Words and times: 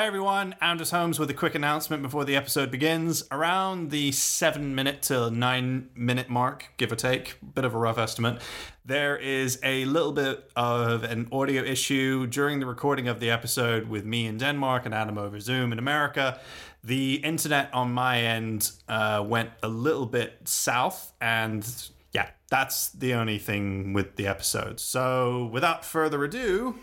Hi 0.00 0.06
everyone, 0.06 0.54
Anders 0.62 0.92
Holmes 0.92 1.18
with 1.18 1.28
a 1.28 1.34
quick 1.34 1.54
announcement 1.54 2.02
before 2.02 2.24
the 2.24 2.34
episode 2.34 2.70
begins. 2.70 3.22
Around 3.30 3.90
the 3.90 4.12
seven 4.12 4.74
minute 4.74 5.02
to 5.02 5.30
nine 5.30 5.90
minute 5.94 6.30
mark, 6.30 6.68
give 6.78 6.90
or 6.90 6.96
take, 6.96 7.36
bit 7.54 7.66
of 7.66 7.74
a 7.74 7.78
rough 7.78 7.98
estimate, 7.98 8.40
there 8.82 9.18
is 9.18 9.60
a 9.62 9.84
little 9.84 10.12
bit 10.12 10.50
of 10.56 11.04
an 11.04 11.28
audio 11.30 11.62
issue 11.62 12.26
during 12.26 12.60
the 12.60 12.66
recording 12.66 13.08
of 13.08 13.20
the 13.20 13.28
episode 13.28 13.90
with 13.90 14.06
me 14.06 14.26
in 14.26 14.38
Denmark 14.38 14.86
and 14.86 14.94
Adam 14.94 15.18
over 15.18 15.38
Zoom 15.38 15.70
in 15.70 15.78
America. 15.78 16.40
The 16.82 17.16
internet 17.16 17.68
on 17.74 17.92
my 17.92 18.22
end 18.22 18.72
uh, 18.88 19.22
went 19.28 19.50
a 19.62 19.68
little 19.68 20.06
bit 20.06 20.48
south, 20.48 21.12
and 21.20 21.90
yeah, 22.14 22.30
that's 22.48 22.88
the 22.88 23.12
only 23.12 23.36
thing 23.36 23.92
with 23.92 24.16
the 24.16 24.26
episode. 24.26 24.80
So 24.80 25.50
without 25.52 25.84
further 25.84 26.24
ado, 26.24 26.76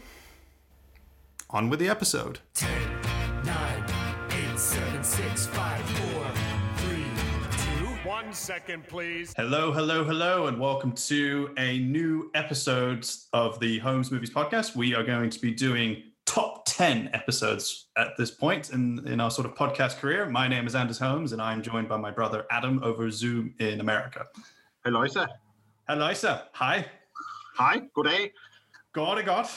on 1.49 1.69
with 1.69 1.79
the 1.79 1.89
episode. 1.89 2.41
second, 8.37 8.87
please. 8.87 9.33
Hello, 9.35 9.71
hello, 9.71 10.03
hello, 10.03 10.45
and 10.45 10.59
welcome 10.59 10.91
to 10.91 11.49
a 11.57 11.79
new 11.79 12.29
episode 12.35 13.05
of 13.33 13.59
the 13.59 13.79
Holmes 13.79 14.11
Movies 14.11 14.29
Podcast. 14.29 14.75
We 14.75 14.93
are 14.93 15.03
going 15.03 15.31
to 15.31 15.39
be 15.39 15.51
doing 15.51 16.03
top 16.27 16.63
10 16.67 17.09
episodes 17.13 17.87
at 17.97 18.09
this 18.15 18.29
point 18.29 18.69
in, 18.69 19.05
in 19.07 19.19
our 19.19 19.31
sort 19.31 19.47
of 19.47 19.55
podcast 19.55 19.97
career. 19.97 20.29
My 20.29 20.47
name 20.47 20.67
is 20.67 20.75
Anders 20.75 20.99
Holmes, 20.99 21.31
and 21.31 21.41
I'm 21.41 21.63
joined 21.63 21.89
by 21.89 21.97
my 21.97 22.11
brother 22.11 22.45
Adam 22.51 22.79
over 22.83 23.09
Zoom 23.09 23.55
in 23.59 23.79
America. 23.81 24.27
Hello, 24.85 25.07
sir. 25.07 25.27
Hello, 25.87 26.13
sir. 26.13 26.43
Hi. 26.53 26.85
Hi, 27.55 27.81
good 27.95 28.05
day. 28.05 28.33
God, 28.97 29.23
God. 29.25 29.47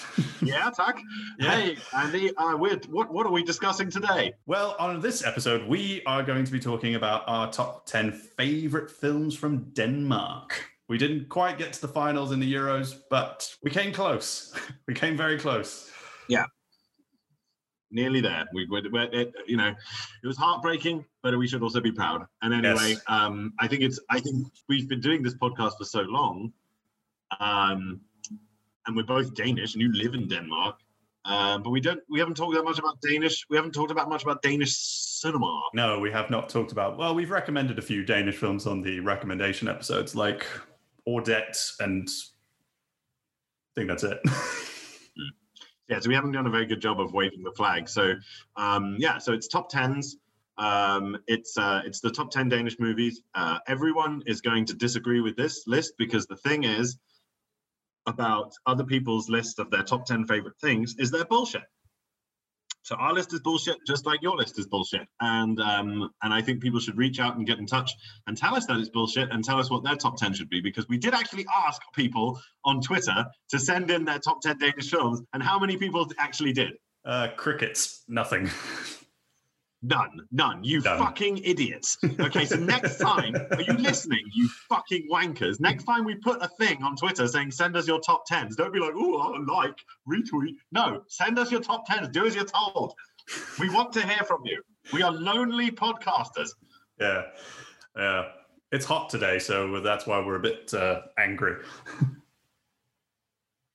Yeah, 0.42 0.68
tack. 0.68 1.00
Yeah. 1.38 1.50
Hey, 1.56 1.76
Andy, 1.96 2.36
uh, 2.36 2.58
we're, 2.58 2.78
what, 2.90 3.10
what 3.10 3.24
are 3.24 3.32
we 3.32 3.42
discussing 3.42 3.88
today? 3.88 4.34
Well, 4.44 4.76
on 4.78 5.00
this 5.00 5.24
episode, 5.24 5.66
we 5.66 6.02
are 6.04 6.22
going 6.22 6.44
to 6.44 6.52
be 6.52 6.60
talking 6.60 6.94
about 6.96 7.22
our 7.26 7.50
top 7.50 7.86
10 7.86 8.12
favorite 8.12 8.90
films 8.90 9.34
from 9.34 9.70
Denmark. 9.72 10.62
We 10.90 10.98
didn't 10.98 11.30
quite 11.30 11.56
get 11.56 11.72
to 11.72 11.80
the 11.80 11.88
finals 11.88 12.32
in 12.32 12.40
the 12.40 12.52
Euros, 12.52 13.00
but 13.08 13.50
we 13.62 13.70
came 13.70 13.94
close. 13.94 14.54
We 14.86 14.92
came 14.92 15.16
very 15.16 15.38
close. 15.38 15.90
Yeah. 16.28 16.44
Nearly 17.90 18.20
there. 18.20 18.44
We, 18.52 18.66
we, 18.66 18.86
we 18.92 19.00
it, 19.00 19.32
you 19.46 19.56
know, 19.56 19.68
it 20.22 20.26
was 20.26 20.36
heartbreaking, 20.36 21.02
but 21.22 21.34
we 21.38 21.48
should 21.48 21.62
also 21.62 21.80
be 21.80 21.92
proud. 21.92 22.26
And 22.42 22.52
anyway, 22.52 22.90
Yes. 22.90 23.00
um, 23.06 23.54
I 23.58 23.68
think 23.68 23.80
it's, 23.80 23.98
I 24.10 24.20
think 24.20 24.48
we've 24.68 24.86
been 24.86 25.00
doing 25.00 25.22
this 25.22 25.34
podcast 25.34 25.78
for 25.78 25.84
so 25.84 26.02
long, 26.02 26.52
um, 27.40 28.02
and 28.86 28.96
we're 28.96 29.04
both 29.04 29.34
Danish, 29.34 29.74
and 29.74 29.82
you 29.82 29.92
live 29.92 30.14
in 30.14 30.28
Denmark. 30.28 30.76
Um, 31.24 31.62
but 31.62 31.70
we 31.70 31.80
don't. 31.80 32.00
We 32.08 32.18
haven't 32.18 32.36
talked 32.36 32.54
that 32.54 32.64
much 32.64 32.78
about 32.78 33.00
Danish. 33.02 33.44
We 33.50 33.56
haven't 33.56 33.72
talked 33.72 33.90
about 33.90 34.08
much 34.08 34.22
about 34.22 34.42
Danish 34.42 34.76
cinema. 34.76 35.62
No, 35.74 35.98
we 35.98 36.10
have 36.10 36.30
not 36.30 36.48
talked 36.48 36.72
about. 36.72 36.96
Well, 36.96 37.14
we've 37.14 37.30
recommended 37.30 37.78
a 37.78 37.82
few 37.82 38.04
Danish 38.04 38.36
films 38.36 38.66
on 38.66 38.80
the 38.82 39.00
recommendation 39.00 39.68
episodes, 39.68 40.14
like 40.14 40.46
Audette, 41.06 41.72
and 41.80 42.08
I 42.08 43.80
think 43.80 43.88
that's 43.88 44.04
it. 44.04 44.20
Yeah, 45.90 45.98
so 45.98 46.08
we 46.08 46.14
haven't 46.14 46.30
done 46.30 46.46
a 46.46 46.50
very 46.50 46.66
good 46.66 46.80
job 46.80 47.00
of 47.00 47.12
waving 47.12 47.42
the 47.42 47.50
flag. 47.50 47.88
So 47.88 48.14
um, 48.54 48.96
yeah, 49.00 49.18
so 49.18 49.32
it's 49.32 49.48
top 49.48 49.68
tens. 49.68 50.16
Um, 50.56 51.18
it's 51.26 51.58
uh, 51.58 51.82
it's 51.84 52.00
the 52.00 52.10
top 52.10 52.30
ten 52.30 52.48
Danish 52.48 52.78
movies. 52.78 53.22
Uh, 53.34 53.58
everyone 53.66 54.22
is 54.26 54.40
going 54.40 54.66
to 54.66 54.74
disagree 54.74 55.20
with 55.20 55.36
this 55.36 55.64
list 55.66 55.94
because 55.98 56.26
the 56.26 56.36
thing 56.36 56.62
is 56.62 56.96
about 58.06 58.52
other 58.66 58.84
people's 58.84 59.28
list 59.28 59.58
of 59.58 59.70
their 59.70 59.82
top 59.82 60.06
ten 60.06 60.26
favorite 60.26 60.58
things 60.60 60.94
is 60.98 61.10
their 61.10 61.24
bullshit. 61.24 61.62
So 62.82 62.96
our 62.96 63.12
list 63.12 63.32
is 63.34 63.40
bullshit, 63.40 63.76
just 63.86 64.06
like 64.06 64.22
your 64.22 64.36
list 64.36 64.58
is 64.58 64.66
bullshit. 64.66 65.06
And 65.20 65.60
um, 65.60 66.10
and 66.22 66.32
I 66.32 66.40
think 66.42 66.62
people 66.62 66.80
should 66.80 66.96
reach 66.96 67.20
out 67.20 67.36
and 67.36 67.46
get 67.46 67.58
in 67.58 67.66
touch 67.66 67.92
and 68.26 68.36
tell 68.36 68.54
us 68.54 68.66
that 68.66 68.78
it's 68.78 68.88
bullshit 68.88 69.30
and 69.30 69.44
tell 69.44 69.58
us 69.58 69.70
what 69.70 69.84
their 69.84 69.96
top 69.96 70.16
ten 70.16 70.32
should 70.32 70.48
be 70.48 70.60
because 70.60 70.88
we 70.88 70.98
did 70.98 71.14
actually 71.14 71.46
ask 71.66 71.80
people 71.94 72.40
on 72.64 72.80
Twitter 72.80 73.26
to 73.50 73.58
send 73.58 73.90
in 73.90 74.04
their 74.04 74.18
top 74.18 74.40
ten 74.40 74.58
Danish 74.58 74.90
films, 74.90 75.20
and 75.34 75.42
how 75.42 75.58
many 75.58 75.76
people 75.76 76.10
actually 76.18 76.52
did? 76.52 76.72
uh, 77.04 77.28
crickets, 77.36 78.02
nothing. 78.08 78.50
None, 79.82 80.26
none. 80.30 80.62
You 80.62 80.82
fucking 80.82 81.38
idiots. 81.38 81.96
Okay, 82.20 82.44
so 82.44 82.56
next 82.56 82.98
time, 83.00 83.34
are 83.52 83.62
you 83.62 83.72
listening, 83.74 84.22
you 84.34 84.48
fucking 84.68 85.08
wankers? 85.10 85.58
Next 85.58 85.84
time 85.84 86.04
we 86.04 86.16
put 86.16 86.42
a 86.42 86.48
thing 86.48 86.82
on 86.82 86.96
Twitter 86.96 87.26
saying 87.26 87.50
send 87.50 87.76
us 87.76 87.86
your 87.88 88.00
top 88.00 88.26
tens, 88.26 88.56
don't 88.56 88.72
be 88.72 88.78
like, 88.78 88.92
oh, 88.94 89.18
I 89.18 89.62
like, 89.62 89.76
retweet. 90.06 90.56
No, 90.70 91.02
send 91.08 91.38
us 91.38 91.50
your 91.50 91.60
top 91.60 91.86
tens. 91.86 92.08
Do 92.08 92.26
as 92.26 92.34
you're 92.34 92.44
told. 92.44 92.92
We 93.58 93.70
want 93.70 93.92
to 93.94 94.06
hear 94.06 94.22
from 94.24 94.42
you. 94.44 94.62
We 94.92 95.02
are 95.02 95.12
lonely 95.12 95.70
podcasters. 95.70 96.50
yeah, 97.00 97.22
yeah. 97.96 98.24
It's 98.72 98.84
hot 98.84 99.10
today, 99.10 99.40
so 99.40 99.80
that's 99.80 100.06
why 100.06 100.24
we're 100.24 100.36
a 100.36 100.40
bit 100.40 100.72
uh, 100.74 101.00
angry. 101.18 101.56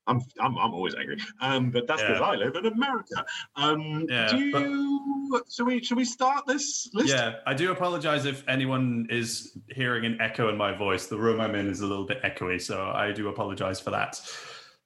I'm, 0.08 0.22
I'm, 0.40 0.58
I'm 0.58 0.74
always 0.74 0.96
angry. 0.96 1.18
Um, 1.42 1.72
but 1.72 1.88
that's 1.88 2.02
because 2.02 2.20
Yeah. 2.20 2.26
I 2.26 2.36
live 2.36 2.56
in 2.56 2.66
America. 2.68 3.26
Um, 3.56 4.06
Yeah, 4.10 4.28
do 4.30 4.52
but- 4.52 5.52
should 5.52 5.66
we, 5.66 5.84
should 5.84 5.98
we 5.98 6.06
start 6.06 6.46
this 6.46 6.90
list? 6.94 7.10
Yeah, 7.10 7.36
I 7.48 7.54
do 7.54 7.72
apologize 7.72 8.26
if 8.26 8.44
anyone 8.48 9.08
is 9.10 9.58
hearing 9.70 10.06
an 10.06 10.22
echo 10.22 10.50
in 10.50 10.58
my 10.58 10.72
voice. 10.76 11.08
The 11.08 11.18
room 11.18 11.42
I'm 11.42 11.56
in 11.56 11.68
is 11.68 11.82
a 11.82 11.88
little 11.88 12.06
bit 12.06 12.22
echoey, 12.24 12.62
so 12.62 12.92
I 12.92 13.12
do 13.12 13.28
apologize 13.30 13.80
for 13.80 13.90
that. 13.92 14.20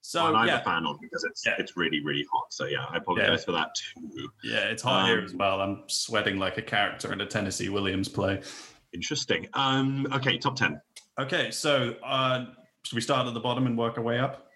So 0.02 0.26
and 0.28 0.38
I'm 0.38 0.48
yeah, 0.48 0.62
a 0.62 0.64
fan 0.64 0.86
of 0.88 1.00
because 1.02 1.24
it's 1.26 1.46
Yeah. 1.46 1.54
it's 1.60 1.76
really 1.78 2.02
really 2.04 2.26
hot. 2.32 2.52
So 2.52 2.66
yeah, 2.66 2.86
I 2.90 2.98
apologize 2.98 3.44
for 3.44 3.52
that 3.52 3.76
too. 3.76 4.30
yeah, 4.44 4.60
it's 4.62 4.82
hot 4.82 5.06
here 5.08 5.20
Um, 5.20 5.26
as 5.26 5.36
well. 5.36 5.60
I'm 5.62 5.84
sweating 5.88 6.40
like 6.40 6.58
a 6.58 6.62
character 6.64 7.12
in 7.14 7.20
a 7.22 7.26
Tennessee 7.28 7.70
Williams 7.70 8.08
play. 8.08 8.42
Interesting. 8.94 9.48
Um, 9.54 10.08
okay, 10.14 10.38
top 10.40 10.56
ten. 10.56 10.82
Okay, 11.20 11.52
so 11.52 11.96
uh, 12.04 12.46
should 12.84 12.96
we 12.96 13.02
start 13.02 13.28
at 13.28 13.34
the 13.34 13.40
bottom 13.42 13.68
and 13.68 13.78
work 13.78 13.98
our 13.98 14.04
way 14.04 14.18
up? 14.20 14.49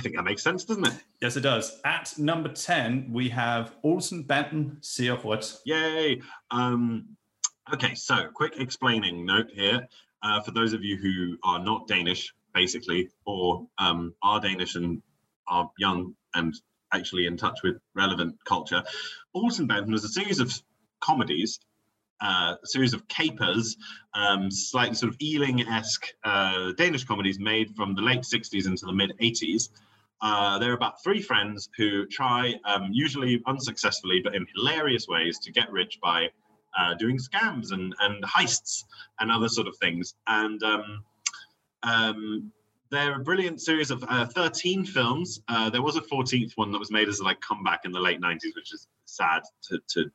I 0.00 0.02
think 0.02 0.16
that 0.16 0.24
makes 0.24 0.42
sense, 0.42 0.64
doesn't 0.64 0.86
it? 0.86 0.94
Yes, 1.20 1.36
it 1.36 1.42
does. 1.42 1.78
At 1.84 2.18
number 2.18 2.48
10, 2.48 3.12
we 3.12 3.28
have 3.28 3.74
Olsenbanden 3.84 4.78
ser 4.80 5.12
rødt. 5.12 5.58
Yay! 5.66 6.22
Um, 6.50 7.04
okay, 7.74 7.94
so 7.94 8.28
quick 8.34 8.54
explaining 8.56 9.26
note 9.26 9.48
here 9.52 9.86
uh, 10.22 10.40
for 10.40 10.52
those 10.52 10.72
of 10.72 10.82
you 10.82 10.96
who 10.96 11.36
are 11.44 11.62
not 11.62 11.86
Danish, 11.86 12.32
basically, 12.54 13.10
or 13.26 13.66
um, 13.76 14.14
are 14.22 14.40
Danish 14.40 14.74
and 14.74 15.02
are 15.46 15.70
young 15.76 16.14
and 16.34 16.54
actually 16.94 17.26
in 17.26 17.36
touch 17.36 17.58
with 17.62 17.76
relevant 17.94 18.42
culture. 18.46 18.82
Olsenbanden 19.36 19.92
was 19.92 20.04
a 20.04 20.08
series 20.08 20.40
of 20.40 20.50
comedies, 21.00 21.60
uh, 22.22 22.54
a 22.62 22.66
series 22.66 22.94
of 22.94 23.06
capers, 23.08 23.76
um, 24.14 24.50
slightly 24.50 24.94
sort 24.94 25.12
of 25.12 25.20
Ealing-esque 25.20 26.06
uh, 26.24 26.72
Danish 26.78 27.04
comedies 27.04 27.38
made 27.38 27.76
from 27.76 27.94
the 27.94 28.00
late 28.00 28.22
60s 28.22 28.66
into 28.66 28.86
the 28.86 28.94
mid 28.94 29.12
80s. 29.20 29.68
Uh, 30.22 30.58
they're 30.58 30.74
about 30.74 31.02
three 31.02 31.20
friends 31.22 31.68
who 31.76 32.06
try, 32.06 32.54
um, 32.64 32.88
usually 32.92 33.42
unsuccessfully, 33.46 34.20
but 34.22 34.34
in 34.34 34.46
hilarious 34.54 35.06
ways, 35.08 35.38
to 35.38 35.50
get 35.52 35.70
rich 35.72 35.98
by 36.02 36.28
uh, 36.78 36.94
doing 36.94 37.18
scams 37.18 37.72
and, 37.72 37.94
and 38.00 38.22
heists 38.24 38.84
and 39.20 39.30
other 39.32 39.48
sort 39.48 39.66
of 39.66 39.76
things. 39.78 40.14
And 40.26 40.62
um, 40.62 41.04
um, 41.82 42.52
they're 42.90 43.16
a 43.16 43.24
brilliant 43.24 43.60
series 43.60 43.90
of 43.90 44.04
uh, 44.08 44.26
13 44.26 44.84
films. 44.84 45.40
Uh, 45.48 45.70
there 45.70 45.82
was 45.82 45.96
a 45.96 46.00
14th 46.02 46.52
one 46.56 46.70
that 46.72 46.78
was 46.78 46.90
made 46.90 47.08
as 47.08 47.20
a 47.20 47.24
like 47.24 47.40
comeback 47.40 47.80
in 47.84 47.92
the 47.92 48.00
late 48.00 48.20
90s, 48.20 48.54
which 48.56 48.74
is 48.74 48.88
sad 49.06 49.42
to, 49.68 49.78
to, 49.88 50.10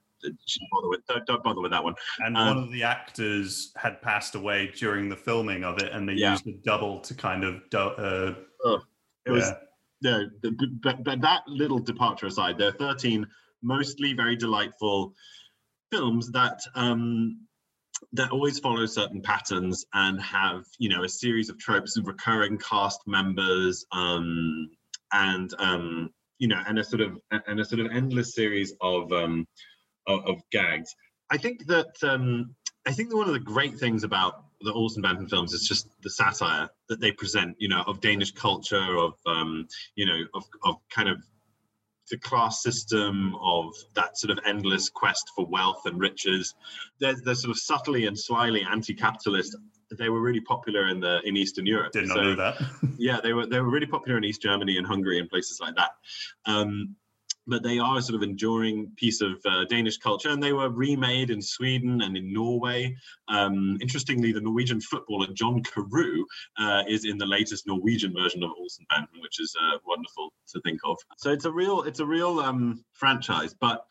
bother 0.71 0.89
with. 0.89 1.05
Don't, 1.07 1.25
don't 1.25 1.43
bother 1.43 1.61
with 1.61 1.71
that 1.71 1.83
one. 1.83 1.93
And 2.19 2.35
Um, 2.37 2.47
one 2.55 2.63
of 2.65 2.71
the 2.71 2.83
actors 2.83 3.71
had 3.77 4.01
passed 4.01 4.35
away 4.35 4.71
during 4.75 5.07
the 5.09 5.15
filming 5.15 5.63
of 5.63 5.77
it, 5.79 5.91
and 5.91 6.07
they 6.07 6.13
Yeah. 6.13 6.31
used 6.31 6.47
a 6.47 6.53
double 6.63 6.99
to 7.01 7.13
kind 7.13 7.43
of. 7.43 7.61
Do- 7.69 7.77
uh, 7.77 8.33
It 9.25 9.31
was 9.31 9.43
yeah. 9.47 9.53
no, 9.53 9.57
the- 10.41 10.69
but, 10.81 11.03
but 11.03 11.21
that 11.21 11.43
little 11.47 11.79
departure 11.79 12.27
aside, 12.27 12.57
there 12.57 12.69
are 12.69 12.77
13 12.77 13.25
mostly 13.61 14.13
very 14.13 14.35
delightful 14.35 15.13
films 15.91 16.31
that 16.31 16.59
um, 16.75 17.45
that 18.13 18.31
always 18.31 18.59
follow 18.59 18.85
certain 18.85 19.21
patterns 19.21 19.85
and 19.93 20.21
have 20.21 20.63
you 20.77 20.89
know 20.89 21.03
a 21.03 21.09
series 21.09 21.49
of 21.49 21.57
tropes 21.57 21.97
of 21.97 22.07
recurring 22.07 22.57
cast 22.57 22.99
members 23.07 23.85
um, 23.91 24.69
and 25.13 25.53
um, 25.59 26.09
you 26.37 26.47
know 26.47 26.61
and 26.67 26.79
a 26.79 26.83
sort 26.83 27.01
of 27.01 27.17
and 27.47 27.59
a 27.59 27.65
sort 27.65 27.81
of 27.81 27.91
endless 27.91 28.33
series 28.33 28.73
of 28.81 29.11
um, 29.11 29.47
of, 30.07 30.25
of 30.25 30.35
gags. 30.51 30.93
I 31.29 31.37
think 31.37 31.65
that 31.67 31.95
um, 32.03 32.55
I 32.85 32.91
think 32.91 33.09
that 33.09 33.17
one 33.17 33.27
of 33.27 33.33
the 33.33 33.39
great 33.39 33.77
things 33.79 34.03
about 34.03 34.44
the 34.61 34.71
Olsenbanden 34.73 35.29
films 35.29 35.53
is 35.53 35.67
just 35.67 35.87
the 36.01 36.09
satire 36.09 36.69
that 36.89 36.99
they 36.99 37.11
present, 37.11 37.55
you 37.59 37.67
know, 37.67 37.83
of 37.87 38.01
Danish 38.01 38.31
culture, 38.31 38.97
of 38.97 39.13
um, 39.25 39.67
you 39.95 40.05
know, 40.05 40.19
of 40.33 40.43
of 40.63 40.75
kind 40.89 41.09
of 41.09 41.21
the 42.11 42.17
class 42.19 42.61
system, 42.61 43.35
of 43.41 43.73
that 43.95 44.17
sort 44.17 44.29
of 44.31 44.39
endless 44.45 44.89
quest 44.89 45.31
for 45.35 45.45
wealth 45.47 45.81
and 45.85 45.99
riches. 45.99 46.53
They're, 46.99 47.15
they're 47.23 47.33
sort 47.33 47.49
of 47.49 47.57
subtly 47.57 48.05
and 48.05 48.17
slyly 48.17 48.61
anti-capitalist. 48.61 49.57
They 49.97 50.09
were 50.09 50.21
really 50.21 50.41
popular 50.41 50.87
in 50.87 50.99
the 50.99 51.19
in 51.25 51.35
Eastern 51.35 51.65
Europe. 51.65 51.93
Did 51.93 52.07
not 52.07 52.15
So- 52.17 52.21
know 52.23 52.35
that. 52.35 52.55
yeah, 52.97 53.19
they 53.21 53.33
were 53.33 53.45
they 53.47 53.59
were 53.59 53.69
really 53.69 53.87
popular 53.87 54.17
in 54.17 54.23
East 54.23 54.41
Germany 54.41 54.77
and 54.77 54.85
Hungary 54.85 55.19
and 55.19 55.29
places 55.29 55.59
like 55.59 55.75
that. 55.75 55.91
Um, 56.45 56.95
but 57.47 57.63
they 57.63 57.79
are 57.79 57.97
a 57.97 58.01
sort 58.01 58.15
of 58.15 58.23
enduring 58.23 58.91
piece 58.95 59.21
of 59.21 59.33
uh, 59.45 59.65
Danish 59.65 59.97
culture, 59.97 60.29
and 60.29 60.41
they 60.41 60.53
were 60.53 60.69
remade 60.69 61.29
in 61.29 61.41
Sweden 61.41 62.01
and 62.01 62.17
in 62.17 62.33
Norway. 62.33 62.95
Um, 63.27 63.77
interestingly, 63.81 64.31
the 64.31 64.41
Norwegian 64.41 64.81
footballer 64.81 65.27
John 65.33 65.63
Carew 65.63 66.25
uh, 66.59 66.83
is 66.87 67.05
in 67.05 67.17
the 67.17 67.25
latest 67.25 67.67
Norwegian 67.67 68.13
version 68.13 68.43
of 68.43 68.51
Olsenbanden, 68.51 69.21
which 69.21 69.39
is 69.39 69.55
uh, 69.61 69.77
wonderful 69.85 70.33
to 70.53 70.61
think 70.61 70.79
of. 70.85 70.97
So 71.17 71.31
it's 71.31 71.45
a 71.45 71.51
real, 71.51 71.83
it's 71.83 71.99
a 71.99 72.05
real 72.05 72.39
um, 72.39 72.83
franchise, 72.93 73.53
but. 73.59 73.85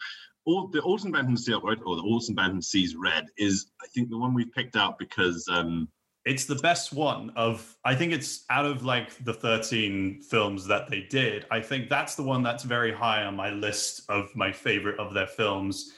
All, 0.46 0.68
the 0.68 0.82
Olsenbanden 0.82 1.38
Seal, 1.38 1.62
or 1.64 1.96
the 1.96 2.02
Olsenbanden 2.02 2.62
Sees 2.62 2.94
Red, 2.94 3.28
is 3.38 3.70
I 3.82 3.86
think 3.94 4.10
the 4.10 4.18
one 4.18 4.34
we've 4.34 4.52
picked 4.52 4.76
out 4.76 4.98
because 4.98 5.48
um, 5.50 5.88
It's 6.24 6.46
the 6.46 6.54
best 6.56 6.92
one 6.92 7.30
of 7.36 7.76
I 7.84 7.94
think 7.94 8.12
it's 8.12 8.44
out 8.48 8.64
of 8.64 8.82
like 8.82 9.22
the 9.24 9.34
13 9.34 10.22
films 10.22 10.66
that 10.66 10.88
they 10.88 11.02
did. 11.02 11.44
I 11.50 11.60
think 11.60 11.90
that's 11.90 12.14
the 12.14 12.22
one 12.22 12.42
that's 12.42 12.62
very 12.62 12.92
high 12.92 13.24
on 13.24 13.36
my 13.36 13.50
list 13.50 14.02
of 14.08 14.34
my 14.34 14.50
favorite 14.50 14.98
of 14.98 15.12
their 15.12 15.26
films. 15.26 15.92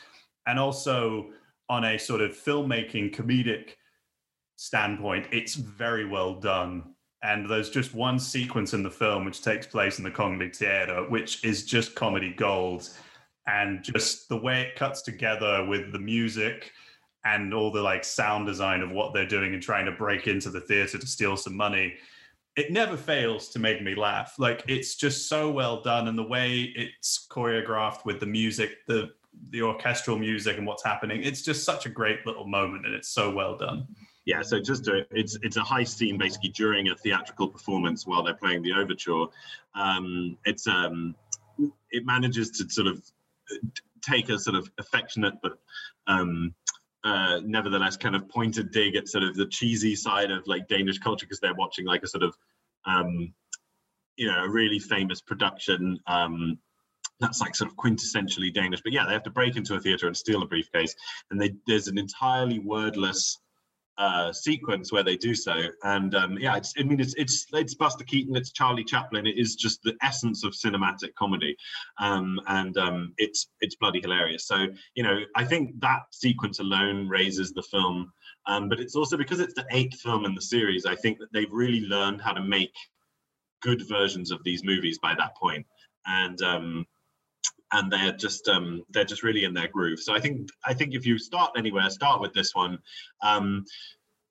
And 0.47 0.59
also 0.59 1.31
on 1.69 1.85
a 1.85 1.99
sort 1.99 2.21
of 2.21 2.33
filmmaking 2.33 3.15
comedic 3.15 3.71
standpoint, 4.57 5.29
it's 5.31 5.55
very 5.55 6.07
well 6.07 6.35
done. 6.41 6.95
And 7.23 7.49
there's 7.49 7.71
just 7.71 7.95
one 7.95 8.19
sequence 8.19 8.75
in 8.75 8.83
the 8.83 8.91
film 8.91 9.25
which 9.25 9.43
takes 9.43 9.67
place 9.67 9.99
in 9.99 10.05
the 10.05 10.51
Theater, 10.55 11.09
which 11.09 11.45
is 11.45 11.65
just 11.65 11.95
comedy 11.95 12.35
gold. 12.37 12.89
And 13.47 13.83
just 13.83 14.29
the 14.29 14.37
way 14.37 14.63
it 14.63 14.77
cuts 14.77 15.03
together 15.03 15.65
with 15.65 15.93
the 15.93 16.01
music 16.01 16.73
and 17.27 17.53
all 17.53 17.71
the 17.71 17.83
like 17.83 18.05
sound 18.05 18.47
design 18.47 18.81
of 18.81 18.91
what 18.91 19.13
they're 19.13 19.27
doing 19.27 19.53
and 19.53 19.63
trying 19.63 19.85
to 19.85 19.93
break 19.93 20.27
into 20.27 20.51
the 20.51 20.61
theater 20.61 20.99
to 20.99 21.07
steal 21.07 21.37
some 21.37 21.57
money 21.57 21.95
it 22.57 22.73
never 22.73 22.97
fails 22.97 23.49
to 23.49 23.59
make 23.59 23.83
me 23.83 23.95
laugh 23.95 24.35
like 24.39 24.65
it's 24.69 24.95
just 24.95 25.29
so 25.29 25.51
well 25.51 25.83
done 25.83 26.09
and 26.09 26.17
the 26.17 26.23
way 26.23 26.73
it's 26.75 27.27
choreographed 27.31 28.05
with 28.05 28.21
the 28.21 28.27
music 28.27 28.79
the 28.87 29.11
the 29.51 29.61
orchestral 29.61 30.19
music 30.19 30.57
and 30.57 30.67
what's 30.67 30.85
happening 30.85 31.23
it's 31.23 31.43
just 31.43 31.65
such 31.65 31.85
a 31.85 31.89
great 31.91 32.25
little 32.27 32.47
moment 32.47 32.87
and 32.87 32.95
it's 32.95 33.09
so 33.09 33.31
well 33.31 33.57
done 33.57 33.87
Yeah, 34.27 34.43
so 34.43 34.61
just 34.61 34.87
to, 34.87 35.07
it's 35.13 35.39
it's 35.43 35.57
a 35.57 35.63
high 35.63 35.85
scene 35.85 36.19
basically 36.19 36.49
during 36.49 36.89
a 36.89 36.97
theatrical 36.97 37.47
performance 37.47 38.09
while 38.09 38.25
they're 38.25 38.35
playing 38.35 38.63
the 38.63 38.73
overture. 38.73 39.27
Um, 39.77 40.37
it's 40.45 40.67
um, 40.67 41.15
it 41.93 42.05
manages 42.05 42.51
to 42.59 42.69
sort 42.69 42.89
of 42.89 43.01
take 44.03 44.29
a 44.29 44.39
sort 44.39 44.57
of 44.57 44.69
affectionate 44.79 45.35
but 45.43 45.59
um, 46.09 46.55
uh, 47.07 47.41
nevertheless 47.45 47.97
kind 47.97 48.17
of 48.17 48.29
pointed 48.29 48.73
dig 48.73 48.97
at 48.97 49.09
sort 49.09 49.23
of 49.23 49.37
the 49.37 49.47
cheesy 49.47 49.95
side 49.95 50.33
of 50.33 50.45
like 50.49 50.67
Danish 50.67 50.99
culture 50.99 51.25
because 51.25 51.39
they're 51.39 51.55
watching 51.55 51.87
like 51.87 52.03
a 52.03 52.09
sort 52.09 52.25
of 52.25 52.37
um, 52.85 53.33
you 54.17 54.27
know 54.27 54.43
a 54.45 54.49
really 54.49 54.81
famous 54.81 55.21
production 55.21 56.01
um, 56.09 56.59
that's 57.21 57.41
like 57.41 57.55
sort 57.55 57.71
of 57.71 57.77
quintessentially 57.77 58.53
Danish. 58.53 58.81
But 58.83 58.93
yeah, 58.93 59.07
they 59.07 59.13
have 59.13 59.23
to 59.23 59.31
break 59.31 59.57
into 59.57 59.77
a 59.77 59.81
theater 59.81 60.09
and 60.09 60.17
steal 60.17 60.43
a 60.43 60.47
briefcase, 60.47 60.97
and 61.31 61.41
they, 61.41 61.55
there's 61.69 61.87
an 61.87 61.97
entirely 61.97 62.59
wordless 62.59 63.39
uh, 63.99 64.33
sequence 64.33 64.93
where 64.93 65.03
they 65.03 65.17
do 65.17 65.35
so. 65.35 65.55
And 65.83 66.15
um, 66.15 66.39
yeah, 66.39 66.59
I 66.79 66.83
mean, 66.83 67.01
it's 67.01 67.15
it's 67.15 67.47
it's 67.53 67.75
Buster 67.75 68.05
Keaton, 68.05 68.37
it's 68.37 68.53
Charlie 68.53 68.85
Chaplin. 68.85 69.27
It 69.27 69.39
is 69.39 69.57
just 69.57 69.83
the 69.83 69.97
essence 70.03 70.45
of 70.45 70.53
cinematic 70.53 71.15
comedy, 71.15 71.57
um, 71.99 72.41
and 72.49 72.77
um, 72.77 73.15
it's 73.19 73.49
it's 73.61 73.77
bloody 73.77 74.01
hilarious. 74.01 74.47
So 74.47 74.67
you 74.95 75.03
know, 75.03 75.21
I 75.35 75.45
think 75.45 75.81
that 75.81 76.03
sequence 76.11 76.61
alone 76.61 77.09
raises 77.09 77.53
the 77.53 77.63
film. 77.63 78.13
Um, 78.49 78.69
but 78.69 78.79
it's 78.79 78.95
also 78.95 79.17
because 79.17 79.41
it's 79.41 79.55
the 79.55 79.67
eighth 79.73 80.01
film 80.01 80.25
in 80.25 80.35
the 80.35 80.41
series. 80.41 80.87
I 80.87 80.95
think 80.95 81.19
that 81.19 81.33
they've 81.33 81.51
really 81.51 81.81
learned 81.81 82.21
how 82.21 82.33
to 82.33 82.43
make 82.43 82.75
good 83.61 83.83
versions 83.89 84.31
of 84.31 84.45
these 84.45 84.63
movies 84.63 84.99
by 84.99 85.15
that 85.17 85.37
point, 85.37 85.67
and 86.07 86.41
um, 86.43 86.87
and 87.73 87.93
they're 87.93 88.13
just 88.13 88.49
um, 88.49 88.83
they're 88.91 89.05
just 89.05 89.23
really 89.23 89.45
in 89.45 89.55
their 89.55 89.69
groove. 89.69 90.01
So 90.01 90.15
I 90.15 90.21
think 90.21 90.49
I 90.65 90.75
think 90.75 90.95
if 90.95 91.07
you 91.07 91.19
start 91.19 91.53
anywhere, 91.57 91.89
start 91.91 92.21
with 92.21 92.33
this 92.33 92.55
one. 92.55 92.79
Um, 93.23 93.65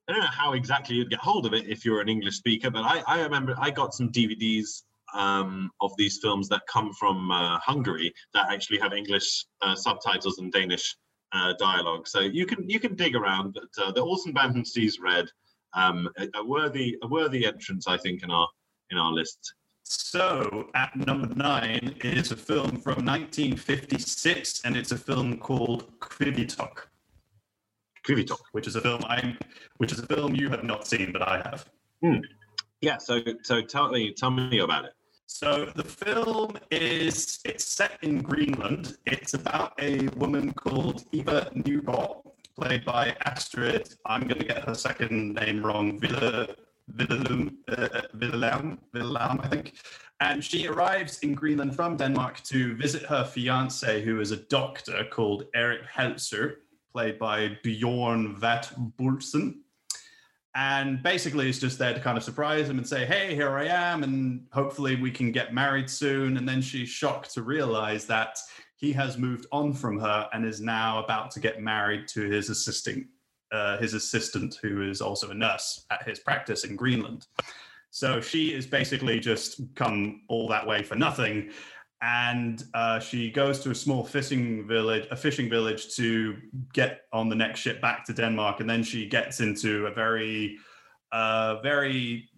I 0.07 0.13
don't 0.13 0.21
know 0.21 0.27
how 0.27 0.53
exactly 0.53 0.95
you'd 0.95 1.09
get 1.09 1.19
hold 1.19 1.47
of 1.47 1.53
it 1.53 1.67
if 1.67 1.83
you're 1.83 1.99
an 1.99 2.09
English 2.09 2.35
speaker, 2.35 2.69
but 2.69 2.83
I, 2.83 3.01
I 3.07 3.23
remember 3.23 3.55
I 3.59 3.71
got 3.71 3.93
some 3.93 4.11
DVDs 4.11 4.83
um, 5.15 5.71
of 5.81 5.91
these 5.97 6.19
films 6.21 6.47
that 6.49 6.61
come 6.67 6.93
from 6.93 7.31
uh, 7.31 7.57
Hungary 7.59 8.13
that 8.33 8.51
actually 8.51 8.77
have 8.79 8.93
English 8.93 9.45
uh, 9.61 9.75
subtitles 9.75 10.37
and 10.37 10.51
Danish 10.51 10.95
uh, 11.31 11.53
dialogue. 11.59 12.07
So 12.07 12.19
you 12.19 12.45
can 12.45 12.69
you 12.69 12.79
can 12.79 12.95
dig 12.95 13.15
around. 13.15 13.53
But 13.53 13.83
uh, 13.83 13.91
the 13.91 14.01
Olsenbanden 14.01 14.65
sees 14.65 14.99
red, 14.99 15.25
um, 15.73 16.09
a, 16.17 16.27
a 16.35 16.45
worthy 16.45 16.97
a 17.01 17.07
worthy 17.07 17.45
entrance, 17.45 17.87
I 17.87 17.97
think, 17.97 18.23
in 18.23 18.31
our 18.31 18.47
in 18.91 18.97
our 18.97 19.11
list. 19.11 19.55
So 19.87 20.69
at 20.75 20.95
number 20.95 21.33
nine 21.35 21.95
is 22.03 22.31
a 22.31 22.35
film 22.35 22.81
from 22.81 23.05
1956 23.05 24.61
and 24.65 24.75
it's 24.75 24.91
a 24.91 24.97
film 24.97 25.37
called 25.37 25.99
Qivitoq 25.99 26.77
Qivitoq. 28.07 28.39
which 28.51 28.67
is 28.67 28.75
a 28.75 28.81
film 28.81 29.01
i 29.05 29.35
which 29.77 29.91
is 29.91 29.99
a 29.99 30.07
film 30.07 30.35
you 30.35 30.49
have 30.49 30.63
not 30.63 30.87
seen 30.87 31.11
but 31.11 31.21
i 31.21 31.37
have 31.37 31.65
hmm. 32.01 32.17
Yeah. 32.85 32.97
So 32.97 33.19
so 33.41 33.61
tell 33.61 33.89
me 33.89 34.13
tell 34.13 34.31
me 34.31 34.59
about 34.59 34.85
it. 34.85 34.93
So 35.25 35.71
the 35.75 35.83
film 35.83 36.55
is 36.69 37.39
it's 37.43 37.65
set 37.65 37.97
in 38.03 38.21
Greenland. 38.21 38.97
It's 39.07 39.33
about 39.33 39.73
a 39.79 40.07
woman 40.09 40.53
called 40.53 41.03
Eva 41.11 41.49
Newgård, 41.55 42.21
played 42.55 42.85
by 42.85 43.15
Astrid. 43.25 43.95
I'm 44.05 44.27
going 44.27 44.39
to 44.39 44.45
get 44.45 44.65
her 44.65 44.75
second 44.75 45.33
name 45.33 45.65
wrong. 45.65 45.99
Villa 45.99 46.47
Villaume, 46.87 47.57
uh, 47.67 49.37
I 49.43 49.47
think. 49.49 49.73
And 50.19 50.43
she 50.43 50.67
arrives 50.67 51.19
in 51.19 51.33
Greenland 51.33 51.75
from 51.75 51.97
Denmark 51.97 52.41
to 52.43 52.75
visit 52.75 53.03
her 53.03 53.23
fiance, 53.23 54.01
who 54.03 54.21
is 54.21 54.31
a 54.31 54.37
doctor 54.37 55.05
called 55.11 55.45
Eric 55.53 55.81
Heltzer, 55.93 56.57
played 56.91 57.19
by 57.19 57.57
Bjorn 57.63 58.35
Vat 58.35 58.71
Bulsen 58.97 59.55
and 60.55 61.03
basically 61.03 61.49
it's 61.49 61.59
just 61.59 61.77
there 61.77 61.93
to 61.93 61.99
kind 61.99 62.17
of 62.17 62.23
surprise 62.23 62.69
him 62.69 62.77
and 62.77 62.87
say 62.87 63.05
hey 63.05 63.35
here 63.35 63.57
i 63.57 63.65
am 63.65 64.03
and 64.03 64.47
hopefully 64.53 64.95
we 64.95 65.11
can 65.11 65.31
get 65.31 65.53
married 65.53 65.89
soon. 65.89 66.37
And 66.37 66.47
then 66.47 66.61
she's 66.61 66.89
shocked 66.89 67.33
to 67.33 67.43
realize 67.43 68.05
that 68.05 68.39
he 68.77 68.93
has 68.93 69.17
moved 69.17 69.45
on 69.51 69.73
from 69.73 69.99
her 69.99 70.29
and 70.33 70.45
is 70.45 70.61
now 70.61 71.03
about 71.03 71.31
to 71.31 71.39
get 71.39 71.61
married 71.61 72.07
to 72.09 72.21
his 72.29 72.49
assistant 72.49 73.07
uh, 73.51 73.77
his 73.77 73.93
assistant 73.93 74.55
who 74.61 74.89
is 74.89 75.01
also 75.01 75.29
a 75.29 75.33
nurse 75.33 75.85
at 75.91 76.07
his 76.07 76.19
practice 76.19 76.63
in 76.63 76.75
greenland. 76.75 77.27
So 77.91 78.19
she 78.19 78.53
is 78.53 78.65
basically 78.65 79.19
just 79.19 79.61
come 79.75 80.23
all 80.27 80.47
that 80.49 80.67
way 80.67 80.83
for 80.83 80.95
nothing. 80.95 81.51
And 82.01 82.61
uh, 82.73 82.99
she 82.99 83.31
goes 83.31 83.61
to 83.61 83.71
a 83.71 83.75
small 83.75 84.03
fishing 84.03 84.67
village, 84.67 85.07
a 85.11 85.15
fishing 85.15 85.49
village, 85.49 85.95
to 85.95 86.35
get 86.73 87.03
on 87.13 87.29
the 87.29 87.35
next 87.35 87.61
ship 87.61 87.81
back 87.81 88.05
to 88.05 88.13
Denmark, 88.13 88.59
and 88.59 88.69
then 88.69 88.83
she 88.83 89.07
gets 89.07 89.39
into 89.39 89.87
a 89.87 89.91
very, 89.91 90.57
uh, 91.13 91.61
very, 91.61 92.29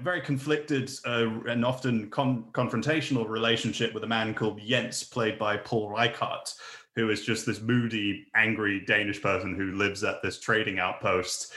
very 0.00 0.22
conflicted 0.22 0.90
uh, 1.04 1.28
and 1.46 1.64
often 1.64 2.08
con- 2.08 2.46
confrontational 2.52 3.28
relationship 3.28 3.92
with 3.92 4.02
a 4.02 4.08
man 4.08 4.34
called 4.34 4.60
Jens, 4.60 5.04
played 5.04 5.38
by 5.38 5.58
Poul 5.58 5.90
Reichhardt, 5.90 6.54
who 6.96 7.10
is 7.10 7.24
just 7.24 7.46
this 7.46 7.60
moody, 7.60 8.26
angry 8.36 8.84
Danish 8.86 9.20
person 9.20 9.54
who 9.54 9.72
lives 9.72 10.04
at 10.04 10.22
this 10.22 10.38
trading 10.40 10.78
outpost. 10.78 11.52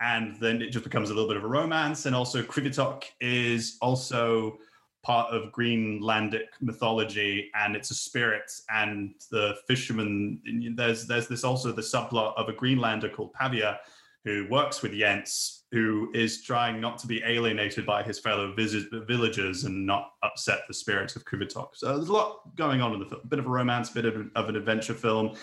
And 0.00 0.36
then 0.40 0.60
it 0.60 0.70
just 0.70 0.84
becomes 0.84 1.10
a 1.10 1.14
little 1.14 1.28
bit 1.28 1.36
of 1.36 1.44
a 1.44 1.48
romance. 1.48 2.06
And 2.06 2.14
also, 2.14 2.42
Qivitoq 2.42 3.04
is 3.20 3.78
also 3.80 4.58
part 5.02 5.32
of 5.32 5.52
Greenlandic 5.52 6.46
mythology, 6.60 7.50
and 7.54 7.74
it's 7.74 7.90
a 7.90 7.94
spirit. 7.94 8.50
And 8.74 9.14
the 9.30 9.56
fisherman, 9.66 10.40
there's 10.76 11.06
there's 11.06 11.28
this 11.28 11.44
also 11.44 11.72
the 11.72 11.82
subplot 11.82 12.34
of 12.36 12.48
a 12.48 12.52
Greenlander 12.52 13.08
called 13.08 13.32
Pavia, 13.32 13.80
who 14.24 14.46
works 14.50 14.82
with 14.82 14.92
Jens, 14.92 15.61
who 15.72 16.10
is 16.12 16.42
trying 16.42 16.80
not 16.80 16.98
to 16.98 17.06
be 17.06 17.22
alienated 17.24 17.86
by 17.86 18.02
his 18.02 18.18
fellow 18.18 18.52
visit, 18.54 18.84
villagers 19.08 19.64
and 19.64 19.86
not 19.86 20.12
upset 20.22 20.60
the 20.68 20.74
spirits 20.74 21.16
of 21.16 21.24
Qivitoq. 21.24 21.70
So 21.72 21.96
there's 21.96 22.10
a 22.10 22.12
lot 22.12 22.54
going 22.56 22.82
on 22.82 22.92
in 22.92 23.00
the 23.00 23.06
film, 23.06 23.22
a 23.24 23.26
bit 23.26 23.38
of 23.38 23.46
a 23.46 23.48
romance, 23.48 23.88
bit 23.88 24.04
of, 24.04 24.30
of 24.36 24.48
an 24.50 24.56
adventure 24.56 24.92
film, 24.92 25.34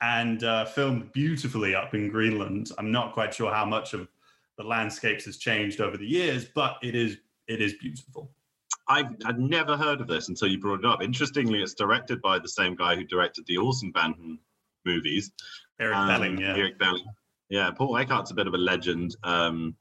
and 0.00 0.42
uh, 0.42 0.64
filmed 0.64 1.12
beautifully 1.12 1.74
up 1.74 1.94
in 1.94 2.08
Greenland. 2.08 2.70
I'm 2.78 2.90
not 2.90 3.12
quite 3.12 3.34
sure 3.34 3.52
how 3.52 3.66
much 3.66 3.92
of 3.92 4.08
the 4.56 4.64
landscapes 4.64 5.26
has 5.26 5.36
changed 5.36 5.80
over 5.82 5.96
the 5.98 6.06
years, 6.06 6.46
but 6.54 6.78
it 6.82 6.94
is 6.94 7.18
it 7.46 7.60
is 7.60 7.74
beautiful. 7.74 8.30
I've, 8.88 9.14
I'd 9.26 9.38
never 9.38 9.76
heard 9.76 10.00
of 10.00 10.08
this 10.08 10.28
until 10.28 10.48
you 10.48 10.58
brought 10.58 10.80
it 10.80 10.86
up. 10.86 11.02
Interestingly, 11.02 11.62
it's 11.62 11.74
directed 11.74 12.20
by 12.22 12.38
the 12.38 12.48
same 12.48 12.74
guy 12.74 12.96
who 12.96 13.04
directed 13.04 13.44
the 13.46 13.56
Olsenbanden 13.56 14.38
movies. 14.84 15.30
Eric 15.80 15.96
Um, 15.96 16.08
Balling, 16.08 16.38
yeah. 16.38 16.56
Erik 16.56 16.78
Balling. 16.78 17.04
Yeah, 17.48 17.70
Poul 17.70 17.94
Reichhardt's 17.94 18.30
a 18.30 18.34
bit 18.34 18.46
of 18.46 18.54
a 18.54 18.58
legend. 18.58 19.16
Um, 19.22 19.76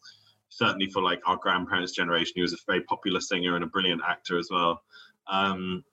certainly 0.50 0.88
for 0.88 1.02
like 1.02 1.22
our 1.26 1.38
grandparents' 1.38 1.94
generation, 1.94 2.34
he 2.36 2.42
was 2.42 2.54
a 2.54 2.58
very 2.68 2.82
popular 2.82 3.20
singer 3.20 3.56
and 3.56 3.64
a 3.64 3.68
brilliant 3.68 4.02
actor 4.08 4.38
as 4.38 4.50
well. 4.52 4.82
Um, 5.28 5.84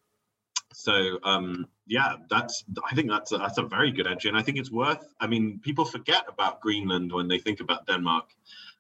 so 0.73 1.19
um, 1.25 1.67
yeah, 1.87 2.17
that's 2.29 2.65
I 2.91 2.95
think 2.95 3.11
that's 3.11 3.33
a, 3.33 3.39
that's 3.39 3.59
a 3.59 3.63
very 3.63 3.91
good 3.91 4.07
entry, 4.07 4.29
and 4.29 4.39
I 4.39 4.43
think 4.43 4.59
it's 4.59 4.71
worth. 4.71 5.05
I 5.21 5.27
mean, 5.27 5.61
people 5.61 5.85
forget 5.85 6.25
about 6.29 6.61
Greenland 6.61 7.13
when 7.13 7.29
they 7.29 7.39
think 7.39 7.61
about 7.61 7.87
Denmark. 7.87 8.27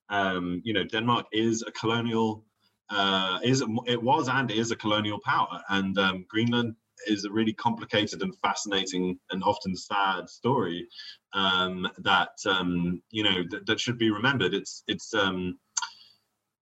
Um, 0.09 0.61
you 0.65 0.73
know, 0.73 0.85
Denmark 0.85 1.27
is 1.33 1.63
a 1.67 1.73
colonial, 1.73 2.45
uh, 2.91 3.39
is 3.43 3.63
it 3.87 4.03
was 4.03 4.29
and 4.29 4.51
is 4.51 4.71
a 4.71 4.77
colonial 4.77 5.19
power, 5.25 5.61
and 5.69 5.99
um, 5.99 6.25
Greenland 6.29 6.75
is 7.07 7.25
a 7.25 7.31
really 7.31 7.53
complicated 7.53 8.23
and 8.23 8.37
fascinating 8.39 9.19
and 9.31 9.43
often 9.43 9.75
sad 9.75 10.29
story 10.29 10.87
um, 11.33 11.89
that 11.99 12.31
um, 12.47 13.03
you 13.11 13.23
know 13.23 13.43
that, 13.51 13.67
that 13.67 13.81
should 13.81 13.99
be 13.99 14.11
remembered. 14.11 14.55
It's 14.55 14.83
it's 14.87 15.15
um, 15.15 15.59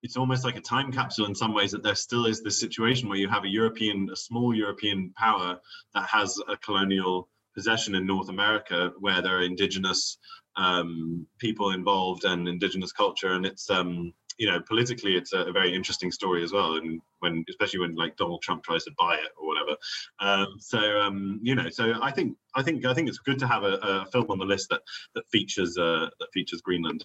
it's 0.03 0.17
almost 0.17 0.45
like 0.45 0.57
a 0.57 0.61
time 0.61 0.93
capsule 0.93 1.27
in 1.27 1.35
some 1.35 1.55
ways 1.55 1.73
that 1.73 1.83
there 1.83 1.95
still 1.95 2.27
is 2.27 2.43
this 2.43 2.61
situation 2.61 3.09
where 3.09 3.19
you 3.19 3.29
have 3.29 3.45
a 3.45 3.49
European, 3.49 4.09
a 4.13 4.17
small 4.17 4.55
European 4.55 5.13
power 5.17 5.59
that 5.95 6.09
has 6.09 6.39
a 6.49 6.57
colonial 6.57 7.29
possession 7.55 7.95
in 7.97 8.07
North 8.07 8.29
America 8.29 8.93
where 9.01 9.21
there 9.21 9.39
are 9.39 9.43
indigenous 9.43 10.19
um, 10.57 11.27
people 11.39 11.71
involved 11.71 12.25
and 12.25 12.49
indigenous 12.49 12.93
culture, 12.93 13.33
and 13.33 13.47
it's 13.47 13.71
um, 13.71 14.13
you 14.39 14.51
know 14.51 14.61
politically 14.61 15.17
it's 15.17 15.33
a, 15.33 15.41
a, 15.41 15.53
very 15.53 15.75
interesting 15.75 16.11
story 16.11 16.43
as 16.43 16.53
well, 16.53 16.77
and 16.77 17.01
when 17.19 17.45
especially 17.49 17.81
when 17.81 17.95
like 17.95 18.17
Donald 18.17 18.41
Trump 18.43 18.63
tries 18.63 18.85
to 18.85 18.93
buy 18.99 19.15
it 19.15 19.31
or 19.37 19.47
whatever. 19.47 19.77
Um, 20.21 20.57
so 20.59 20.79
um, 21.01 21.41
you 21.43 21.55
know, 21.55 21.69
so 21.69 21.95
I 22.01 22.11
think 22.11 22.37
I 22.55 22.63
think 22.63 22.87
I 22.87 22.95
think 22.95 23.09
it's 23.09 23.19
good 23.19 23.39
to 23.41 23.47
have 23.47 23.65
a, 23.65 23.79
a 23.83 24.07
film 24.07 24.31
on 24.31 24.39
the 24.39 24.45
list 24.45 24.69
that 24.71 24.81
that 25.15 25.29
features 25.29 25.77
uh, 25.77 26.09
that 26.19 26.33
features 26.33 26.61
Greenland. 26.61 27.05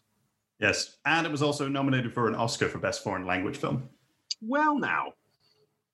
Yes, 0.59 0.97
and 1.05 1.25
it 1.25 1.31
was 1.31 1.41
also 1.41 1.67
nominated 1.67 2.13
for 2.13 2.27
an 2.27 2.35
Oscar 2.35 2.69
for 2.69 2.77
Best 2.77 3.03
Foreign 3.03 3.25
Language 3.25 3.57
Film. 3.57 3.89
Well, 4.41 4.77
now 4.77 5.13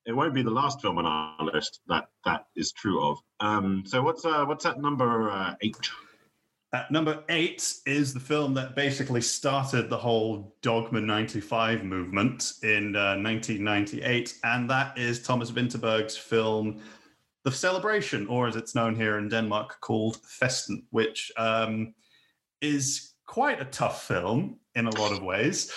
it 0.05 0.15
won't 0.15 0.33
be 0.33 0.41
the 0.41 0.49
last 0.49 0.81
film 0.81 0.97
on 0.97 1.05
our 1.05 1.45
list 1.53 1.81
that 1.87 2.09
that 2.25 2.47
is 2.55 2.71
true 2.71 3.01
of. 3.01 3.19
Um, 3.39 3.83
so 3.85 4.01
what's 4.01 4.25
uh, 4.25 4.43
what's 4.45 4.63
that 4.65 4.81
number 4.81 5.31
uh, 5.31 5.55
eight? 5.61 5.77
At 6.71 6.91
number 6.91 7.23
eight 7.29 7.73
is 7.87 8.13
the 8.13 8.19
film 8.19 8.53
that 8.53 8.75
basically 8.75 9.21
started 9.21 9.89
the 9.89 9.97
whole 9.97 10.55
Dogma 10.61 11.01
95 11.01 11.83
movement 11.83 12.53
in 12.61 12.95
uh, 12.95 13.17
1998, 13.17 14.35
and 14.43 14.69
that 14.69 14.95
is 14.95 15.23
Thomas 15.23 15.49
Vinterberg's 15.49 16.15
film 16.15 16.79
The 17.43 17.51
Celebration, 17.51 18.27
or 18.27 18.47
as 18.47 18.55
it's 18.55 18.75
known 18.75 18.95
here 18.95 19.17
in 19.17 19.29
Denmark, 19.29 19.81
called 19.81 20.17
Festen, 20.17 20.83
which 20.91 21.31
um, 21.37 21.95
is 22.61 23.13
quite 23.25 23.59
a 23.59 23.65
tough 23.65 24.07
film 24.07 24.59
in 24.75 24.85
a 24.85 24.95
lot 24.99 25.11
of 25.11 25.23
ways. 25.23 25.73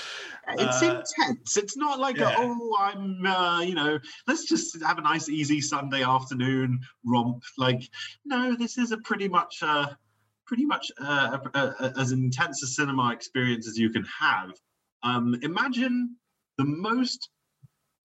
It's 0.49 0.83
uh, 0.83 1.03
intense. 1.19 1.57
It's 1.57 1.77
not 1.77 2.01
like 2.01 2.19
yeah. 2.19 2.33
a, 2.33 2.35
oh, 2.39 2.77
I'm, 2.79 3.25
uh, 3.25 3.61
you 3.63 3.75
know, 3.75 3.99
let's 4.27 4.45
just 4.45 4.83
have 4.83 4.99
a 4.99 5.03
nice, 5.03 5.31
easy 5.31 5.63
Sunday 5.63 6.03
afternoon 6.03 6.81
romp. 7.07 7.43
Like, 7.57 7.89
no, 8.27 8.55
this 8.55 8.77
is 8.77 8.93
a 8.93 8.99
pretty 8.99 9.29
much, 9.29 9.63
uh, 9.63 9.87
pretty 10.53 10.67
much 10.67 10.93
uh, 11.01 11.39
a, 11.55 11.59
a, 11.59 11.95
as 11.99 12.13
intense 12.13 12.63
a 12.63 12.67
cinema 12.67 13.11
experience 13.11 13.67
as 13.67 13.79
you 13.79 13.89
can 13.89 14.05
have. 14.21 14.51
Um, 15.03 15.35
imagine 15.41 16.15
the 16.59 16.67
most 16.67 17.31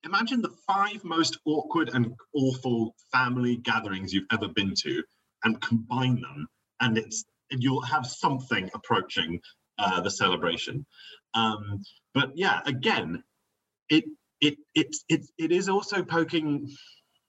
imagine 0.06 0.42
the 0.42 0.56
five 0.66 1.04
most 1.04 1.38
awkward 1.44 1.90
and 1.94 2.14
awful 2.34 2.96
family 3.12 3.58
gatherings 3.58 4.14
you've 4.14 4.32
ever 4.32 4.48
been 4.48 4.74
to 4.84 5.04
and 5.44 5.60
combine 5.60 6.22
them 6.22 6.48
and 6.80 6.98
it's 6.98 7.26
and 7.52 7.62
you'll 7.62 7.82
have 7.82 8.06
something 8.06 8.70
approaching 8.74 9.42
uh, 9.78 10.00
the 10.00 10.10
celebration. 10.10 10.86
Um, 11.34 11.84
but 12.14 12.32
yeah, 12.34 12.62
again, 12.66 13.26
it 13.90 14.06
it 14.40 14.56
it 14.74 14.96
it 15.10 15.26
it 15.38 15.52
is 15.52 15.68
also 15.68 16.02
poking 16.02 16.74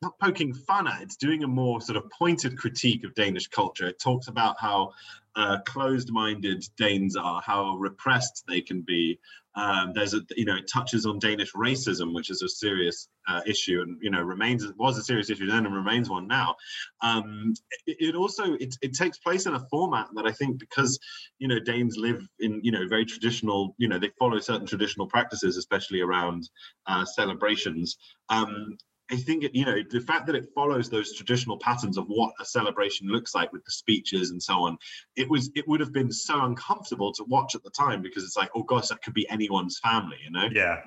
not 0.03 0.19
poking 0.21 0.55
fun 0.55 0.87
at 0.87 1.03
it's 1.03 1.17
doing 1.17 1.43
a 1.43 1.49
more 1.49 1.81
sort 1.81 1.97
of 1.97 2.11
pointed 2.11 2.57
critique 2.57 3.05
of 3.05 3.15
danish 3.15 3.49
culture. 3.49 3.89
It 3.89 3.99
talks 3.99 4.29
about 4.29 4.57
how 4.61 4.93
uh, 5.37 5.59
closed-minded 5.67 6.65
danes 6.77 7.17
are 7.17 7.41
how 7.45 7.77
repressed 7.77 8.45
they 8.49 8.61
can 8.61 8.83
be. 8.83 9.19
Um, 9.55 9.93
there's 9.95 10.15
a 10.15 10.21
you 10.37 10.45
know 10.45 10.57
it 10.57 10.71
touches 10.73 11.05
on 11.05 11.19
danish 11.19 11.53
racism 11.53 12.15
which 12.15 12.31
is 12.31 12.43
a 12.43 12.49
serious 12.49 13.09
uh, 13.27 13.41
issue 13.45 13.83
and 13.83 13.99
you 14.01 14.11
know 14.11 14.23
remains 14.23 14.65
was 14.77 14.99
a 14.99 15.03
serious 15.03 15.31
issue 15.31 15.47
then 15.47 15.67
and 15.67 15.75
remains 15.75 16.09
one 16.09 16.29
now. 16.29 16.55
Um, 17.01 17.55
it, 17.87 17.97
it, 18.01 18.15
also 18.15 18.55
it, 18.55 18.77
it 18.83 18.95
takes 18.95 19.19
place 19.19 19.47
in 19.47 19.55
a 19.55 19.67
format 19.69 20.09
that 20.15 20.27
i 20.27 20.33
think 20.33 20.59
because 20.59 20.99
you 21.39 21.49
know 21.49 21.59
danes 21.59 21.97
live 21.97 22.27
in 22.39 22.61
you 22.63 22.71
know 22.71 22.87
very 22.89 23.05
traditional 23.05 23.75
you 23.79 23.89
know 23.89 23.99
they 23.99 24.11
follow 24.19 24.39
certain 24.39 24.67
traditional 24.67 25.07
practices 25.07 25.57
especially 25.57 26.01
around 26.01 26.49
uh, 26.87 27.05
celebrations. 27.05 27.99
Um, 28.29 28.77
I 29.11 29.17
think 29.17 29.45
it, 29.45 29.55
you 29.55 29.65
know 29.65 29.83
the 29.89 30.01
fact 30.01 30.27
that 30.27 30.35
it 30.35 30.49
follows 30.55 30.91
those 30.91 31.15
traditional 31.15 31.59
patterns 31.59 31.97
of 31.97 32.07
what 32.09 32.35
a 32.41 32.45
celebration 32.45 33.09
looks 33.09 33.35
like 33.35 33.53
with 33.53 33.65
the 33.65 33.71
speeches 33.71 34.31
and 34.31 34.43
so 34.43 34.67
on. 34.67 34.79
It 35.17 35.29
was 35.29 35.51
it 35.55 35.67
would 35.67 35.81
have 35.81 35.93
been 35.93 36.13
so 36.13 36.45
uncomfortable 36.45 37.13
to 37.15 37.25
watch 37.25 37.55
at 37.55 37.63
the 37.63 37.71
time 37.71 38.03
because 38.03 38.25
it's 38.25 38.37
like, 38.37 38.51
oh 38.55 38.63
gosh, 38.63 38.89
that 38.89 39.03
could 39.03 39.15
be 39.15 39.29
anyone's 39.31 39.79
family, 39.79 40.19
you 40.23 40.31
know? 40.31 40.49
Yeah. 40.53 40.81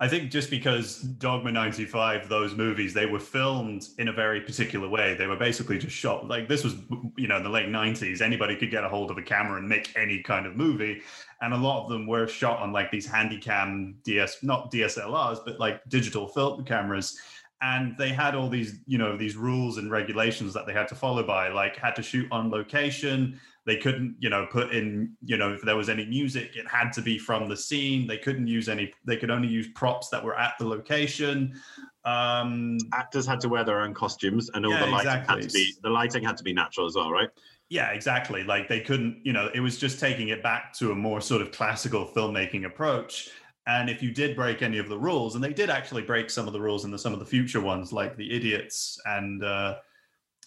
I 0.00 0.06
think 0.06 0.30
just 0.30 0.50
because 0.50 1.00
Dogma 1.00 1.50
95, 1.50 2.28
those 2.28 2.54
movies, 2.54 2.94
they 2.94 3.06
were 3.06 3.18
filmed 3.18 3.88
in 3.98 4.08
a 4.08 4.12
very 4.12 4.40
particular 4.40 4.88
way. 4.88 5.14
They 5.14 5.26
were 5.26 5.36
basically 5.36 5.78
just 5.78 5.96
shot 5.96 6.28
like 6.28 6.48
this 6.48 6.62
was, 6.62 6.76
you 7.16 7.26
know, 7.26 7.38
in 7.38 7.42
the 7.42 7.48
late 7.48 7.66
90s. 7.66 8.20
Anybody 8.20 8.54
could 8.54 8.70
get 8.70 8.84
a 8.84 8.88
hold 8.88 9.10
of 9.10 9.18
a 9.18 9.22
camera 9.22 9.58
and 9.58 9.68
make 9.68 9.92
any 9.96 10.22
kind 10.22 10.46
of 10.46 10.54
movie. 10.54 11.02
And 11.40 11.52
a 11.52 11.56
lot 11.56 11.84
of 11.84 11.90
them 11.90 12.06
were 12.06 12.28
shot 12.28 12.60
on 12.60 12.72
like 12.72 12.92
these 12.92 13.08
handycam 13.08 13.94
DS, 14.04 14.42
not 14.42 14.70
DSLRs, 14.70 15.40
but 15.44 15.58
like 15.58 15.80
digital 15.88 16.28
film 16.28 16.64
cameras 16.64 17.18
and 17.60 17.96
they 17.98 18.10
had 18.10 18.34
all 18.34 18.48
these 18.48 18.80
you 18.86 18.98
know 18.98 19.16
these 19.16 19.36
rules 19.36 19.78
and 19.78 19.90
regulations 19.90 20.54
that 20.54 20.66
they 20.66 20.72
had 20.72 20.86
to 20.88 20.94
follow 20.94 21.22
by 21.22 21.48
like 21.48 21.76
had 21.76 21.96
to 21.96 22.02
shoot 22.02 22.26
on 22.30 22.50
location. 22.50 23.38
They 23.66 23.76
couldn't 23.76 24.16
you 24.20 24.30
know 24.30 24.46
put 24.50 24.72
in 24.72 25.14
you 25.24 25.36
know 25.36 25.52
if 25.52 25.62
there 25.62 25.76
was 25.76 25.88
any 25.88 26.06
music 26.06 26.52
it 26.54 26.68
had 26.68 26.92
to 26.92 27.02
be 27.02 27.18
from 27.18 27.48
the 27.48 27.56
scene. 27.56 28.06
They 28.06 28.18
couldn't 28.18 28.46
use 28.46 28.68
any 28.68 28.92
they 29.04 29.16
could 29.16 29.30
only 29.30 29.48
use 29.48 29.68
props 29.74 30.08
that 30.10 30.22
were 30.22 30.38
at 30.38 30.54
the 30.58 30.68
location. 30.68 31.60
Um 32.04 32.78
actors 32.92 33.26
had 33.26 33.40
to 33.40 33.48
wear 33.48 33.64
their 33.64 33.80
own 33.80 33.92
costumes 33.92 34.50
and 34.54 34.64
all 34.64 34.72
yeah, 34.72 34.84
the 34.84 34.90
lighting 34.92 35.08
exactly. 35.08 35.34
had 35.34 35.48
to 35.48 35.52
be 35.52 35.74
the 35.82 35.90
lighting 35.90 36.22
had 36.22 36.36
to 36.36 36.44
be 36.44 36.52
natural 36.52 36.86
as 36.86 36.94
well 36.94 37.10
right? 37.10 37.28
Yeah 37.70 37.90
exactly. 37.90 38.44
Like 38.44 38.68
they 38.68 38.80
couldn't 38.80 39.20
you 39.24 39.32
know 39.32 39.50
it 39.52 39.60
was 39.60 39.78
just 39.78 39.98
taking 39.98 40.28
it 40.28 40.44
back 40.44 40.72
to 40.74 40.92
a 40.92 40.94
more 40.94 41.20
sort 41.20 41.42
of 41.42 41.50
classical 41.50 42.06
filmmaking 42.06 42.66
approach 42.66 43.30
and 43.68 43.90
if 43.90 44.02
you 44.02 44.10
did 44.10 44.34
break 44.34 44.62
any 44.62 44.78
of 44.78 44.88
the 44.88 44.98
rules, 44.98 45.34
and 45.34 45.44
they 45.44 45.52
did 45.52 45.68
actually 45.68 46.02
break 46.02 46.30
some 46.30 46.46
of 46.46 46.54
the 46.54 46.60
rules 46.60 46.86
in 46.86 46.90
the, 46.90 46.98
some 46.98 47.12
of 47.12 47.18
the 47.18 47.26
future 47.26 47.60
ones, 47.60 47.92
like 47.92 48.16
the 48.16 48.34
idiots, 48.34 48.98
and 49.04 49.44
uh, 49.44 49.76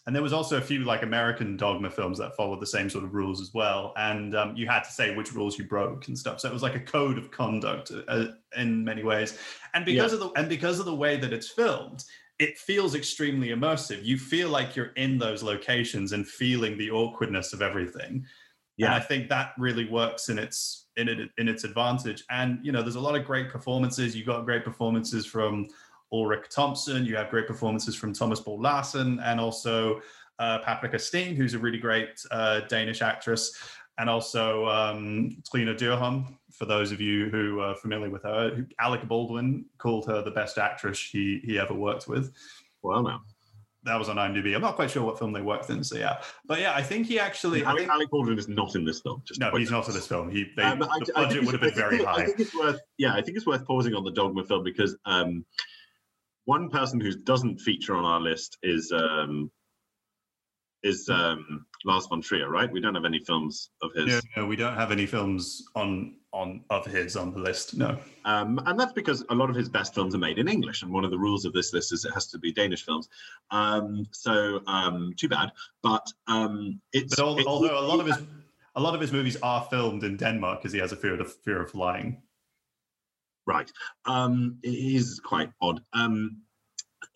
and 0.07 0.15
there 0.15 0.23
was 0.23 0.33
also 0.33 0.57
a 0.57 0.61
few 0.61 0.83
like 0.83 1.03
American 1.03 1.55
dogma 1.55 1.91
films 1.91 2.17
that 2.17 2.35
followed 2.35 2.59
the 2.59 2.65
same 2.65 2.89
sort 2.89 3.03
of 3.03 3.13
rules 3.13 3.39
as 3.39 3.53
well. 3.53 3.93
And 3.95 4.35
um, 4.35 4.55
you 4.55 4.67
had 4.67 4.81
to 4.81 4.91
say 4.91 5.15
which 5.15 5.33
rules 5.33 5.59
you 5.59 5.65
broke 5.65 6.07
and 6.07 6.17
stuff. 6.17 6.39
So 6.39 6.49
it 6.49 6.53
was 6.53 6.63
like 6.63 6.73
a 6.73 6.79
code 6.79 7.19
of 7.19 7.29
conduct 7.29 7.91
uh, 8.07 8.25
in 8.57 8.83
many 8.83 9.03
ways. 9.03 9.37
And 9.75 9.85
because 9.85 10.11
yeah. 10.11 10.17
of 10.17 10.33
the 10.33 10.39
and 10.39 10.49
because 10.49 10.79
of 10.79 10.85
the 10.85 10.95
way 10.95 11.17
that 11.17 11.31
it's 11.31 11.49
filmed, 11.49 12.03
it 12.39 12.57
feels 12.57 12.95
extremely 12.95 13.49
immersive. 13.49 14.03
You 14.03 14.17
feel 14.17 14.49
like 14.49 14.75
you're 14.75 14.93
in 14.95 15.19
those 15.19 15.43
locations 15.43 16.13
and 16.13 16.27
feeling 16.27 16.75
the 16.75 16.89
awkwardness 16.89 17.53
of 17.53 17.61
everything. 17.61 18.25
Yeah, 18.77 18.87
and 18.87 18.95
I 18.95 18.99
think 18.99 19.29
that 19.29 19.53
really 19.59 19.87
works 19.87 20.29
in 20.29 20.39
its 20.39 20.80
in 20.97 21.07
it 21.07 21.29
in 21.37 21.47
its 21.47 21.63
advantage. 21.63 22.23
And 22.29 22.59
you 22.63 22.71
know, 22.71 22.81
there's 22.81 22.95
a 22.95 22.99
lot 22.99 23.15
of 23.15 23.25
great 23.25 23.49
performances. 23.49 24.15
You 24.15 24.25
got 24.25 24.45
great 24.45 24.63
performances 24.63 25.25
from 25.25 25.67
Ulrich 26.11 26.49
Thomsen. 26.49 27.05
You 27.05 27.15
have 27.15 27.29
great 27.29 27.47
performances 27.47 27.95
from 27.95 28.13
Thomas 28.13 28.39
Bo 28.39 28.55
Larsen 28.55 29.19
and 29.19 29.39
also 29.39 30.01
uh, 30.39 30.59
Paprika 30.59 30.99
Steen, 30.99 31.35
who's 31.35 31.53
a 31.53 31.59
really 31.59 31.77
great 31.77 32.21
uh, 32.31 32.61
Danish 32.61 33.01
actress, 33.01 33.55
and 33.97 34.09
also 34.09 34.65
um, 34.67 35.37
Trine 35.49 35.67
Dyrholm. 35.75 36.35
For 36.51 36.65
those 36.65 36.91
of 36.91 36.99
you 36.99 37.29
who 37.29 37.59
are 37.59 37.75
familiar 37.75 38.09
with 38.09 38.23
her, 38.23 38.65
Alec 38.79 39.07
Baldwin 39.07 39.65
called 39.77 40.05
her 40.07 40.21
the 40.21 40.31
best 40.31 40.57
actress 40.57 41.01
he 41.01 41.41
he 41.43 41.57
ever 41.57 41.73
worked 41.73 42.07
with. 42.07 42.33
Well, 42.81 43.03
now 43.03 43.21
that 43.83 43.97
was 43.97 44.09
on 44.09 44.17
IMDb. 44.17 44.53
I'm 44.53 44.61
not 44.61 44.75
quite 44.75 44.91
sure 44.91 45.03
what 45.03 45.17
film 45.17 45.33
they 45.33 45.41
worked 45.41 45.69
in, 45.69 45.83
so 45.83 45.97
yeah. 45.97 46.21
But 46.45 46.59
yeah, 46.59 46.73
I 46.75 46.83
think 46.83 47.07
he 47.07 47.19
actually. 47.19 47.63
Alec, 47.63 47.79
think, 47.79 47.91
Alec 47.91 48.09
Baldwin 48.11 48.37
is 48.37 48.47
not 48.47 48.75
in 48.75 48.85
this 48.85 49.01
film. 49.01 49.23
no, 49.39 49.55
he's 49.55 49.71
not 49.71 49.87
in 49.87 49.93
this 49.93 50.07
film. 50.07 50.29
He 50.29 50.45
they, 50.55 50.63
um, 50.63 50.79
the 50.79 50.85
I, 50.85 50.99
budget 50.99 51.41
I 51.41 51.45
would 51.45 51.53
have 51.53 51.61
been 51.61 51.73
very 51.73 52.03
high. 52.03 52.21
I 52.21 52.25
think 52.25 52.39
it's 52.39 52.55
worth. 52.55 52.79
Yeah, 52.97 53.13
I 53.13 53.21
think 53.21 53.37
it's 53.37 53.47
worth 53.47 53.65
pausing 53.65 53.95
on 53.95 54.03
the 54.03 54.11
Dogma 54.11 54.43
film 54.43 54.63
because 54.63 54.95
um, 55.05 55.45
one 56.45 56.69
person 56.69 56.99
who 56.99 57.11
doesn't 57.11 57.59
feature 57.59 57.95
on 57.95 58.05
our 58.05 58.19
list 58.19 58.57
is 58.61 58.91
um, 58.91 59.51
is 60.83 61.09
um, 61.09 61.65
Lars 61.85 62.07
von 62.07 62.21
Trier, 62.21 62.49
right? 62.49 62.71
We 62.71 62.81
don't 62.81 62.95
have 62.95 63.05
any 63.05 63.19
films 63.19 63.71
of 63.81 63.91
his. 63.95 64.07
No, 64.07 64.43
no, 64.43 64.45
we 64.47 64.55
don't 64.55 64.75
have 64.75 64.91
any 64.91 65.05
films 65.05 65.63
on 65.75 66.15
on 66.33 66.63
of 66.69 66.85
his 66.85 67.15
on 67.15 67.33
the 67.33 67.39
list. 67.39 67.75
No, 67.75 67.97
um, 68.25 68.59
and 68.65 68.79
that's 68.79 68.93
because 68.93 69.23
a 69.29 69.35
lot 69.35 69.49
of 69.49 69.55
his 69.55 69.69
best 69.69 69.93
films 69.93 70.15
are 70.15 70.19
made 70.19 70.37
in 70.37 70.47
English, 70.47 70.81
and 70.81 70.91
one 70.91 71.03
of 71.03 71.11
the 71.11 71.17
rules 71.17 71.45
of 71.45 71.53
this 71.53 71.73
list 71.73 71.91
is 71.91 72.05
it 72.05 72.13
has 72.13 72.27
to 72.27 72.39
be 72.39 72.51
Danish 72.51 72.85
films. 72.85 73.09
Um, 73.49 74.05
so 74.11 74.61
um, 74.67 75.13
too 75.17 75.29
bad, 75.29 75.51
but 75.83 76.07
um, 76.27 76.79
it's. 76.93 77.15
But 77.15 77.39
it, 77.39 77.45
although 77.47 77.79
a 77.79 77.85
lot 77.85 77.99
of 77.99 78.05
his 78.07 78.17
a 78.75 78.81
lot 78.81 78.95
of 78.95 79.01
his 79.01 79.11
movies 79.11 79.37
are 79.43 79.67
filmed 79.69 80.03
in 80.03 80.17
Denmark 80.17 80.61
because 80.61 80.73
he 80.73 80.79
has 80.79 80.91
a 80.91 80.95
fear 80.95 81.19
of 81.19 81.33
fear 81.43 81.61
of 81.61 81.71
flying. 81.71 82.21
Right, 83.45 83.71
um, 84.05 84.59
it 84.63 84.69
is 84.69 85.19
quite 85.19 85.51
odd. 85.61 85.81
Um, 85.93 86.41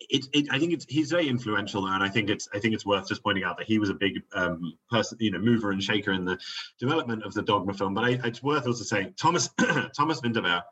it, 0.00 0.26
it, 0.32 0.46
I 0.50 0.58
think 0.58 0.72
it's 0.72 0.84
he's 0.88 1.10
very 1.10 1.28
influential 1.28 1.84
there, 1.84 1.94
and 1.94 2.02
I 2.02 2.08
think 2.08 2.30
it's 2.30 2.48
I 2.52 2.58
think 2.58 2.74
it's 2.74 2.86
worth 2.86 3.08
just 3.08 3.22
pointing 3.22 3.44
out 3.44 3.56
that 3.58 3.66
he 3.66 3.78
was 3.78 3.90
a 3.90 3.94
big 3.94 4.22
um, 4.34 4.74
person, 4.90 5.18
you 5.20 5.30
know, 5.30 5.38
mover 5.38 5.70
and 5.70 5.82
shaker 5.82 6.12
in 6.12 6.24
the 6.24 6.38
development 6.78 7.24
of 7.24 7.34
the 7.34 7.42
Dogma 7.42 7.72
film. 7.72 7.94
But 7.94 8.04
I, 8.04 8.10
it's 8.24 8.42
worth 8.42 8.66
also 8.66 8.84
saying 8.84 9.14
Thomas 9.20 9.48
Thomas 9.96 10.20
Vinterberg 10.20 10.62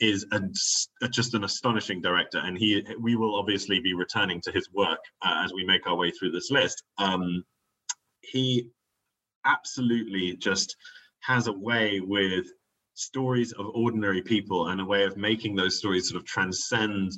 is 0.00 0.26
a- 0.32 1.08
just 1.08 1.34
an 1.34 1.44
astonishing 1.44 2.00
director, 2.00 2.40
and 2.42 2.58
he 2.58 2.84
we 3.00 3.16
will 3.16 3.38
obviously 3.38 3.80
be 3.80 3.94
returning 3.94 4.40
to 4.42 4.52
his 4.52 4.68
work 4.72 5.00
uh, 5.22 5.42
as 5.44 5.52
we 5.52 5.64
make 5.64 5.86
our 5.86 5.96
way 5.96 6.10
through 6.10 6.32
this 6.32 6.50
list. 6.50 6.82
Um, 6.98 7.44
he 8.22 8.68
absolutely 9.44 10.36
just 10.36 10.76
has 11.20 11.46
a 11.46 11.52
way 11.52 12.00
with 12.00 12.46
stories 12.94 13.52
of 13.52 13.66
ordinary 13.74 14.22
people 14.22 14.68
and 14.68 14.80
a 14.80 14.84
way 14.84 15.04
of 15.04 15.16
making 15.16 15.54
those 15.54 15.78
stories 15.78 16.08
sort 16.08 16.20
of 16.20 16.26
transcend 16.26 17.12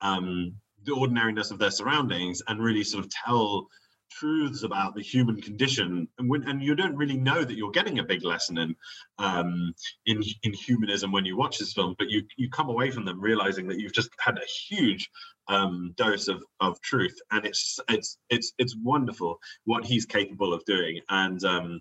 um, 0.00 0.52
the 0.88 0.94
ordinariness 0.94 1.50
of 1.50 1.58
their 1.58 1.70
surroundings 1.70 2.42
and 2.48 2.62
really 2.62 2.84
sort 2.84 3.04
of 3.04 3.10
tell 3.10 3.68
truths 4.10 4.62
about 4.62 4.94
the 4.94 5.02
human 5.02 5.40
condition. 5.40 6.08
And 6.18 6.28
when 6.28 6.48
and 6.48 6.62
you 6.62 6.74
don't 6.74 6.96
really 6.96 7.16
know 7.16 7.44
that 7.44 7.56
you're 7.56 7.70
getting 7.70 7.98
a 7.98 8.04
big 8.04 8.24
lesson 8.24 8.58
in 8.58 8.74
um 9.18 9.74
in 10.06 10.22
in 10.42 10.52
humanism 10.52 11.12
when 11.12 11.26
you 11.26 11.36
watch 11.36 11.58
this 11.58 11.74
film 11.74 11.94
but 11.98 12.08
you 12.08 12.22
you 12.36 12.48
come 12.50 12.70
away 12.70 12.90
from 12.90 13.04
them 13.04 13.20
realizing 13.20 13.68
that 13.68 13.78
you've 13.78 13.92
just 13.92 14.10
had 14.18 14.38
a 14.38 14.74
huge 14.74 15.10
um 15.48 15.92
dose 15.96 16.28
of 16.28 16.42
of 16.60 16.80
truth. 16.80 17.16
And 17.30 17.44
it's 17.44 17.78
it's 17.88 18.18
it's 18.30 18.52
it's 18.58 18.76
wonderful 18.82 19.38
what 19.64 19.84
he's 19.84 20.06
capable 20.06 20.52
of 20.54 20.64
doing. 20.64 21.00
And 21.10 21.44
um 21.44 21.80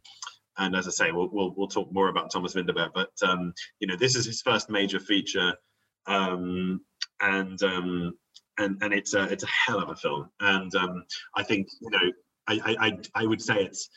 and 0.57 0.75
as 0.75 0.87
I 0.87 0.91
say, 0.91 1.11
we'll 1.11 1.29
we'll, 1.31 1.53
we'll 1.55 1.67
talk 1.67 1.91
more 1.91 2.09
about 2.09 2.31
Thomas 2.31 2.55
Vinterberg. 2.55 2.89
But 2.93 3.11
um, 3.21 3.53
you 3.79 3.87
know, 3.87 3.95
this 3.95 4.15
is 4.15 4.25
his 4.25 4.41
first 4.41 4.69
major 4.69 4.99
feature, 4.99 5.53
um, 6.07 6.81
and 7.21 7.61
um, 7.63 8.13
and 8.57 8.77
and 8.81 8.93
it's 8.93 9.13
a 9.13 9.23
it's 9.23 9.43
a 9.43 9.47
hell 9.47 9.79
of 9.81 9.89
a 9.89 9.95
film. 9.95 10.29
And 10.39 10.73
um, 10.75 11.03
I 11.35 11.43
think 11.43 11.67
you 11.81 11.89
know, 11.89 12.11
I, 12.47 12.75
I 12.79 12.97
I 13.15 13.25
would 13.25 13.41
say 13.41 13.55
it's. 13.55 13.89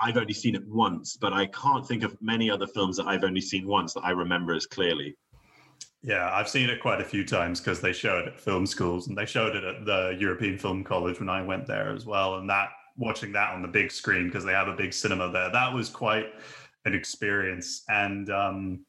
I've 0.00 0.16
only 0.16 0.32
seen 0.32 0.56
it 0.56 0.66
once, 0.66 1.16
but 1.16 1.32
I 1.32 1.46
can't 1.46 1.86
think 1.86 2.02
of 2.02 2.20
many 2.20 2.50
other 2.50 2.66
films 2.66 2.96
that 2.96 3.06
I've 3.06 3.22
only 3.22 3.40
seen 3.40 3.64
once 3.64 3.94
that 3.94 4.00
I 4.00 4.10
remember 4.10 4.52
as 4.52 4.66
clearly. 4.66 5.16
Yeah, 6.02 6.30
I've 6.32 6.48
seen 6.48 6.68
it 6.68 6.82
quite 6.82 7.00
a 7.00 7.04
few 7.04 7.24
times 7.24 7.60
because 7.60 7.80
they 7.80 7.92
show 7.92 8.18
it 8.18 8.26
at 8.26 8.40
film 8.40 8.66
schools 8.66 9.06
and 9.06 9.16
they 9.16 9.24
showed 9.24 9.54
it 9.54 9.62
at 9.62 9.86
the 9.86 10.16
European 10.18 10.58
Film 10.58 10.82
College 10.82 11.20
when 11.20 11.28
I 11.28 11.42
went 11.42 11.66
there 11.66 11.90
as 11.90 12.04
well. 12.04 12.38
And 12.38 12.50
that 12.50 12.70
watching 12.96 13.32
that 13.32 13.54
on 13.54 13.62
the 13.62 13.68
big 13.68 13.90
screen 13.90 14.26
because 14.26 14.44
they 14.44 14.52
have 14.52 14.68
a 14.68 14.76
big 14.76 14.92
cinema 14.92 15.30
there, 15.30 15.50
that 15.50 15.72
was 15.72 15.88
quite 15.88 16.26
an 16.84 16.92
experience. 16.92 17.84
And 17.88 18.28
um, 18.30 18.84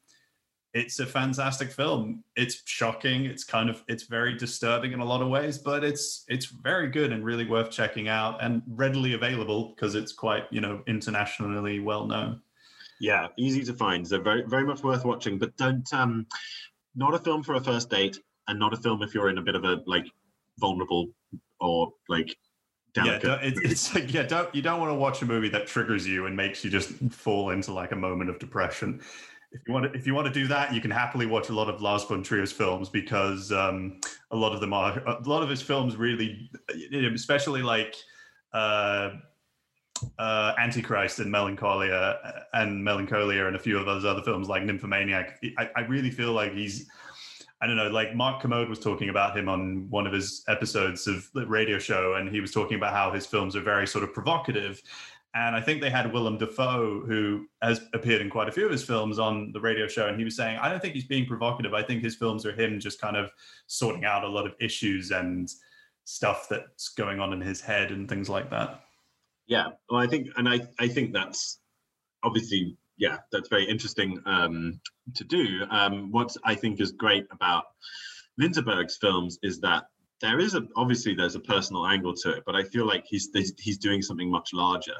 it's 0.75 0.99
a 0.99 1.05
fantastic 1.05 1.71
film. 1.71 2.21
It's 2.35 2.61
shocking. 2.65 3.25
It's 3.25 3.45
kind 3.45 3.69
of 3.69 3.81
it's 3.87 4.03
very 4.03 4.37
disturbing 4.37 4.91
in 4.91 4.99
a 4.99 5.05
lot 5.05 5.21
of 5.21 5.29
ways, 5.29 5.57
but 5.57 5.85
it's 5.85 6.25
it's 6.27 6.47
very 6.47 6.89
good 6.89 7.13
and 7.13 7.23
really 7.23 7.47
worth 7.47 7.71
checking 7.71 8.09
out 8.09 8.43
and 8.43 8.61
readily 8.67 9.13
available 9.13 9.69
because 9.69 9.95
it's 9.95 10.11
quite 10.11 10.43
you 10.51 10.59
know 10.59 10.83
internationally 10.85 11.79
well 11.79 12.05
known. 12.05 12.41
Yeah, 12.99 13.27
easy 13.37 13.63
to 13.63 13.73
find. 13.73 14.05
So 14.05 14.19
very 14.19 14.43
very 14.47 14.65
much 14.65 14.83
worth 14.83 15.05
watching. 15.05 15.39
But 15.39 15.55
don't 15.55 15.91
um, 15.93 16.27
not 16.93 17.13
a 17.13 17.19
film 17.19 17.41
for 17.41 17.55
a 17.55 17.61
first 17.61 17.89
date, 17.89 18.19
and 18.49 18.59
not 18.59 18.73
a 18.73 18.77
film 18.77 19.01
if 19.01 19.13
you're 19.15 19.29
in 19.29 19.37
a 19.37 19.41
bit 19.41 19.55
of 19.55 19.63
a 19.63 19.81
like 19.85 20.05
vulnerable 20.59 21.07
or 21.61 21.93
like 22.09 22.35
Yeah, 22.97 23.17
delicate. 23.19 23.39
it's, 23.43 23.61
it's 23.61 23.95
like 23.95 24.13
yeah, 24.13 24.23
don't 24.23 24.53
you 24.53 24.61
don't 24.61 24.81
want 24.81 24.91
to 24.91 24.95
watch 24.95 25.21
a 25.21 25.25
movie 25.25 25.49
that 25.49 25.67
triggers 25.67 26.05
you 26.05 26.25
and 26.25 26.35
makes 26.35 26.65
you 26.65 26.69
just 26.69 26.89
fall 27.11 27.51
into 27.51 27.71
like 27.71 27.93
a 27.93 27.95
moment 27.95 28.29
of 28.29 28.39
depression. 28.39 29.01
If 29.55 29.61
you 29.67 29.73
want 29.73 29.91
to, 29.91 29.97
if 29.97 30.05
you 30.05 30.13
want 30.13 30.27
to 30.27 30.33
do 30.33 30.47
that, 30.47 30.73
you 30.73 30.81
can 30.81 30.91
happily 30.91 31.25
watch 31.25 31.49
a 31.49 31.53
lot 31.53 31.69
of 31.69 31.81
Lars 31.81 32.03
von 32.03 32.23
Trier's 32.23 32.51
films 32.51 32.89
because 32.89 33.51
um, 33.53 33.99
a 34.31 34.35
lot 34.35 34.53
of 34.53 34.59
them 34.59 34.73
are 34.73 34.99
a 34.99 35.21
lot 35.25 35.43
of 35.43 35.49
his 35.49 35.61
films 35.61 35.95
really, 35.95 36.49
especially 37.13 37.61
like 37.61 37.95
uh, 38.53 39.11
uh, 40.19 40.53
Antichrist 40.57 41.19
and 41.19 41.31
Melancholia 41.31 42.19
and 42.53 42.83
Melancholia 42.83 43.47
and 43.47 43.55
a 43.55 43.59
few 43.59 43.77
of 43.77 43.85
those 43.85 44.03
other 44.03 44.21
films 44.23 44.49
like 44.49 44.63
Nymphomaniac. 44.63 45.39
I, 45.57 45.69
I 45.75 45.81
really 45.81 46.11
feel 46.11 46.33
like 46.33 46.53
he's 46.53 46.89
I 47.61 47.67
don't 47.67 47.77
know, 47.77 47.89
like 47.89 48.13
Mark 48.13 48.41
Kermode 48.41 48.67
was 48.67 48.79
talking 48.79 49.09
about 49.09 49.35
him 49.35 49.47
on 49.47 49.89
one 49.89 50.05
of 50.05 50.11
his 50.11 50.43
episodes 50.49 51.07
of 51.07 51.27
the 51.33 51.47
radio 51.47 51.79
show, 51.79 52.15
and 52.15 52.29
he 52.29 52.41
was 52.41 52.51
talking 52.51 52.75
about 52.75 52.93
how 52.93 53.11
his 53.11 53.25
films 53.25 53.55
are 53.55 53.61
very 53.61 53.87
sort 53.87 54.03
of 54.03 54.13
provocative. 54.13 54.81
And 55.35 55.53
I 55.53 55.59
think 55.59 55.81
they 55.81 55.89
had 55.89 56.13
Willem 56.13 56.37
Dafoe, 56.37 57.01
who 57.05 57.45
has 57.61 57.81
appeared 57.93 58.21
in 58.21 58.29
quite 58.29 58.47
a 58.47 58.53
few 58.53 58.65
of 58.65 58.71
his 58.71 58.85
films 58.85 59.19
on 59.19 59.51
the 59.51 59.59
radio 59.59 59.85
show, 59.85 60.07
and 60.07 60.17
he 60.17 60.23
was 60.23 60.37
saying, 60.37 60.57
I 60.61 60.69
don't 60.69 60.81
think 60.81 60.93
he's 60.93 61.05
being 61.05 61.25
provocative. 61.25 61.73
I 61.73 61.83
think 61.83 62.01
his 62.01 62.15
films 62.15 62.45
are 62.45 62.53
him 62.53 62.79
just 62.79 63.01
kind 63.01 63.17
of 63.17 63.29
sorting 63.67 64.05
out 64.05 64.23
a 64.23 64.29
lot 64.29 64.47
of 64.47 64.53
issues 64.61 65.11
and 65.11 65.51
stuff 66.05 66.47
that's 66.49 66.89
going 66.89 67.19
on 67.19 67.33
in 67.33 67.41
his 67.41 67.59
head 67.59 67.91
and 67.91 68.07
things 68.07 68.29
like 68.29 68.49
that. 68.51 68.85
Yeah, 69.47 69.67
well, 69.89 69.99
I 69.99 70.07
think, 70.07 70.29
and 70.37 70.47
I, 70.47 70.61
I 70.79 70.87
think 70.87 71.11
that's 71.11 71.59
obviously, 72.23 72.77
yeah, 72.97 73.17
that's 73.31 73.49
very 73.49 73.65
interesting 73.65 74.21
um, 74.25 74.79
to 75.15 75.25
do. 75.25 75.65
Um, 75.69 76.11
what 76.11 76.33
I 76.45 76.55
think 76.55 76.79
is 76.79 76.93
great 76.93 77.25
about 77.31 77.65
Vinterberg's 78.39 78.97
films 78.97 79.37
is 79.43 79.59
that 79.59 79.83
there 80.21 80.39
is 80.39 80.55
a 80.55 80.65
obviously 80.75 81.13
there's 81.13 81.35
a 81.35 81.39
personal 81.41 81.85
angle 81.87 82.13
to 82.15 82.31
it, 82.31 82.43
but 82.45 82.55
I 82.55 82.63
feel 82.63 82.85
like 82.85 83.05
he's 83.05 83.29
he's, 83.33 83.53
he's 83.59 83.77
doing 83.77 84.01
something 84.01 84.31
much 84.31 84.53
larger, 84.53 84.95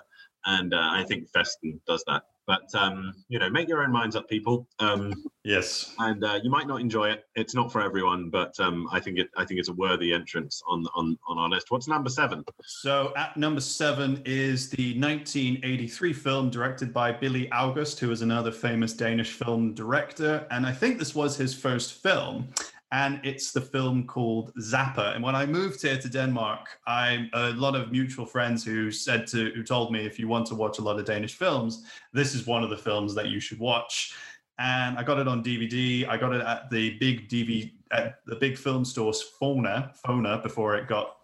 and 0.46 0.74
uh, 0.74 0.90
I 0.92 1.04
think 1.04 1.28
Festen 1.32 1.80
does 1.88 2.04
that. 2.08 2.24
But 2.48 2.74
um, 2.76 3.14
you 3.28 3.40
know, 3.40 3.50
make 3.50 3.68
your 3.68 3.82
own 3.84 3.92
minds 3.92 4.16
up, 4.16 4.30
people. 4.30 4.68
Um, 4.80 5.14
Yes. 5.44 5.94
and 6.00 6.24
uh, 6.24 6.40
you 6.44 6.50
might 6.50 6.68
not 6.68 6.80
enjoy 6.82 7.10
it. 7.10 7.26
It's 7.36 7.54
not 7.54 7.72
for 7.72 7.82
everyone, 7.82 8.30
but 8.32 8.60
um, 8.60 8.88
I 8.92 9.00
think 9.00 9.18
it 9.20 9.30
I 9.38 9.46
think 9.46 9.60
it's 9.60 9.70
a 9.70 9.74
worthy 9.74 10.14
entrance 10.14 10.62
on 10.68 10.86
on 10.96 11.18
on 11.28 11.38
our 11.40 11.50
list. 11.50 11.70
What's 11.72 11.88
number 11.88 12.10
seven? 12.10 12.44
So 12.64 13.14
at 13.16 13.36
number 13.38 13.62
seven 13.62 14.22
is 14.26 14.70
the 14.70 15.00
1983 15.00 16.14
film 16.14 16.50
directed 16.50 16.94
by 16.94 17.12
Bille 17.12 17.48
August, 17.52 18.00
who 18.00 18.12
is 18.12 18.22
another 18.22 18.52
famous 18.52 18.94
Danish 18.94 19.32
film 19.34 19.74
director. 19.74 20.46
And 20.52 20.66
I 20.66 20.72
think 20.72 21.00
this 21.00 21.14
was 21.16 21.36
his 21.38 21.54
first 21.56 21.94
film. 22.02 22.48
And 22.92 23.20
it's 23.24 23.52
the 23.52 23.62
film 23.62 24.06
called 24.06 24.54
Zappa. 24.62 25.16
And 25.16 25.24
when 25.24 25.36
I 25.36 25.46
moved 25.46 25.82
here 25.82 25.98
to 25.98 26.10
Denmark, 26.10 26.68
I 26.88 27.28
a 27.34 27.50
lot 27.52 27.76
of 27.76 27.92
mutual 27.92 28.26
friends 28.26 28.64
who 28.64 28.92
said 28.92 29.28
to 29.28 29.52
who 29.52 29.64
told 29.64 29.92
me 29.92 30.06
if 30.06 30.20
you 30.20 30.28
want 30.28 30.46
to 30.48 30.56
watch 30.56 30.80
a 30.80 30.82
lot 30.82 31.00
of 31.00 31.06
Danish 31.06 31.36
films, 31.36 31.84
this 32.14 32.36
is 32.36 32.46
one 32.46 32.64
of 32.64 32.70
the 32.70 32.78
films 32.78 33.16
that 33.16 33.28
you 33.28 33.40
should 33.40 33.60
watch. 33.60 34.14
And 34.60 34.98
I 34.98 35.04
got 35.04 35.20
it 35.20 35.28
on 35.28 35.44
DVD. 35.44 36.08
I 36.08 36.16
got 36.16 36.34
it 36.34 36.42
at 36.42 36.70
the 36.70 36.98
big 37.00 37.28
DV 37.28 37.72
at 37.92 38.20
the 38.26 38.36
big 38.36 38.58
film 38.58 38.86
stores 38.86 39.22
Fona, 39.22 39.92
Fona 40.06 40.42
before 40.42 40.76
it 40.76 40.88
got 40.88 41.18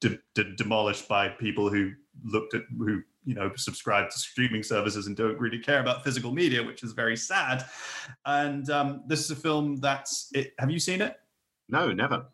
de- 0.00 0.18
de- 0.34 0.56
demolished 0.56 1.08
by 1.08 1.28
people 1.28 1.68
who 1.68 1.92
looked 2.24 2.54
at 2.54 2.62
who 2.78 3.02
you 3.26 3.34
know 3.34 3.50
subscribe 3.56 4.08
to 4.08 4.18
streaming 4.18 4.62
services 4.62 5.08
and 5.08 5.16
don't 5.16 5.38
really 5.38 5.58
care 5.58 5.80
about 5.80 6.02
physical 6.04 6.32
media, 6.32 6.62
which 6.62 6.82
is 6.82 6.92
very 6.92 7.16
sad. 7.16 7.66
And 8.24 8.70
um, 8.70 9.02
this 9.06 9.20
is 9.24 9.30
a 9.30 9.36
film 9.36 9.76
that's 9.76 10.30
it. 10.32 10.54
Have 10.58 10.70
you 10.70 10.78
seen 10.78 11.02
it? 11.02 11.16
No, 11.68 11.92
never. 11.92 12.26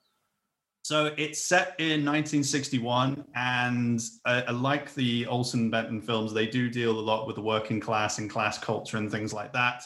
So 0.84 1.14
it's 1.16 1.44
set 1.44 1.76
in 1.78 2.04
1961, 2.04 3.24
and 3.36 4.02
uh, 4.24 4.42
like 4.52 4.92
the 4.94 5.24
Olsenbanden 5.26 6.04
films, 6.04 6.32
they 6.32 6.46
do 6.46 6.68
deal 6.68 6.98
a 6.98 7.00
lot 7.00 7.26
with 7.26 7.36
the 7.36 7.42
working 7.42 7.78
class 7.78 8.18
and 8.18 8.28
class 8.28 8.58
culture 8.58 8.96
and 8.96 9.10
things 9.10 9.32
like 9.32 9.52
that. 9.52 9.84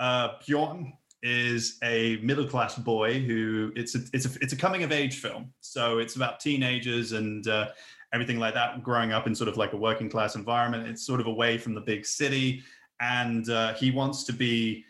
Uh, 0.00 0.30
Bjorn 0.44 0.94
is 1.22 1.78
a 1.84 2.16
middle 2.16 2.46
class 2.46 2.74
boy 2.74 3.20
who 3.20 3.70
it's 3.76 3.94
a 3.94 4.00
it's 4.12 4.26
a 4.26 4.30
it's 4.40 4.52
a 4.52 4.56
coming 4.56 4.82
of 4.82 4.90
age 4.90 5.20
film. 5.20 5.52
So 5.60 5.98
it's 5.98 6.16
about 6.16 6.40
teenagers 6.40 7.12
and 7.12 7.46
uh, 7.46 7.68
everything 8.12 8.38
like 8.38 8.54
that, 8.54 8.82
growing 8.82 9.12
up 9.12 9.26
in 9.26 9.34
sort 9.34 9.48
of 9.48 9.56
like 9.56 9.72
a 9.72 9.76
working 9.76 10.08
class 10.08 10.34
environment. 10.34 10.86
It's 10.86 11.04
sort 11.04 11.20
of 11.20 11.26
away 11.26 11.58
from 11.58 11.74
the 11.74 11.80
big 11.80 12.04
city, 12.04 12.62
and 13.00 13.48
uh, 13.48 13.74
he 13.74 13.90
wants 13.90 14.24
to 14.24 14.32
be 14.32 14.84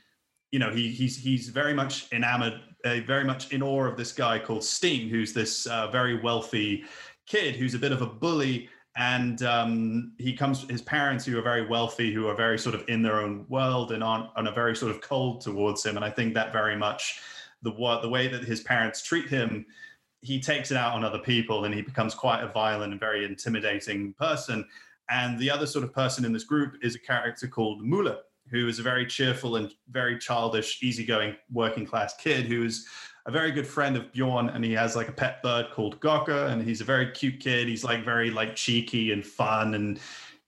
you 0.52 0.58
know 0.58 0.70
he 0.70 0.90
he's 0.90 1.16
he's 1.16 1.48
very 1.48 1.74
much 1.74 2.12
enamored 2.12 2.60
uh, 2.84 2.98
very 3.06 3.24
much 3.24 3.52
in 3.52 3.62
awe 3.62 3.84
of 3.84 3.96
this 3.96 4.12
guy 4.12 4.38
called 4.38 4.62
Steen 4.62 5.08
who's 5.08 5.32
this 5.32 5.66
uh, 5.66 5.88
very 5.88 6.20
wealthy 6.20 6.84
kid 7.26 7.56
who's 7.56 7.74
a 7.74 7.78
bit 7.78 7.90
of 7.90 8.02
a 8.02 8.06
bully 8.06 8.68
and 8.96 9.42
um, 9.42 10.12
he 10.18 10.34
comes 10.34 10.68
his 10.68 10.82
parents 10.82 11.24
who 11.24 11.38
are 11.38 11.42
very 11.42 11.66
wealthy 11.66 12.12
who 12.12 12.28
are 12.28 12.36
very 12.36 12.58
sort 12.58 12.74
of 12.74 12.84
in 12.88 13.02
their 13.02 13.20
own 13.20 13.46
world 13.48 13.92
and 13.92 14.04
aren't 14.04 14.28
and 14.36 14.46
are 14.46 14.54
very 14.54 14.76
sort 14.76 14.90
of 14.90 15.00
cold 15.00 15.40
towards 15.40 15.84
him 15.84 15.96
and 15.96 16.04
I 16.04 16.10
think 16.10 16.34
that 16.34 16.52
very 16.52 16.76
much 16.76 17.20
the 17.62 17.70
what 17.70 18.02
the 18.02 18.08
way 18.08 18.28
that 18.28 18.44
his 18.44 18.60
parents 18.60 19.02
treat 19.02 19.28
him 19.28 19.64
he 20.22 20.40
takes 20.40 20.70
it 20.70 20.76
out 20.76 20.94
on 20.94 21.04
other 21.04 21.18
people 21.18 21.64
and 21.64 21.74
he 21.74 21.82
becomes 21.82 22.14
quite 22.14 22.42
a 22.42 22.48
violent 22.48 22.92
and 22.92 23.00
very 23.00 23.24
intimidating 23.24 24.14
person 24.14 24.64
and 25.10 25.38
the 25.38 25.50
other 25.50 25.66
sort 25.66 25.84
of 25.84 25.92
person 25.92 26.24
in 26.24 26.32
this 26.32 26.44
group 26.44 26.76
is 26.82 26.94
a 26.94 26.98
character 26.98 27.46
called 27.46 27.84
Mula, 27.84 28.20
who 28.50 28.66
is 28.66 28.78
a 28.78 28.82
very 28.82 29.04
cheerful 29.04 29.56
and 29.56 29.74
very 29.90 30.18
childish, 30.18 30.82
easygoing 30.82 31.36
working 31.52 31.84
class 31.84 32.14
kid 32.16 32.46
who's 32.46 32.86
a 33.26 33.30
very 33.30 33.52
good 33.52 33.66
friend 33.66 33.96
of 33.96 34.10
Bjorn, 34.12 34.48
and 34.48 34.64
he 34.64 34.72
has 34.72 34.96
like 34.96 35.08
a 35.08 35.12
pet 35.12 35.42
bird 35.42 35.66
called 35.72 36.00
Gokka, 36.00 36.50
and 36.50 36.62
he's 36.62 36.80
a 36.80 36.84
very 36.84 37.10
cute 37.10 37.38
kid. 37.40 37.68
He's 37.68 37.84
like 37.84 38.04
very 38.04 38.30
like 38.30 38.56
cheeky 38.56 39.12
and 39.12 39.24
fun, 39.24 39.74
and 39.74 40.00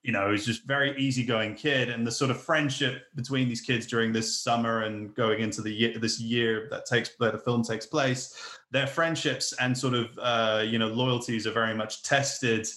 you 0.05 0.13
know, 0.13 0.31
he's 0.31 0.45
just 0.45 0.65
very 0.65 0.97
easygoing 0.99 1.55
kid. 1.55 1.89
And 1.89 2.07
the 2.07 2.13
sort 2.13 2.31
of 2.31 2.41
friendship 2.41 3.07
between 3.17 3.49
these 3.49 3.63
kids 3.63 3.87
during 3.87 4.13
this 4.13 4.37
summer 4.37 4.83
and 4.83 5.15
going 5.15 5.41
into 5.41 5.63
the 5.63 5.73
year, 5.73 5.99
this 5.99 6.21
year 6.21 6.69
that 6.71 6.85
takes 6.85 7.17
that 7.19 7.33
the 7.33 7.39
film 7.39 7.65
takes 7.65 7.87
place, 7.87 8.59
their 8.71 8.87
friendships 8.87 9.55
and 9.61 9.77
sort 9.77 9.95
of 9.95 10.17
uh, 10.21 10.63
you 10.65 10.79
know 10.79 10.89
loyalties 10.89 11.47
are 11.47 11.53
very 11.53 11.75
much 11.75 12.03
tested 12.03 12.69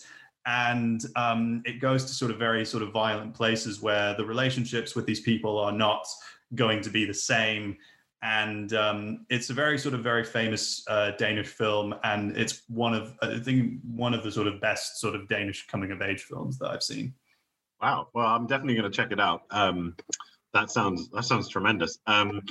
and 0.45 1.03
um, 1.17 1.61
it 1.65 1.81
goes 1.81 2.05
to 2.05 2.13
sort 2.13 2.31
of 2.31 2.39
very 2.39 2.65
sort 2.65 2.81
of 2.81 2.93
violent 2.93 3.33
places 3.33 3.81
where 3.81 4.15
the 4.15 4.25
relationships 4.25 4.95
with 4.95 5.05
these 5.05 5.19
people 5.19 5.59
are 5.59 5.73
not 5.73 6.07
going 6.55 6.81
to 6.81 6.89
be 6.89 7.05
the 7.05 7.13
same 7.13 7.75
and 8.21 8.73
um, 8.73 9.25
it's 9.29 9.49
a 9.49 9.53
very 9.53 9.77
sort 9.77 9.93
of 9.93 10.01
very 10.01 10.23
famous 10.23 10.83
uh, 10.87 11.11
Danish 11.17 11.47
film, 11.47 11.95
and 12.03 12.35
it's 12.35 12.63
one 12.67 12.93
of 12.93 13.15
I 13.21 13.39
think 13.39 13.79
one 13.83 14.13
of 14.13 14.23
the 14.23 14.31
sort 14.31 14.47
of 14.47 14.59
best 14.59 14.99
sort 14.99 15.15
of 15.15 15.27
Danish 15.27 15.67
coming 15.67 15.91
of 15.91 16.01
age 16.01 16.23
films 16.23 16.57
that 16.59 16.71
I've 16.71 16.83
seen. 16.83 17.13
Wow. 17.81 18.07
Well, 18.13 18.25
I'm 18.25 18.47
definitely 18.47 18.75
going 18.75 18.91
to 18.91 18.95
check 18.95 19.11
it 19.11 19.19
out. 19.19 19.43
Um, 19.51 19.95
that 20.53 20.71
sounds 20.71 21.09
that 21.09 21.25
sounds 21.25 21.47
tremendous. 21.49 21.99
Um, 22.07 22.41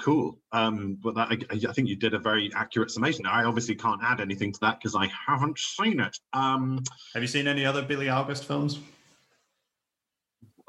cool. 0.00 0.38
Um, 0.52 0.98
but 1.02 1.14
that, 1.16 1.28
I, 1.30 1.68
I 1.68 1.72
think 1.72 1.88
you 1.88 1.96
did 1.96 2.14
a 2.14 2.18
very 2.18 2.50
accurate 2.54 2.90
summation. 2.90 3.26
I 3.26 3.44
obviously 3.44 3.74
can't 3.74 4.02
add 4.02 4.20
anything 4.20 4.52
to 4.52 4.60
that 4.60 4.78
because 4.78 4.94
I 4.94 5.10
haven't 5.26 5.58
seen 5.58 6.00
it. 6.00 6.16
Um, 6.32 6.82
Have 7.12 7.22
you 7.22 7.28
seen 7.28 7.46
any 7.46 7.66
other 7.66 7.82
Bille 7.82 8.08
August 8.10 8.44
films? 8.46 8.78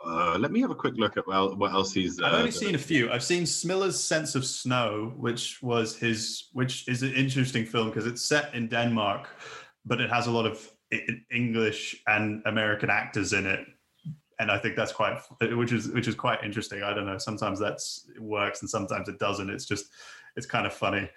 Uh, 0.05 0.37
let 0.37 0.51
me 0.51 0.61
have 0.61 0.69
a 0.69 0.75
quick 0.75 0.93
look 0.97 1.17
at 1.17 1.25
well, 1.25 1.55
what 1.55 1.71
else 1.71 1.91
he's. 1.91 2.21
Uh, 2.21 2.25
I've 2.25 2.33
only 2.33 2.51
seen 2.51 2.75
a 2.75 2.79
few. 2.79 3.11
I've 3.11 3.23
seen 3.23 3.43
Smilla's 3.43 4.01
Sense 4.01 4.35
of 4.35 4.45
Snow, 4.45 5.13
which 5.17 5.61
was 5.63 5.95
his, 5.95 6.49
which 6.53 6.87
is 6.87 7.01
an 7.01 7.13
interesting 7.13 7.65
film 7.65 7.89
because 7.89 8.05
it's 8.05 8.23
set 8.23 8.53
in 8.53 8.67
Denmark, 8.67 9.27
but 9.85 9.99
it 9.99 10.09
has 10.11 10.27
a 10.27 10.31
lot 10.31 10.45
of 10.45 10.69
English 11.31 11.95
and 12.07 12.43
American 12.45 12.89
actors 12.89 13.33
in 13.33 13.47
it, 13.47 13.65
and 14.39 14.51
I 14.51 14.59
think 14.59 14.75
that's 14.75 14.91
quite, 14.91 15.17
which 15.41 15.71
is 15.71 15.87
which 15.89 16.07
is 16.07 16.15
quite 16.15 16.43
interesting. 16.43 16.83
I 16.83 16.93
don't 16.93 17.07
know. 17.07 17.17
Sometimes 17.17 17.59
that's 17.59 18.07
it 18.15 18.21
works, 18.21 18.61
and 18.61 18.69
sometimes 18.69 19.09
it 19.09 19.17
doesn't. 19.17 19.49
It's 19.49 19.65
just, 19.65 19.85
it's 20.35 20.45
kind 20.45 20.67
of 20.67 20.73
funny. 20.73 21.09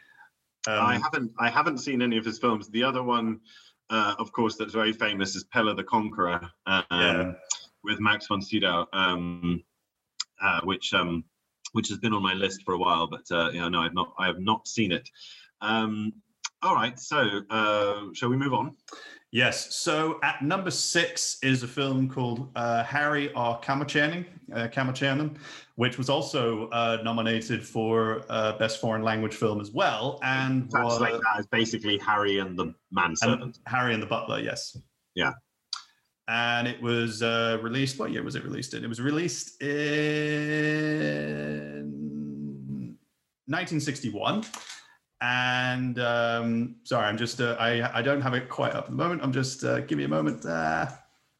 Um, 0.66 0.80
I 0.80 0.98
haven't 0.98 1.32
I 1.38 1.50
haven't 1.50 1.78
seen 1.78 2.00
any 2.00 2.16
of 2.16 2.24
his 2.24 2.38
films. 2.38 2.68
The 2.70 2.82
other 2.84 3.02
one, 3.02 3.40
uh, 3.90 4.14
of 4.18 4.32
course, 4.32 4.56
that's 4.56 4.72
very 4.72 4.92
famous 4.92 5.36
is 5.36 5.44
Pelle 5.44 5.74
the 5.74 5.84
Conqueror. 5.84 6.40
Um, 6.66 6.84
Yeah. 6.90 7.32
With 7.84 8.00
Max 8.00 8.26
von 8.26 8.42
Sydow, 8.42 8.86
um, 8.92 9.62
uh, 10.42 10.60
which 10.64 10.92
um, 10.94 11.24
which 11.72 11.88
has 11.88 11.98
been 11.98 12.12
on 12.12 12.22
my 12.22 12.34
list 12.34 12.62
for 12.64 12.74
a 12.74 12.78
while, 12.78 13.06
but 13.06 13.24
uh, 13.30 13.50
yeah, 13.52 13.68
no, 13.68 13.80
I've 13.80 13.94
not 13.94 14.14
I 14.18 14.26
have 14.26 14.40
not 14.40 14.66
seen 14.66 14.92
it. 14.92 15.08
Um, 15.60 16.12
all 16.62 16.74
right, 16.74 16.98
so 16.98 17.42
uh, 17.50 18.06
shall 18.14 18.28
we 18.28 18.36
move 18.36 18.52
on? 18.52 18.74
Yes. 19.30 19.74
So 19.74 20.18
at 20.22 20.42
number 20.42 20.70
six 20.70 21.38
is 21.42 21.62
a 21.62 21.68
film 21.68 22.08
called 22.08 22.50
uh, 22.56 22.82
Harry 22.82 23.30
og 23.34 23.62
kammertjeneren, 23.62 24.24
uh, 24.54 25.28
which 25.76 25.98
was 25.98 26.08
also 26.08 26.68
uh, 26.70 26.98
nominated 27.04 27.62
for 27.66 28.24
uh, 28.30 28.52
Best 28.58 28.80
Foreign 28.80 29.02
Language 29.02 29.34
Film 29.34 29.60
as 29.60 29.70
well, 29.70 30.18
and 30.22 30.64
was 30.72 30.98
Translate 30.98 31.20
that 31.20 31.38
as 31.40 31.46
basically 31.46 31.98
Harry 31.98 32.38
and 32.38 32.58
the 32.58 32.74
manservant. 32.90 33.42
and 33.42 33.58
Harry 33.66 33.92
and 33.92 34.02
the 34.02 34.06
Butler. 34.06 34.40
Yes. 34.40 34.78
Yeah. 35.14 35.32
And 36.28 36.68
it 36.68 36.80
was 36.82 37.22
uh, 37.22 37.58
released. 37.62 37.98
What 37.98 38.12
year 38.12 38.22
was 38.22 38.34
it 38.36 38.44
released 38.44 38.74
in? 38.74 38.84
It 38.84 38.88
was 38.88 39.00
released 39.00 39.60
in 39.62 40.08
1961. 43.46 44.44
And 45.20 45.98
um, 45.98 46.76
sorry, 46.84 47.06
I'm 47.06 47.16
just 47.16 47.40
uh, 47.40 47.56
I 47.58 47.98
I 47.98 48.02
don't 48.02 48.20
have 48.20 48.34
it 48.34 48.48
quite 48.48 48.74
up 48.74 48.84
at 48.84 48.90
the 48.90 48.96
moment. 48.96 49.22
I'm 49.22 49.32
just 49.32 49.64
uh, 49.64 49.80
give 49.80 49.98
me 49.98 50.04
a 50.04 50.08
moment. 50.08 50.44
Uh, 50.44 50.86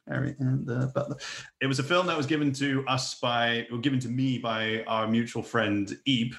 Harry 0.09 0.35
and 0.39 0.65
the 0.65 0.91
Butler. 0.93 1.17
It 1.61 1.67
was 1.67 1.79
a 1.79 1.83
film 1.83 2.07
that 2.07 2.17
was 2.17 2.25
given 2.25 2.51
to 2.53 2.83
us 2.87 3.15
by, 3.15 3.67
or 3.71 3.77
given 3.77 3.99
to 3.99 4.09
me 4.09 4.39
by 4.39 4.83
our 4.87 5.07
mutual 5.07 5.43
friend 5.43 5.95
Ebe, 6.05 6.33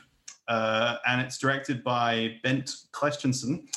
uh, 0.49 0.97
and 1.07 1.21
it's 1.21 1.39
directed 1.39 1.83
by 1.85 2.37
Bent 2.43 2.75
Christensen. 2.93 3.69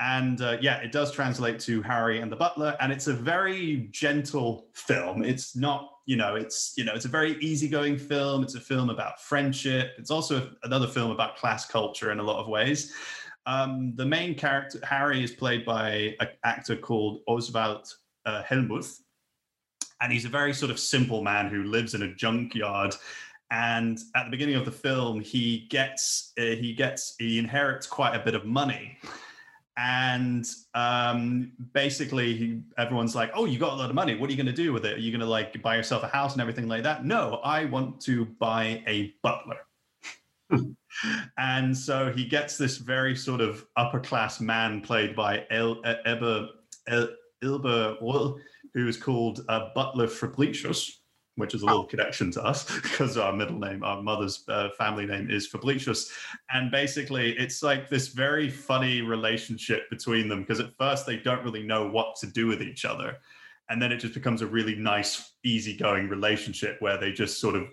And 0.00 0.40
uh, 0.40 0.56
yeah, 0.62 0.78
it 0.78 0.92
does 0.92 1.12
translate 1.12 1.60
to 1.60 1.82
Harry 1.82 2.20
and 2.20 2.32
the 2.32 2.36
Butler, 2.36 2.74
and 2.80 2.90
it's 2.90 3.06
a 3.06 3.12
very 3.12 3.88
gentle 3.90 4.68
film. 4.72 5.22
It's 5.22 5.54
not, 5.54 5.90
you 6.06 6.16
know, 6.16 6.36
it's 6.36 6.72
you 6.78 6.84
know, 6.84 6.94
it's 6.94 7.04
a 7.04 7.08
very 7.08 7.38
easygoing 7.40 7.98
film. 7.98 8.42
It's 8.42 8.54
a 8.54 8.60
film 8.60 8.88
about 8.88 9.20
friendship. 9.20 9.92
It's 9.98 10.10
also 10.10 10.52
another 10.62 10.86
film 10.86 11.10
about 11.10 11.36
class 11.36 11.66
culture 11.66 12.12
in 12.12 12.18
a 12.18 12.22
lot 12.22 12.40
of 12.40 12.48
ways. 12.48 12.94
Um, 13.44 13.92
the 13.94 14.06
main 14.06 14.34
character, 14.34 14.80
Harry, 14.84 15.22
is 15.22 15.32
played 15.32 15.66
by 15.66 16.16
an 16.18 16.28
actor 16.44 16.76
called 16.76 17.20
Osvald 17.28 17.86
uh, 18.24 18.42
Helmuth, 18.42 19.02
and 20.00 20.10
he's 20.10 20.24
a 20.24 20.30
very 20.30 20.54
sort 20.54 20.70
of 20.70 20.80
simple 20.80 21.22
man 21.22 21.50
who 21.50 21.64
lives 21.64 21.92
in 21.92 22.04
a 22.04 22.14
junkyard. 22.14 22.94
And 23.50 23.98
at 24.16 24.24
the 24.24 24.30
beginning 24.30 24.54
of 24.54 24.64
the 24.64 24.72
film, 24.72 25.20
he 25.20 25.66
gets 25.68 26.32
uh, 26.38 26.56
he 26.56 26.72
gets 26.72 27.16
he 27.18 27.38
inherits 27.38 27.86
quite 27.86 28.14
a 28.14 28.24
bit 28.24 28.34
of 28.34 28.46
money 28.46 28.96
and 29.80 30.46
um, 30.74 31.52
basically 31.72 32.36
he, 32.36 32.60
everyone's 32.76 33.14
like 33.14 33.30
oh 33.34 33.46
you 33.46 33.58
got 33.58 33.72
a 33.72 33.76
lot 33.76 33.88
of 33.88 33.94
money. 33.94 34.14
What 34.14 34.28
are 34.28 34.32
you 34.32 34.36
going 34.36 34.54
to 34.54 34.62
do 34.62 34.72
with 34.72 34.84
it? 34.84 34.96
Are 34.96 35.00
you 35.00 35.10
going 35.10 35.20
to 35.20 35.26
like 35.26 35.60
buy 35.62 35.76
yourself 35.76 36.02
a 36.02 36.08
house 36.08 36.32
and 36.32 36.42
everything 36.42 36.68
like 36.68 36.82
that? 36.82 37.04
No 37.04 37.40
i 37.42 37.64
want 37.64 38.00
to 38.02 38.26
buy 38.26 38.82
a 38.86 39.14
butler. 39.22 39.58
And 41.38 41.76
so 41.76 42.12
he 42.12 42.24
gets 42.26 42.58
this 42.58 42.76
very 42.76 43.16
sort 43.16 43.40
of 43.40 43.64
upper 43.76 44.00
class 44.00 44.40
man 44.40 44.80
played 44.80 45.14
by 45.16 45.46
El, 45.50 45.80
uh, 45.84 45.94
Eber, 46.04 46.48
El, 46.88 47.08
Ilber 47.42 48.36
who 48.74 48.86
is 48.88 48.96
called 48.96 49.44
uh, 49.48 49.68
Butler 49.74 50.06
Fabricius, 50.06 50.99
which 51.40 51.54
is 51.54 51.62
a 51.62 51.66
little 51.66 51.86
connection 51.86 52.30
to 52.32 52.42
us 52.42 52.64
because 52.82 53.16
our 53.16 53.32
middle 53.32 53.58
name, 53.58 53.82
our 53.82 54.00
mother's 54.00 54.44
uh, 54.48 54.68
family 54.78 55.06
name 55.06 55.28
is 55.30 55.48
Fabricius. 55.48 56.10
And 56.52 56.70
basically, 56.70 57.32
it's 57.32 57.62
like 57.62 57.88
this 57.88 58.08
very 58.08 58.48
funny 58.48 59.02
relationship 59.02 59.90
between 59.90 60.28
them 60.28 60.40
because 60.40 60.60
at 60.60 60.76
first 60.78 61.06
they 61.06 61.16
don't 61.16 61.44
really 61.44 61.64
know 61.64 61.88
what 61.88 62.14
to 62.20 62.28
do 62.28 62.46
with 62.46 62.62
each 62.62 62.84
other. 62.84 63.16
And 63.68 63.80
then 63.80 63.90
it 63.90 63.98
just 63.98 64.14
becomes 64.14 64.42
a 64.42 64.46
really 64.46 64.74
nice, 64.76 65.32
easygoing 65.44 66.08
relationship 66.08 66.76
where 66.80 66.98
they 66.98 67.12
just 67.12 67.40
sort 67.40 67.56
of 67.56 67.68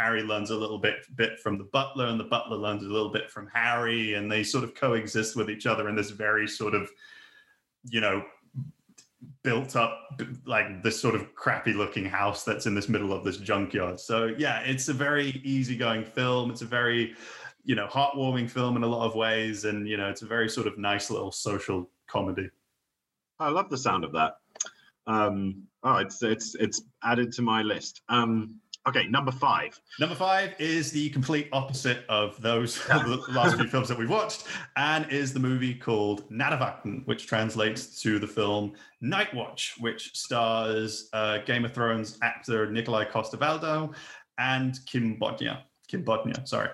Harry 0.00 0.22
learns 0.22 0.50
a 0.50 0.56
little 0.56 0.78
bit 0.78 0.96
bit 1.16 1.38
from 1.40 1.58
the 1.58 1.64
butler, 1.64 2.06
and 2.06 2.18
the 2.18 2.24
butler 2.24 2.56
learns 2.56 2.82
a 2.82 2.88
little 2.88 3.10
bit 3.10 3.30
from 3.30 3.48
Harry, 3.52 4.14
and 4.14 4.30
they 4.30 4.42
sort 4.42 4.64
of 4.64 4.74
coexist 4.74 5.36
with 5.36 5.50
each 5.50 5.66
other 5.66 5.88
in 5.88 5.96
this 5.96 6.10
very 6.10 6.48
sort 6.48 6.74
of, 6.74 6.90
you 7.84 8.00
know, 8.00 8.24
built 9.42 9.76
up 9.76 9.98
like 10.46 10.82
this 10.82 11.00
sort 11.00 11.14
of 11.14 11.34
crappy 11.34 11.72
looking 11.72 12.04
house 12.04 12.44
that's 12.44 12.66
in 12.66 12.74
this 12.74 12.88
middle 12.88 13.12
of 13.12 13.24
this 13.24 13.36
junkyard. 13.36 13.98
So 14.00 14.34
yeah, 14.38 14.60
it's 14.60 14.88
a 14.88 14.92
very 14.92 15.40
easygoing 15.44 16.04
film. 16.04 16.50
It's 16.50 16.62
a 16.62 16.66
very, 16.66 17.14
you 17.64 17.74
know, 17.74 17.86
heartwarming 17.86 18.50
film 18.50 18.76
in 18.76 18.82
a 18.82 18.86
lot 18.86 19.06
of 19.06 19.14
ways, 19.14 19.64
and 19.64 19.88
you 19.88 19.96
know, 19.96 20.08
it's 20.08 20.22
a 20.22 20.26
very 20.26 20.48
sort 20.48 20.66
of 20.66 20.78
nice 20.78 21.10
little 21.10 21.32
social 21.32 21.90
comedy. 22.06 22.50
I 23.38 23.48
love 23.48 23.70
the 23.70 23.78
sound 23.78 24.04
of 24.04 24.12
that. 24.12 24.34
Um, 25.06 25.64
oh, 25.82 25.96
it's 25.96 26.22
it's 26.22 26.54
it's 26.54 26.82
added 27.02 27.32
to 27.32 27.42
my 27.42 27.62
list. 27.62 28.02
Um, 28.08 28.60
okay, 28.88 29.06
number 29.08 29.32
five. 29.32 29.80
Number 29.98 30.14
five 30.14 30.54
is 30.58 30.90
the 30.90 31.10
complete 31.10 31.48
opposite 31.52 32.04
of 32.08 32.40
those 32.40 32.84
the 32.86 33.24
last 33.28 33.56
few 33.56 33.68
films 33.68 33.88
that 33.88 33.98
we've 33.98 34.10
watched, 34.10 34.44
and 34.76 35.10
is 35.10 35.32
the 35.32 35.40
movie 35.40 35.74
called 35.74 36.28
Nattevagten, 36.30 37.06
which 37.06 37.26
translates 37.26 38.00
to 38.02 38.18
the 38.18 38.26
film 38.26 38.72
Night 39.00 39.32
Watch, 39.34 39.74
which 39.80 40.14
stars 40.16 41.08
uh, 41.12 41.38
Game 41.38 41.64
of 41.64 41.72
Thrones 41.72 42.18
actor 42.22 42.70
Nikolai 42.70 43.04
Coster-Waldau 43.04 43.94
and 44.38 44.78
Kim 44.86 45.18
Bodnia. 45.18 45.62
Kim 45.88 46.04
Bodnia, 46.04 46.46
sorry. 46.46 46.70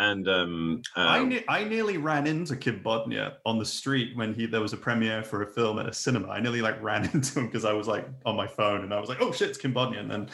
And 0.00 0.28
um, 0.28 0.82
uh, 0.96 1.00
I, 1.00 1.24
ne- 1.24 1.44
I 1.48 1.64
nearly 1.64 1.98
ran 1.98 2.28
into 2.28 2.54
Kim 2.54 2.80
Bodnia 2.80 3.34
on 3.44 3.58
the 3.58 3.64
street 3.64 4.16
when 4.16 4.32
he 4.32 4.46
there 4.46 4.60
was 4.60 4.72
a 4.72 4.76
premiere 4.76 5.24
for 5.24 5.42
a 5.42 5.46
film 5.46 5.80
at 5.80 5.88
a 5.88 5.92
cinema. 5.92 6.28
I 6.28 6.38
nearly 6.38 6.62
like 6.62 6.80
ran 6.80 7.04
into 7.12 7.40
him 7.40 7.46
because 7.46 7.64
I 7.64 7.72
was 7.72 7.88
like 7.88 8.06
on 8.24 8.36
my 8.36 8.46
phone 8.46 8.82
and 8.82 8.94
I 8.94 9.00
was 9.00 9.08
like, 9.08 9.20
oh 9.20 9.32
shit, 9.32 9.48
it's 9.48 9.58
Kim 9.58 9.74
Bodnia. 9.74 9.98
And 9.98 10.10
then 10.10 10.28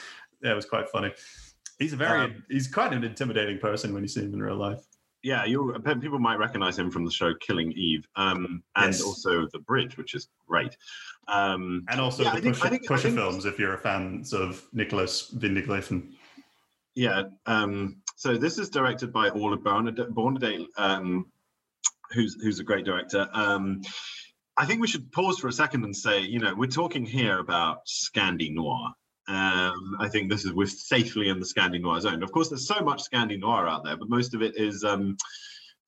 yeah, 0.44 0.52
it 0.52 0.54
was 0.54 0.66
quite 0.66 0.88
funny. 0.90 1.12
He's 1.78 1.92
a 1.92 1.96
very 1.96 2.20
Um, 2.20 2.44
he's 2.48 2.68
quite 2.72 2.92
an 2.92 3.02
intimidating 3.02 3.58
person 3.58 3.92
when 3.94 4.02
you 4.04 4.08
see 4.08 4.20
him 4.20 4.34
in 4.34 4.40
real 4.42 4.56
life. 4.56 4.80
yeah, 5.22 5.44
you 5.46 5.72
people 6.00 6.18
might 6.18 6.36
recognize 6.38 6.78
him 6.78 6.90
from 6.90 7.04
the 7.06 7.10
show 7.10 7.32
Killing 7.40 7.72
Eve, 7.72 8.06
um, 8.14 8.62
and 8.76 8.92
Yes. 8.92 9.02
also 9.02 9.48
The 9.52 9.58
Bridge, 9.58 9.96
which 9.96 10.14
is 10.14 10.28
great. 10.46 10.76
Um, 11.28 11.84
And 11.88 11.98
also 11.98 12.22
Yeah, 12.24 12.34
the 12.36 12.42
think- 12.42 12.56
Pusher, 12.58 12.68
think- 12.68 12.86
Pusher 12.86 13.02
think- 13.08 13.16
films 13.16 13.44
if 13.46 13.58
you're 13.58 13.72
a 13.74 13.78
fan 13.78 14.22
of 14.32 14.62
Nicolas 14.74 15.32
Winding 15.32 15.64
Refn. 15.64 16.14
yeah, 16.94 17.22
um, 17.46 18.02
so 18.16 18.36
this 18.36 18.58
is 18.58 18.68
directed 18.68 19.12
by 19.14 19.30
Orla 19.30 19.56
Bornedal 19.56 20.66
um, 20.76 21.26
who's 22.12 22.34
who's 22.42 22.60
a 22.60 22.64
great 22.64 22.84
director. 22.84 23.28
Um, 23.32 23.80
I 24.58 24.66
think 24.66 24.80
we 24.80 24.86
should 24.86 25.10
pause 25.10 25.38
for 25.40 25.48
a 25.48 25.52
second 25.52 25.82
and 25.84 25.96
say, 25.96 26.20
you 26.20 26.38
know, 26.38 26.54
we're 26.54 26.70
talking 26.70 27.04
here 27.06 27.38
about 27.40 27.86
Scandi 27.86 28.52
noir. 28.52 28.92
Um, 29.26 29.96
I 30.00 30.08
think 30.08 30.30
this 30.30 30.44
is 30.44 30.52
we're 30.52 30.66
safely 30.66 31.28
in 31.28 31.40
the 31.40 31.46
Scandi 31.46 31.80
noir 31.80 32.00
zone. 32.00 32.22
Of 32.22 32.32
course, 32.32 32.48
there's 32.48 32.66
so 32.66 32.80
much 32.80 33.02
Scandi 33.02 33.38
noir 33.38 33.68
out 33.68 33.84
there, 33.84 33.96
but 33.96 34.08
most 34.08 34.34
of 34.34 34.42
it 34.42 34.56
is 34.56 34.84
um, 34.84 35.16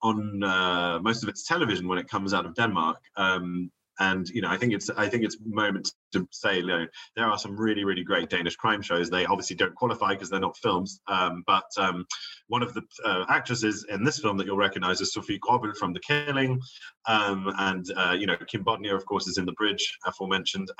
on 0.03 0.42
uh, 0.42 0.99
most 1.03 1.22
of 1.22 1.29
it's 1.29 1.46
television 1.46 1.88
when 1.88 1.99
it 1.99 2.09
comes 2.09 2.33
out 2.33 2.46
of 2.46 2.55
Denmark. 2.55 2.99
Um, 3.16 3.70
and 3.99 4.29
you 4.29 4.42
know, 4.42 4.49
I 4.49 4.57
think 4.57 4.72
it's 4.72 4.90
I 4.90 5.09
think 5.09 5.25
it's 5.25 5.38
moment 5.44 5.90
to 6.12 6.29
say, 6.31 6.59
you 6.59 6.66
know, 6.66 6.87
there 7.14 7.27
are 7.27 7.38
some 7.38 7.57
really 7.57 7.85
really 7.85 8.05
great 8.05 8.29
Danish 8.29 8.57
crime 8.57 8.83
shows. 8.83 9.09
They 9.09 9.25
obviously 9.25 9.57
don't 9.57 9.75
qualify 9.75 10.12
because 10.12 10.29
they're 10.29 10.40
not 10.40 10.57
films, 10.59 11.01
um, 11.09 11.42
but 11.46 11.64
um, 11.79 12.07
one 12.49 12.62
of 12.62 12.75
the 12.75 12.83
uh, 13.05 13.25
actresses 13.29 13.87
in 13.88 14.05
this 14.05 14.18
film 14.18 14.37
that 14.37 14.46
you'll 14.46 14.57
recognize 14.57 15.01
is 15.01 15.12
Sophie 15.12 15.38
Gråbøl 15.38 15.77
from 15.77 15.92
The 15.92 16.01
Killing, 16.01 16.61
um, 17.07 17.53
and 17.59 17.87
uh, 17.96 18.16
you 18.18 18.27
know 18.27 18.37
Kim 18.46 18.64
Bodnia, 18.64 18.94
of 18.94 19.07
course, 19.07 19.27
is 19.27 19.38
in 19.38 19.46
The 19.46 19.53
Bridge, 19.53 19.99
aforementioned. 20.07 20.70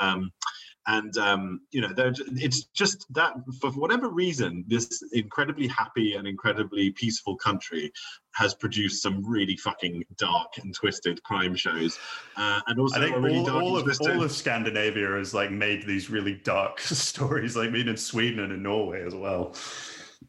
And 0.87 1.17
um, 1.19 1.61
you 1.73 1.81
know, 1.81 1.93
it's 1.97 2.65
just 2.67 3.13
that 3.15 3.35
for 3.61 3.71
whatever 3.73 4.09
reason, 4.09 4.65
this 4.69 5.03
incredibly 5.13 5.67
happy 5.67 6.15
and 6.15 6.29
incredibly 6.29 6.91
peaceful 6.91 7.37
country 7.37 7.93
has 8.35 8.55
produced 8.55 9.03
some 9.03 9.25
really 9.27 9.57
fucking 9.57 10.05
dark 10.17 10.59
and 10.59 10.75
twisted 10.75 11.23
crime 11.25 11.57
shows, 11.57 11.99
uh, 12.37 12.61
and 12.69 12.79
also 12.79 13.01
I 13.01 13.05
think 13.05 13.17
really 13.17 13.39
all, 13.39 13.63
all 13.63 13.77
of 13.79 14.01
all 14.01 14.23
of 14.23 14.31
Scandinavia 14.31 15.09
has 15.17 15.35
like 15.35 15.51
made 15.51 15.87
these 15.87 16.09
really 16.09 16.35
dark 16.35 16.79
stories, 16.81 17.57
like 17.57 17.71
made 17.73 17.89
in 17.89 17.97
Sweden 17.97 18.41
and 18.41 18.53
in 18.53 18.63
Norway 18.63 19.05
as 19.05 19.15
well. 19.15 19.55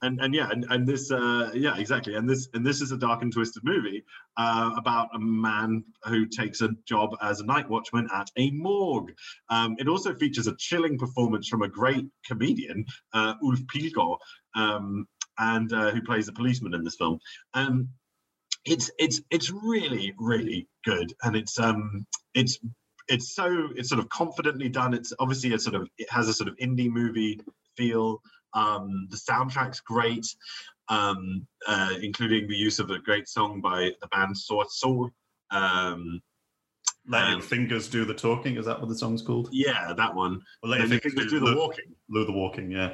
And 0.01 0.19
and 0.21 0.33
yeah 0.33 0.49
and, 0.49 0.65
and 0.69 0.87
this 0.87 1.11
uh 1.11 1.51
yeah 1.53 1.77
exactly. 1.77 2.15
And 2.15 2.29
this 2.29 2.49
and 2.53 2.65
this 2.65 2.81
is 2.81 2.91
a 2.91 2.97
dark 2.97 3.21
and 3.21 3.31
twisted 3.31 3.63
movie 3.63 4.03
uh 4.37 4.71
about 4.77 5.09
a 5.13 5.19
man 5.19 5.83
who 6.05 6.25
takes 6.25 6.61
a 6.61 6.69
job 6.85 7.15
as 7.21 7.39
a 7.39 7.45
night 7.45 7.69
watchman 7.69 8.07
at 8.13 8.29
a 8.37 8.51
morgue. 8.51 9.13
Um 9.49 9.75
it 9.79 9.87
also 9.87 10.15
features 10.15 10.47
a 10.47 10.55
chilling 10.57 10.97
performance 10.97 11.47
from 11.47 11.61
a 11.61 11.67
great 11.67 12.05
comedian 12.25 12.85
uh 13.13 13.35
ulf 13.43 13.59
pilgaard 13.73 14.17
um 14.55 15.07
and 15.39 15.71
uh, 15.71 15.91
who 15.91 16.01
plays 16.01 16.27
a 16.27 16.33
policeman 16.33 16.73
in 16.73 16.83
this 16.83 16.95
film. 16.95 17.19
Um 17.53 17.89
it's 18.65 18.91
it's 18.97 19.21
it's 19.31 19.51
really 19.51 20.13
really 20.19 20.67
good. 20.83 21.13
And 21.23 21.35
it's 21.35 21.59
um 21.59 22.05
it's 22.33 22.59
it's 23.07 23.33
so 23.33 23.69
it's 23.75 23.89
sort 23.89 23.99
of 23.99 24.09
confidently 24.09 24.69
done. 24.69 24.93
It's 24.93 25.13
obviously 25.19 25.53
a 25.53 25.59
sort 25.59 25.75
of 25.75 25.87
it 25.97 26.11
has 26.11 26.27
a 26.27 26.33
sort 26.33 26.49
of 26.49 26.57
indie 26.57 26.89
movie 26.89 27.39
feel 27.77 28.21
um, 28.61 29.07
the 29.11 29.17
soundtrack's 29.17 29.79
great, 29.81 30.25
um, 30.89 31.45
uh, 31.67 31.93
including 32.01 32.47
the 32.47 32.55
use 32.55 32.79
of 32.79 32.89
a 32.89 32.99
great 32.99 33.27
song 33.27 33.61
by 33.61 33.91
the 34.01 34.07
band 34.07 34.35
Sort 34.37 34.71
Sol. 34.71 35.09
Um, 35.51 36.21
Let 37.09 37.23
Um, 37.25 37.31
your 37.33 37.41
fingers 37.41 37.87
do 37.89 38.03
the 38.03 38.13
talking. 38.13 38.57
Is 38.57 38.65
that 38.65 38.79
what 38.81 38.89
the 38.89 38.97
song's 38.97 39.21
called? 39.21 39.47
yeah, 39.53 39.93
that 39.93 40.13
one. 40.13 40.41
Or 40.61 40.69
let 40.69 40.79
your 40.79 40.89
fingers 40.89 41.13
fingers 41.13 41.31
do 41.31 41.39
the 41.39 41.45
Lou- 41.45 41.57
walking. 41.57 41.95
Lou 42.09 42.25
the 42.25 42.31
walking. 42.33 42.71
Yeah. 42.71 42.93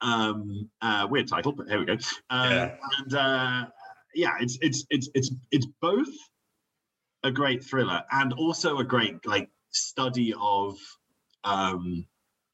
Um, 0.00 0.70
uh, 0.80 1.06
weird 1.10 1.28
title, 1.28 1.52
but 1.52 1.68
here 1.68 1.78
we 1.78 1.84
go. 1.84 1.96
Uh, 2.30 2.48
Yeah. 2.50 2.76
And 2.98 3.14
uh, 3.14 3.66
yeah, 4.14 4.34
it's 4.40 4.58
it's 4.62 4.84
it's 4.90 5.08
it's 5.14 5.30
it's 5.50 5.66
both 5.80 6.08
a 7.24 7.30
great 7.30 7.62
thriller 7.64 8.02
and 8.10 8.32
also 8.32 8.78
a 8.78 8.84
great 8.84 9.24
like 9.26 9.48
study 9.70 10.32
of 10.40 10.76
um, 11.44 12.06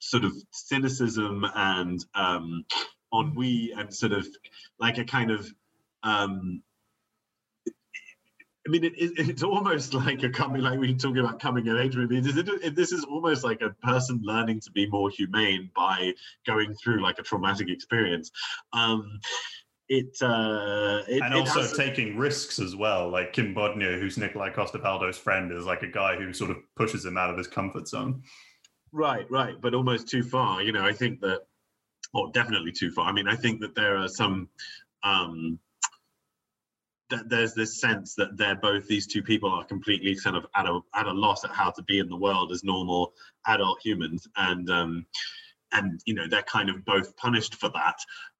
sort 0.04 0.24
of 0.24 0.32
cynicism 0.50 1.44
and 1.54 2.04
um, 2.14 2.64
ennui 3.12 3.72
and 3.76 3.92
sort 3.94 4.12
of 4.12 4.26
like 4.78 4.98
a 4.98 5.04
kind 5.04 5.30
of 5.30 5.48
um, 6.02 6.62
I 8.66 8.70
mean, 8.70 8.82
it, 8.84 8.94
it, 8.96 9.12
it's 9.28 9.42
almost 9.42 9.92
like 9.92 10.22
a 10.22 10.30
coming, 10.30 10.62
like 10.62 10.78
we're 10.78 10.94
talking 10.94 11.18
about 11.18 11.38
coming 11.38 11.68
of 11.68 11.76
age 11.76 11.96
movie. 11.96 12.20
This, 12.20 12.36
it- 12.36 12.74
this 12.74 12.92
is 12.92 13.04
almost 13.04 13.44
like 13.44 13.60
a 13.60 13.70
person 13.86 14.20
learning 14.22 14.60
to 14.60 14.70
be 14.70 14.86
more 14.88 15.10
humane 15.10 15.70
by 15.76 16.14
going 16.46 16.74
through 16.74 17.02
like 17.02 17.18
a 17.18 17.22
traumatic 17.22 17.68
experience. 17.68 18.30
Um, 18.72 19.20
it, 19.90 20.16
uh, 20.22 21.02
it 21.08 21.22
and 21.22 21.34
also 21.34 21.60
has- 21.60 21.76
taking 21.76 22.16
risks 22.16 22.58
as 22.58 22.74
well. 22.74 23.10
Like 23.10 23.34
Kim 23.34 23.54
Bodnia, 23.54 24.00
who's 24.00 24.16
Nikolai 24.16 24.48
Coster-Waldau's 24.50 25.18
friend, 25.18 25.52
is 25.52 25.66
like 25.66 25.82
a 25.82 25.86
guy 25.90 26.16
who 26.16 26.32
sort 26.32 26.50
of 26.50 26.56
pushes 26.74 27.04
him 27.04 27.18
out 27.18 27.28
of 27.28 27.36
his 27.36 27.46
comfort 27.46 27.86
zone. 27.86 28.22
Right, 28.94 29.28
right, 29.28 29.60
but 29.60 29.74
almost 29.74 30.08
too 30.08 30.22
far. 30.22 30.62
You 30.62 30.70
know, 30.70 30.84
I 30.84 30.92
think 30.92 31.20
that, 31.20 31.40
or 32.14 32.30
definitely 32.30 32.70
too 32.70 32.92
far. 32.92 33.06
I 33.08 33.12
mean, 33.12 33.26
I 33.26 33.34
think 33.34 33.60
that 33.62 33.74
there 33.74 33.96
are 33.96 34.06
some, 34.06 34.48
um, 35.02 35.58
that 37.10 37.28
there's 37.28 37.54
this 37.54 37.80
sense 37.80 38.14
that 38.14 38.36
they're 38.36 38.54
both 38.54 38.86
these 38.86 39.08
two 39.08 39.20
people 39.20 39.50
are 39.52 39.64
completely 39.64 40.14
kind 40.14 40.36
of 40.36 40.46
at 40.54 40.66
a 40.66 40.78
at 40.94 41.06
a 41.06 41.12
loss 41.12 41.44
at 41.44 41.50
how 41.50 41.72
to 41.72 41.82
be 41.82 41.98
in 41.98 42.08
the 42.08 42.16
world 42.16 42.52
as 42.52 42.62
normal 42.62 43.14
adult 43.48 43.80
humans, 43.84 44.28
and 44.36 44.70
um, 44.70 45.04
and 45.72 46.00
you 46.06 46.14
know 46.14 46.28
they're 46.28 46.42
kind 46.42 46.70
of 46.70 46.84
both 46.84 47.16
punished 47.16 47.56
for 47.56 47.70
that. 47.70 47.96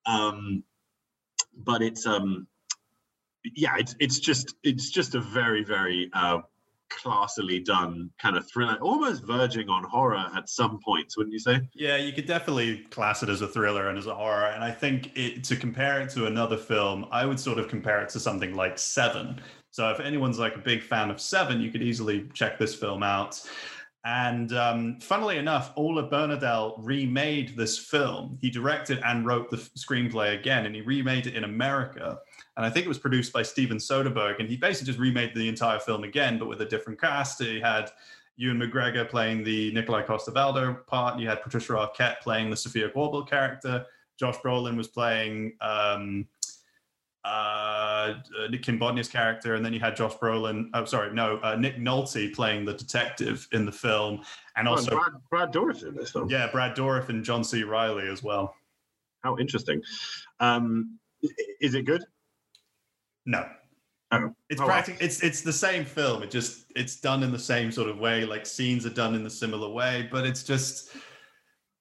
Um, 0.07 0.63
but 1.57 1.83
it's 1.83 2.07
um, 2.07 2.47
yeah, 3.57 3.75
it's 3.77 3.97
it's 3.99 4.21
just 4.21 4.55
it's 4.63 4.89
just 4.89 5.17
a 5.17 5.21
very 5.21 5.65
very 5.65 6.11
uh, 6.13 6.39
classily 6.91 7.65
done 7.65 8.11
kind 8.21 8.37
of 8.37 8.49
thriller, 8.49 8.79
almost 8.81 9.25
verging 9.25 9.69
on 9.69 9.85
horror 9.85 10.27
at 10.35 10.49
some 10.49 10.79
points, 10.85 11.17
wouldn't 11.17 11.33
you 11.33 11.39
say? 11.39 11.61
Yeah, 11.75 11.97
you 11.97 12.13
could 12.13 12.27
definitely 12.27 12.79
class 12.91 13.23
it 13.23 13.29
as 13.29 13.41
a 13.41 13.49
thriller 13.49 13.89
and 13.89 13.99
as 13.99 14.07
a 14.07 14.15
horror. 14.15 14.47
And 14.47 14.63
I 14.63 14.71
think 14.71 15.17
it, 15.17 15.45
to 15.45 15.57
compare 15.57 16.01
it 16.01 16.11
to 16.11 16.27
another 16.27 16.57
film, 16.57 17.07
I 17.11 17.27
would 17.27 17.41
sort 17.41 17.59
of 17.59 17.69
compare 17.69 18.03
it 18.03 18.09
to 18.11 18.21
something 18.21 18.55
like 18.55 18.79
Seven. 18.79 19.41
So 19.71 19.91
if 19.91 20.01
anyone's 20.01 20.39
like 20.39 20.55
a 20.55 20.61
big 20.61 20.83
fan 20.83 21.11
of 21.11 21.21
Seven, 21.21 21.61
you 21.61 21.71
could 21.71 21.83
easily 21.83 22.29
check 22.33 22.59
this 22.59 22.75
film 22.75 23.03
out. 23.03 23.41
And 24.07 24.53
um, 24.53 25.01
funnily 25.01 25.39
enough, 25.39 25.73
Ola 25.77 26.09
Bornedal 26.09 26.75
remade 26.79 27.57
this 27.57 27.79
film. 27.79 28.39
He 28.41 28.51
directed 28.51 29.01
and 29.03 29.25
wrote 29.25 29.51
the 29.51 29.57
screenplay 29.57 30.39
again, 30.39 30.67
and 30.67 30.75
he 30.75 30.83
remade 30.83 31.27
it 31.27 31.35
in 31.35 31.45
America. 31.45 32.19
And 32.57 32.67
I 32.67 32.71
think 32.71 32.85
it 32.85 32.89
was 32.89 32.99
produced 32.99 33.33
by 33.33 33.43
Steven 33.43 33.79
Soderbergh. 33.79 34.41
And 34.41 34.49
he 34.49 34.59
basically 34.59 34.93
just 34.93 34.99
remade 34.99 35.35
the 35.35 35.49
entire 35.49 35.79
film 35.79 36.05
again, 36.05 36.39
but 36.39 36.49
with 36.49 36.61
a 36.61 36.67
different 36.67 37.01
cast. 37.01 37.43
He 37.43 37.59
had 37.59 37.91
Ewan 38.37 38.59
McGregor 38.59 39.09
playing 39.09 39.43
the 39.43 39.73
Nikolai 39.73 40.03
Coster-Waldau 40.03 40.87
part. 40.87 41.19
You 41.19 41.29
had 41.29 41.43
Patricia 41.43 41.73
Arquette 41.73 42.21
playing 42.21 42.51
the 42.51 42.57
Sophia 42.57 42.91
Gråbøl 42.91 43.27
character. 43.29 43.87
Josh 44.19 44.37
Brolin 44.45 44.77
was 44.77 44.89
playing 44.89 45.55
um, 45.61 46.27
uh, 47.25 47.29
uh, 47.29 48.47
Nick 48.51 48.63
Kim 48.63 48.79
Bodnia's 48.79 49.09
character, 49.09 49.55
and 49.55 49.65
then 49.65 49.73
you 49.73 49.81
had 49.81 49.97
Josh 49.97 50.15
Brolin. 50.15 50.69
Oh, 50.75 50.85
sorry, 50.85 51.13
no, 51.15 51.39
uh, 51.39 51.57
Nick 51.57 51.77
Nolte 51.79 52.35
playing 52.35 52.65
the 52.65 52.75
detective 52.75 53.49
in 53.53 53.65
the 53.65 53.73
film, 53.73 54.23
and 54.57 54.69
Oh, 54.69 54.73
also 54.73 54.91
Brad, 54.91 55.13
Brad 55.31 55.53
Dourif 55.53 55.87
in 55.87 55.95
this 55.95 56.11
film. 56.11 56.29
yeah, 56.29 56.49
Brad 56.53 56.77
Dourif 56.77 57.09
and 57.09 57.25
John 57.25 57.43
C. 57.43 57.63
Reilly 57.65 58.09
as 58.09 58.23
well. 58.23 58.55
How 59.23 59.39
interesting. 59.39 59.81
Um, 60.41 60.99
is 61.61 61.75
it 61.75 61.87
good? 61.87 62.05
No. 63.25 63.49
Oh. 64.13 64.35
It's 64.51 64.61
Oh, 64.61 64.67
wow. 64.67 64.85
it's 64.87 65.23
it's 65.23 65.41
the 65.41 65.53
same 65.53 65.85
film. 65.87 66.23
It 66.23 66.31
just 66.31 66.67
it's 66.77 67.01
done 67.01 67.23
in 67.23 67.33
the 67.33 67.39
same 67.39 67.73
sort 67.73 67.89
of 67.89 67.99
way. 67.99 68.27
Like 68.27 68.45
scenes 68.45 68.85
are 68.85 68.91
done 68.91 69.15
in 69.15 69.25
the 69.25 69.31
similar 69.31 69.69
way, 69.71 70.09
but 70.13 70.27
it's 70.27 70.43
just 70.43 70.91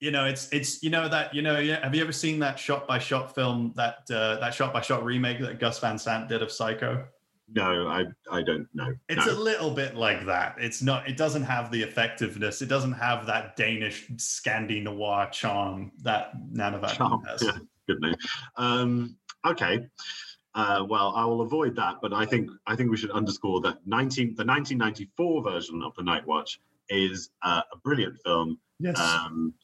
you 0.04 0.10
know 0.10 0.26
it's 0.26 0.52
it's 0.52 0.82
you 0.82 0.90
know 0.90 1.08
that 1.08 1.34
you 1.34 1.40
know 1.40 1.58
yeah. 1.58 1.82
Have 1.82 1.94
you 1.94 2.02
ever 2.02 2.12
seen 2.12 2.38
that 2.40 2.58
shot 2.58 2.86
by 2.86 2.98
shot 2.98 3.34
film 3.34 3.72
that 3.74 4.04
uh, 4.10 4.38
that 4.38 4.52
shot 4.52 4.70
by 4.70 4.82
shot 4.82 5.02
remake 5.02 5.40
that 5.40 5.58
Gus 5.58 5.78
Van 5.78 5.98
Sant 5.98 6.28
did 6.28 6.42
of 6.42 6.52
Psycho? 6.52 7.06
No, 7.48 7.88
I 7.88 8.04
I 8.30 8.42
don't 8.42 8.68
know. 8.74 8.92
It's 9.08 9.24
no. 9.24 9.32
a 9.32 9.38
little 9.38 9.70
bit 9.70 9.96
like 9.96 10.26
that. 10.26 10.56
It's 10.58 10.82
not. 10.82 11.08
It 11.08 11.16
doesn't 11.16 11.44
have 11.44 11.70
the 11.70 11.82
effectiveness. 11.82 12.60
It 12.60 12.68
doesn't 12.68 12.92
have 12.92 13.24
that 13.26 13.56
Danish 13.56 14.06
Scandi 14.16 14.82
noir 14.82 15.28
charm 15.32 15.90
that 16.02 16.32
Nanovac 16.52 16.92
Charm, 16.92 17.22
has. 17.24 17.42
yeah. 17.42 17.56
good 17.88 18.00
name. 18.02 18.14
Um, 18.58 19.16
okay. 19.46 19.88
Uh, 20.54 20.84
well, 20.86 21.14
I 21.16 21.24
will 21.24 21.40
avoid 21.40 21.74
that, 21.76 21.96
but 22.02 22.12
I 22.12 22.26
think 22.26 22.50
I 22.66 22.76
think 22.76 22.90
we 22.90 22.98
should 22.98 23.10
underscore 23.10 23.62
that 23.62 23.78
19 23.86 24.34
the 24.36 24.44
1994 24.44 25.42
version 25.42 25.82
of 25.82 25.94
The 25.96 26.02
Night 26.02 26.26
Watch 26.26 26.60
is 26.90 27.30
uh, 27.42 27.62
a 27.72 27.78
brilliant 27.78 28.18
film. 28.22 28.58
Yes. 28.78 28.98
Um, 28.98 29.54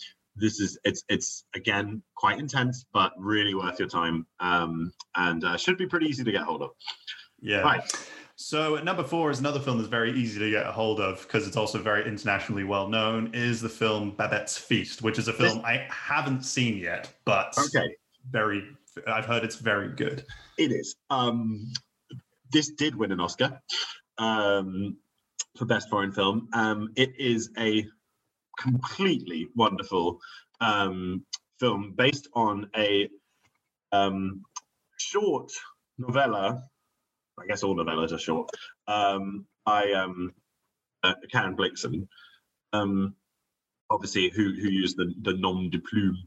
this 0.40 0.60
is 0.60 0.78
it's 0.84 1.04
it's 1.08 1.44
again 1.54 2.02
quite 2.14 2.38
intense, 2.38 2.84
but 2.92 3.12
really 3.18 3.54
worth 3.54 3.78
your 3.78 3.88
time, 3.88 4.26
um, 4.40 4.92
and 5.16 5.44
uh, 5.44 5.56
should 5.56 5.78
be 5.78 5.86
pretty 5.86 6.06
easy 6.06 6.24
to 6.24 6.32
get 6.32 6.42
hold 6.42 6.62
of. 6.62 6.70
Yeah. 7.40 7.58
Right. 7.60 7.82
So 8.36 8.76
number 8.76 9.04
four 9.04 9.30
is 9.30 9.38
another 9.38 9.60
film 9.60 9.76
that's 9.76 9.90
very 9.90 10.12
easy 10.12 10.38
to 10.38 10.50
get 10.50 10.66
a 10.66 10.72
hold 10.72 10.98
of 10.98 11.20
because 11.22 11.46
it's 11.46 11.58
also 11.58 11.78
very 11.78 12.06
internationally 12.08 12.64
well 12.64 12.88
known. 12.88 13.30
Is 13.34 13.60
the 13.60 13.68
film 13.68 14.12
Babette's 14.12 14.56
Feast, 14.56 15.02
which 15.02 15.18
is 15.18 15.28
a 15.28 15.32
film 15.32 15.60
I 15.64 15.86
haven't 15.90 16.42
seen 16.42 16.78
yet, 16.78 17.12
but 17.24 17.54
Okay. 17.58 17.94
very. 18.30 18.64
I've 19.06 19.26
heard 19.26 19.44
it's 19.44 19.56
very 19.56 19.94
good. 19.94 20.24
It 20.58 20.72
is. 20.72 20.96
Um, 21.10 21.70
this 22.50 22.70
did 22.70 22.96
win 22.96 23.12
an 23.12 23.20
Oscar 23.20 23.60
um, 24.18 24.96
for 25.56 25.64
Best 25.66 25.88
Foreign 25.88 26.12
Film. 26.12 26.48
Um, 26.52 26.92
it 26.96 27.10
is 27.18 27.50
a 27.58 27.86
completely 28.60 29.48
wonderful 29.56 30.20
um, 30.60 31.24
film 31.58 31.94
based 31.96 32.28
on 32.34 32.68
a 32.76 33.08
um, 33.92 34.42
short 34.98 35.50
novella. 35.98 36.62
I 37.38 37.46
guess 37.46 37.62
all 37.62 37.74
novellas 37.74 38.12
are 38.12 38.18
short. 38.18 38.50
Um, 38.86 39.46
by 39.64 39.92
um, 39.92 40.32
uh, 41.02 41.14
Karen 41.32 41.56
Blixen, 41.56 42.06
um, 42.72 43.14
obviously 43.88 44.30
who 44.30 44.52
who 44.52 44.68
used 44.68 44.96
the 44.96 45.12
the 45.22 45.34
nom 45.34 45.70
de 45.70 45.78
plume 45.78 46.18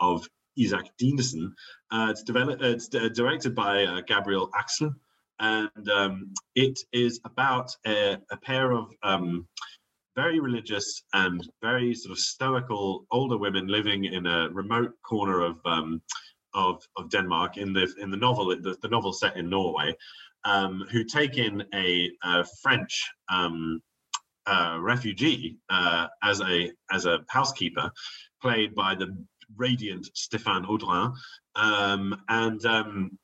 of 0.00 0.26
Isak 0.56 0.96
Dinesen. 0.98 1.52
Uh, 1.90 2.08
it's 2.10 2.22
developed. 2.22 2.62
Uh, 2.62 2.68
it's 2.68 2.94
uh, 2.94 3.08
directed 3.08 3.54
by 3.54 3.84
uh, 3.84 4.00
Gabriel 4.06 4.50
Axel, 4.56 4.94
and 5.38 5.88
um, 5.90 6.32
it 6.54 6.78
is 6.92 7.20
about 7.24 7.76
a, 7.86 8.18
a 8.30 8.36
pair 8.36 8.72
of 8.72 8.86
um, 9.02 9.46
very 10.14 10.40
religious 10.40 11.02
and 11.14 11.48
very 11.62 11.94
sort 11.94 12.12
of 12.12 12.18
stoical 12.18 13.06
older 13.10 13.38
women 13.38 13.66
living 13.66 14.04
in 14.04 14.26
a 14.26 14.48
remote 14.50 14.92
corner 15.02 15.40
of 15.42 15.56
um, 15.64 16.02
of, 16.54 16.86
of 16.96 17.08
Denmark 17.08 17.56
in 17.56 17.72
the 17.72 17.92
in 17.98 18.10
the 18.10 18.16
novel 18.16 18.48
the, 18.48 18.76
the 18.82 18.88
novel 18.88 19.12
set 19.12 19.36
in 19.36 19.48
Norway, 19.48 19.94
um, 20.44 20.84
who 20.90 21.04
take 21.04 21.38
in 21.38 21.64
a, 21.74 22.10
a 22.22 22.44
French 22.62 23.10
um, 23.30 23.80
uh, 24.46 24.78
refugee 24.80 25.58
uh, 25.70 26.08
as 26.22 26.40
a 26.40 26.70
as 26.90 27.06
a 27.06 27.20
housekeeper, 27.28 27.90
played 28.40 28.74
by 28.74 28.94
the 28.94 29.16
radiant 29.56 30.08
Stéphane 30.14 30.66
Audran, 30.66 31.14
um, 31.56 32.20
and 32.28 32.64
um, 32.66 33.18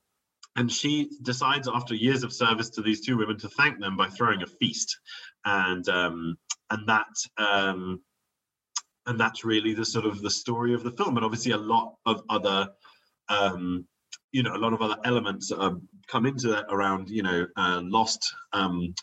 and 0.56 0.70
she 0.72 1.10
decides 1.22 1.68
after 1.68 1.94
years 1.94 2.22
of 2.22 2.32
service 2.32 2.70
to 2.70 2.82
these 2.82 3.04
two 3.04 3.16
women 3.16 3.38
to 3.38 3.48
thank 3.50 3.78
them 3.78 3.96
by 3.96 4.08
throwing 4.08 4.42
a 4.42 4.46
feast, 4.46 4.98
and 5.44 5.88
um, 5.88 6.36
and 6.70 6.88
that 6.88 7.06
um, 7.38 8.00
and 9.06 9.18
that's 9.18 9.44
really 9.44 9.72
the 9.72 9.84
sort 9.84 10.04
of 10.04 10.20
the 10.20 10.30
story 10.30 10.74
of 10.74 10.82
the 10.82 10.92
film, 10.92 11.16
and 11.16 11.24
obviously 11.24 11.52
a 11.52 11.58
lot 11.58 11.94
of 12.06 12.22
other 12.28 12.68
um, 13.28 13.86
you 14.32 14.42
know 14.42 14.54
a 14.54 14.58
lot 14.58 14.72
of 14.72 14.82
other 14.82 14.96
elements 15.04 15.50
um, 15.52 15.88
come 16.06 16.26
into 16.26 16.48
that 16.48 16.66
around 16.70 17.08
you 17.08 17.22
know 17.22 17.46
uh, 17.56 17.80
lost 17.82 18.34
um, 18.52 18.94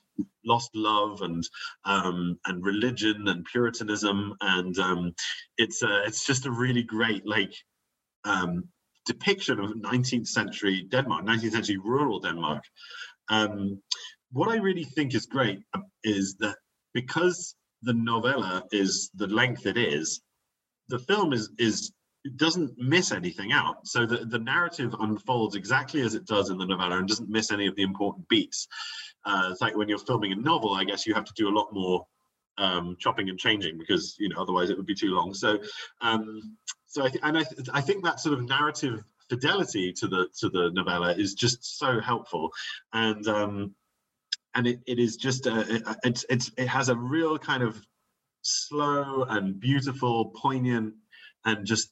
lost 0.46 0.70
love 0.76 1.22
and 1.22 1.44
um, 1.86 2.40
and 2.46 2.64
religion 2.64 3.28
and 3.28 3.46
puritanism. 3.46 4.34
And 4.42 4.78
um, 4.80 5.14
it's 5.58 5.84
uh, 5.84 6.04
it's 6.06 6.26
just 6.26 6.46
a 6.46 6.52
really 6.52 6.84
great 6.84 7.26
like 7.26 7.54
um, 8.24 8.66
depiction 9.06 9.60
of 9.60 9.72
19th 9.72 10.28
century 10.28 10.88
Denmark 10.90 11.26
19th 11.26 11.52
century 11.52 11.78
rural 11.78 12.20
Denmark. 12.20 12.64
Um, 13.30 13.82
what 14.32 14.50
I 14.50 14.58
really 14.58 14.84
think 14.84 15.16
is 15.16 15.26
great 15.26 15.60
is 16.04 16.36
that 16.40 16.58
because 16.96 17.56
the 17.84 17.94
novella 17.94 18.64
is 18.72 19.12
the 19.14 19.28
length 19.28 19.68
it 19.68 19.78
is 19.78 20.22
the 20.90 20.98
film 20.98 21.32
is 21.34 21.52
is 21.60 21.92
doesn't 22.38 22.72
miss 22.78 23.12
anything 23.12 23.52
out. 23.52 23.88
So 23.88 24.06
the, 24.06 24.26
the 24.26 24.40
narrative 24.40 24.96
unfolds 25.00 25.56
exactly 25.56 26.02
as 26.02 26.16
it 26.16 26.26
does 26.26 26.50
in 26.50 26.58
the 26.58 26.66
novella 26.66 26.98
and 26.98 27.08
doesn't 27.08 27.30
miss 27.30 27.52
any 27.52 27.68
of 27.68 27.76
the 27.76 27.84
important 27.84 28.28
beats. 28.28 28.68
Uh, 29.26 29.50
it's 29.52 29.62
like 29.62 29.76
when 29.76 29.88
you're 29.88 30.00
filming 30.00 30.32
a 30.32 30.36
novel, 30.36 30.74
I 30.74 30.86
guess 30.86 31.06
you 31.06 31.14
have 31.14 31.26
to 31.26 31.34
do 31.36 31.50
a 31.50 31.56
lot 31.56 31.68
more 31.72 32.06
um, 32.58 32.96
chopping 33.00 33.30
and 33.30 33.38
changing 33.38 33.78
because 33.78 34.16
you 34.18 34.30
know 34.30 34.42
otherwise 34.42 34.70
it 34.70 34.78
would 34.78 34.86
be 34.86 34.96
too 34.96 35.14
long. 35.14 35.34
So, 35.34 35.60
um, 36.02 36.58
so 36.88 37.04
I 37.04 37.10
th- 37.10 37.24
and 37.24 37.38
I, 37.38 37.44
th- 37.44 37.70
I 37.74 37.82
think 37.82 38.04
that 38.04 38.20
sort 38.20 38.38
of 38.38 38.48
narrative 38.48 39.04
fidelity 39.30 39.92
to 39.94 40.08
the 40.08 40.28
to 40.40 40.50
the 40.50 40.72
novella 40.72 41.14
is 41.14 41.34
just 41.34 41.78
so 41.78 42.00
helpful, 42.00 42.52
and 42.94 43.28
um, 43.28 43.76
and 44.56 44.68
it, 44.68 44.80
it 44.88 45.00
is 45.00 45.18
just 45.18 45.46
a, 45.46 45.76
it, 45.76 45.84
it's 46.04 46.26
it's 46.30 46.52
it 46.58 46.68
has 46.68 46.90
a 46.90 46.96
real 46.96 47.38
kind 47.38 47.62
of 47.62 47.86
slow 48.42 49.24
and 49.24 49.60
beautiful, 49.60 50.34
poignant 50.36 50.94
and 51.46 51.66
just 51.66 51.92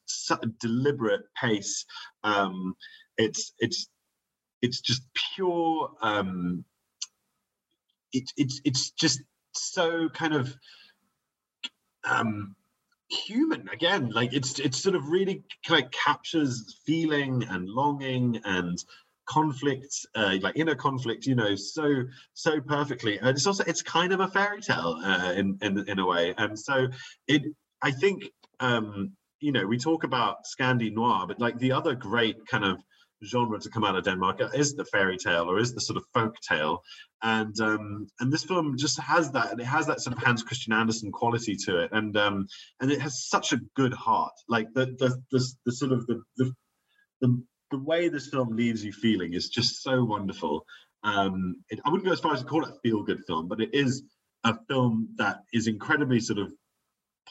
deliberate 0.60 1.22
pace. 1.40 1.86
Um, 2.24 2.76
it's 3.18 3.54
it's 3.60 3.88
it's 4.62 4.82
just 4.82 5.04
pure. 5.36 5.92
Um, 6.02 6.64
it, 8.14 8.32
it's 8.38 8.62
it's 8.64 8.92
just 8.92 9.22
so 9.54 10.10
kind 10.10 10.34
of 10.34 10.56
um, 12.06 12.56
human 13.10 13.70
again. 13.70 14.10
Like 14.10 14.34
it's 14.34 14.60
it's 14.60 14.82
sort 14.82 14.96
of 14.96 15.10
really 15.10 15.44
kind 15.68 15.84
of 15.84 15.92
captures 15.92 16.80
feeling 16.86 17.44
and 17.50 17.68
longing 17.68 18.40
and 18.46 18.84
conflict 19.26 19.94
uh, 20.16 20.38
like 20.42 20.58
inner 20.58 20.76
conflict 20.76 21.26
you 21.26 21.36
know 21.36 21.56
so 21.56 22.04
so 22.34 22.60
perfectly 22.62 23.18
and 23.20 23.30
it's 23.30 23.48
also 23.48 23.64
it's 23.66 23.82
kind 23.82 24.12
of 24.12 24.20
a 24.20 24.28
fairy 24.28 24.62
tale 24.62 25.00
uh, 25.04 25.34
in, 25.36 25.58
in 25.62 25.88
in 25.88 26.00
a 26.00 26.06
way 26.06 26.34
and 26.38 26.60
so 26.60 26.88
it 27.28 27.44
i 27.82 27.92
think 27.92 28.24
um 28.60 29.14
you 29.44 29.52
know, 29.52 29.68
we 29.68 29.78
talk 29.78 30.06
about 30.06 30.46
Scandi 30.46 30.92
noir, 30.94 31.26
but 31.28 31.38
like 31.38 31.60
the 31.60 31.74
other 31.74 31.96
great 31.96 32.38
kind 32.48 32.64
of 32.64 32.82
genre 33.26 33.60
to 33.60 33.70
come 33.70 33.84
out 33.84 33.98
of 33.98 34.06
Denmark 34.06 34.40
is 34.54 34.74
the 34.74 34.86
fairy 34.86 35.18
tale 35.18 35.52
or 35.52 35.60
is 35.60 35.74
the 35.74 35.82
sort 35.82 35.98
of 35.98 36.06
folk 36.14 36.36
tale. 36.40 36.82
And 37.22 37.54
um, 37.60 38.08
and 38.22 38.32
this 38.32 38.46
film 38.46 38.78
just 38.78 38.98
has 39.02 39.32
that, 39.32 39.52
and 39.52 39.60
it 39.60 39.66
has 39.66 39.86
that 39.88 40.00
sort 40.00 40.16
of 40.16 40.24
Hans 40.24 40.44
Christian 40.44 40.72
Andersen 40.72 41.12
quality 41.12 41.58
to 41.66 41.80
it, 41.80 41.92
and 41.92 42.16
um, 42.16 42.48
and 42.80 42.90
it 42.90 43.02
has 43.02 43.28
such 43.28 43.52
a 43.52 43.60
good 43.76 43.94
heart. 43.94 44.34
Like 44.48 44.68
the 44.74 44.86
the 44.98 45.22
the, 45.32 45.46
the 45.66 45.72
sort 45.74 45.92
of 45.92 46.08
the, 46.08 46.22
the 46.38 46.54
the 47.20 47.44
the 47.74 47.80
way 47.80 48.08
this 48.08 48.28
film 48.28 48.56
leaves 48.56 48.86
you 48.86 48.94
feeling 48.94 49.34
is 49.34 49.50
just 49.50 49.82
so 49.82 50.04
wonderful. 50.04 50.64
Um, 51.04 51.56
it, 51.70 51.80
I 51.84 51.90
wouldn't 51.90 52.06
go 52.06 52.14
as 52.14 52.20
far 52.20 52.34
as 52.34 52.42
to 52.42 52.46
call 52.46 52.64
it 52.64 52.70
a 52.70 52.80
feel 52.84 53.02
good 53.02 53.26
film, 53.26 53.48
but 53.48 53.60
it 53.60 53.74
is 53.74 54.04
a 54.44 54.56
film 54.70 55.10
that 55.16 55.40
is 55.54 55.66
incredibly 55.66 56.20
sort 56.20 56.38
of 56.38 56.54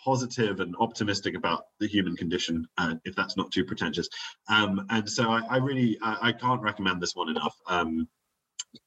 positive 0.04 0.58
and 0.58 0.74
optimistic 0.80 1.36
about 1.36 1.62
the 1.78 1.86
human 1.86 2.16
condition, 2.16 2.66
uh, 2.76 2.94
if 3.04 3.14
that's 3.14 3.36
not 3.36 3.52
too 3.52 3.64
pretentious. 3.64 4.08
Um, 4.48 4.84
and 4.90 5.08
so 5.08 5.30
I, 5.30 5.42
I 5.48 5.56
really 5.58 5.96
I, 6.02 6.28
I, 6.28 6.32
can't 6.32 6.60
recommend 6.60 7.00
this 7.00 7.14
one 7.14 7.28
enough. 7.28 7.54
Um, 7.68 8.08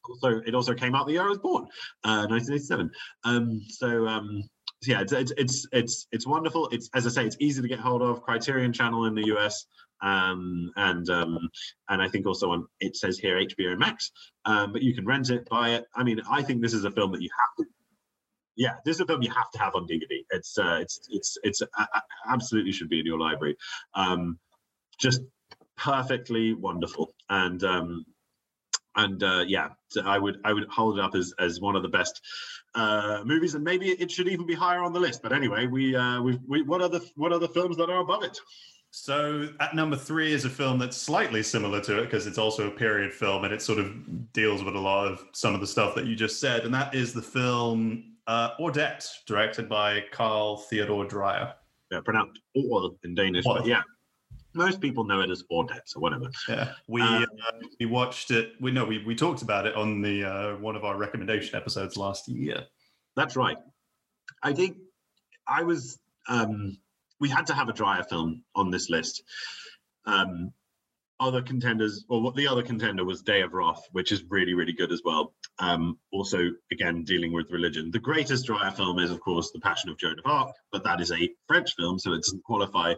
also, 0.09 0.41
it 0.45 0.53
also 0.53 0.73
came 0.73 0.93
out 0.93 1.07
the 1.07 1.13
year 1.13 1.23
I 1.23 1.29
was 1.29 1.37
born, 1.37 1.63
uh, 2.03 2.27
1987. 2.27 2.91
Um, 3.23 3.61
so 3.69 4.05
um, 4.07 4.43
so 4.83 4.91
yeah, 4.91 5.01
it's, 5.01 5.13
it's 5.13 5.31
it's 5.37 5.67
it's 5.71 6.07
it's 6.11 6.27
wonderful. 6.27 6.67
It's 6.69 6.89
as 6.93 7.07
I 7.07 7.09
say, 7.09 7.25
it's 7.25 7.37
easy 7.39 7.61
to 7.61 7.67
get 7.67 7.79
hold 7.79 8.01
of. 8.01 8.21
Criterion 8.21 8.73
Channel 8.73 9.05
in 9.05 9.15
the 9.15 9.27
US, 9.35 9.65
um, 10.01 10.71
and 10.75 11.09
um, 11.09 11.49
and 11.89 12.01
I 12.01 12.09
think 12.09 12.25
also 12.25 12.51
on 12.51 12.67
it 12.79 12.95
says 12.95 13.17
here 13.17 13.37
HBO 13.37 13.77
Max, 13.77 14.11
um, 14.45 14.73
but 14.73 14.81
you 14.81 14.93
can 14.93 15.05
rent 15.05 15.29
it, 15.29 15.47
buy 15.49 15.71
it. 15.71 15.85
I 15.95 16.03
mean, 16.03 16.21
I 16.29 16.41
think 16.41 16.61
this 16.61 16.73
is 16.73 16.85
a 16.85 16.91
film 16.91 17.11
that 17.13 17.21
you 17.21 17.29
have 17.39 17.65
to 17.65 17.71
yeah, 18.55 18.75
this 18.85 18.95
is 18.95 19.01
a 19.01 19.05
film 19.05 19.21
you 19.21 19.31
have 19.31 19.51
to 19.51 19.59
have 19.59 19.75
on 19.75 19.87
DVD. 19.87 20.23
It's 20.31 20.57
uh, 20.57 20.79
it's 20.81 20.99
it's 21.09 21.37
it's 21.43 21.61
uh, 21.61 21.85
absolutely 22.29 22.71
should 22.71 22.89
be 22.89 22.99
in 22.99 23.05
your 23.05 23.19
library. 23.19 23.57
Um, 23.93 24.39
just 24.97 25.21
perfectly 25.75 26.53
wonderful, 26.53 27.13
and 27.29 27.61
um, 27.63 28.05
and 28.95 29.21
uh, 29.23 29.43
yeah, 29.45 29.69
I 30.03 30.17
would 30.17 30.39
I 30.45 30.53
would 30.53 30.69
hold 30.69 30.97
it 30.97 31.03
up 31.03 31.15
as 31.15 31.33
as 31.37 31.59
one 31.59 31.75
of 31.75 31.83
the 31.83 31.89
best 31.89 32.21
uh, 32.75 33.23
movies, 33.25 33.55
and 33.55 33.63
maybe 33.63 33.89
it 33.89 34.09
should 34.09 34.29
even 34.29 34.45
be 34.45 34.55
higher 34.55 34.83
on 34.83 34.93
the 34.93 35.01
list. 35.01 35.21
But 35.21 35.33
anyway, 35.33 35.67
we 35.67 35.95
uh, 35.95 36.21
we 36.21 36.61
what 36.63 36.81
are 36.81 36.89
the 36.89 37.05
what 37.15 37.33
are 37.33 37.39
the 37.39 37.49
films 37.49 37.77
that 37.77 37.89
are 37.89 37.99
above 37.99 38.23
it? 38.23 38.39
So 38.97 39.49
at 39.59 39.75
number 39.75 39.97
three 39.97 40.31
is 40.31 40.45
a 40.45 40.49
film 40.49 40.79
that's 40.79 40.95
slightly 40.95 41.43
similar 41.43 41.81
to 41.81 41.99
it 41.99 42.05
because 42.05 42.27
it's 42.27 42.37
also 42.37 42.69
a 42.69 42.71
period 42.71 43.13
film 43.13 43.43
and 43.43 43.53
it 43.53 43.61
sort 43.61 43.77
of 43.77 44.31
deals 44.31 44.63
with 44.63 44.73
a 44.73 44.79
lot 44.79 45.05
of 45.05 45.21
some 45.33 45.53
of 45.53 45.59
the 45.59 45.67
stuff 45.67 45.95
that 45.95 46.05
you 46.05 46.15
just 46.15 46.39
said, 46.39 46.63
and 46.63 46.73
that 46.73 46.95
is 46.95 47.11
the 47.11 47.21
film 47.21 48.13
uh, 48.25 48.51
Ordet, 48.57 49.05
directed 49.27 49.67
by 49.67 50.05
Carl 50.13 50.55
Theodor 50.55 51.03
Dreyer. 51.03 51.53
Yeah, 51.91 51.99
pronounced 52.05 52.39
Or 52.55 52.91
in 53.03 53.15
Danish, 53.15 53.43
but 53.43 53.65
yeah, 53.65 53.81
most 54.53 54.79
people 54.79 55.03
know 55.03 55.19
it 55.19 55.29
as 55.29 55.43
Ordet 55.51 55.93
or 55.93 55.99
whatever. 55.99 56.31
Yeah, 56.47 56.71
we 56.87 57.01
um, 57.01 57.23
uh, 57.23 57.67
we 57.77 57.87
watched 57.87 58.31
it. 58.31 58.53
We 58.61 58.71
know 58.71 58.85
we, 58.85 59.03
we 59.03 59.13
talked 59.13 59.41
about 59.41 59.67
it 59.67 59.75
on 59.75 60.01
the 60.01 60.23
uh, 60.23 60.55
one 60.55 60.77
of 60.77 60.85
our 60.85 60.95
recommendation 60.95 61.53
episodes 61.53 61.97
last 61.97 62.29
year. 62.29 62.63
That's 63.17 63.35
right. 63.35 63.57
I 64.41 64.53
think 64.53 64.77
I 65.49 65.63
was. 65.63 65.99
Um, 66.29 66.77
we 67.19 67.29
had 67.29 67.47
to 67.47 67.53
have 67.53 67.69
a 67.69 67.73
Dreyer 67.73 68.03
film 68.03 68.43
on 68.55 68.71
this 68.71 68.89
list. 68.89 69.23
Um, 70.05 70.51
other 71.19 71.41
contenders, 71.41 72.03
or 72.09 72.31
the 72.33 72.47
other 72.47 72.61
contender 72.61 73.05
was 73.05 73.21
Day 73.21 73.41
of 73.41 73.53
Wrath, 73.53 73.81
which 73.93 74.11
is 74.11 74.23
really, 74.29 74.53
really 74.53 74.73
good 74.73 74.91
as 74.91 75.01
well. 75.05 75.33
Um, 75.59 75.97
also, 76.11 76.39
again, 76.71 77.03
dealing 77.03 77.31
with 77.31 77.51
religion. 77.51 77.89
The 77.91 77.99
greatest 77.99 78.45
Dreyer 78.45 78.71
film 78.71 78.99
is, 78.99 79.11
of 79.11 79.21
course, 79.21 79.51
The 79.51 79.61
Passion 79.61 79.89
of 79.89 79.97
Joan 79.97 80.19
of 80.19 80.29
Arc, 80.29 80.53
but 80.71 80.83
that 80.83 80.99
is 80.99 81.11
a 81.11 81.29
French 81.47 81.73
film, 81.75 81.99
so 81.99 82.11
it 82.11 82.17
doesn't 82.17 82.43
qualify. 82.43 82.95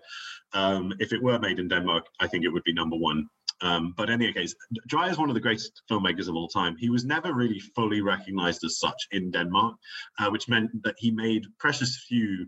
Um, 0.53 0.93
if 0.99 1.13
it 1.13 1.21
were 1.21 1.38
made 1.38 1.60
in 1.60 1.67
Denmark, 1.67 2.06
I 2.19 2.27
think 2.27 2.43
it 2.43 2.49
would 2.49 2.63
be 2.63 2.73
number 2.73 2.97
one. 2.97 3.30
Um, 3.62 3.93
but 3.97 4.10
in 4.10 4.21
any 4.21 4.34
case, 4.34 4.53
Dreyer 4.88 5.12
is 5.12 5.17
one 5.17 5.30
of 5.30 5.36
the 5.36 5.41
greatest 5.41 5.82
filmmakers 5.89 6.27
of 6.27 6.36
all 6.36 6.47
time. 6.47 6.75
He 6.77 6.89
was 6.89 7.06
never 7.06 7.34
really 7.34 7.60
fully 7.75 8.01
recognized 8.01 8.63
as 8.63 8.80
such 8.80 9.08
in 9.12 9.32
Denmark, 9.32 9.75
uh, 10.19 10.30
which 10.30 10.47
meant 10.47 10.71
that 10.84 10.95
he 10.97 11.12
made 11.12 11.45
precious 11.60 12.03
few 12.08 12.47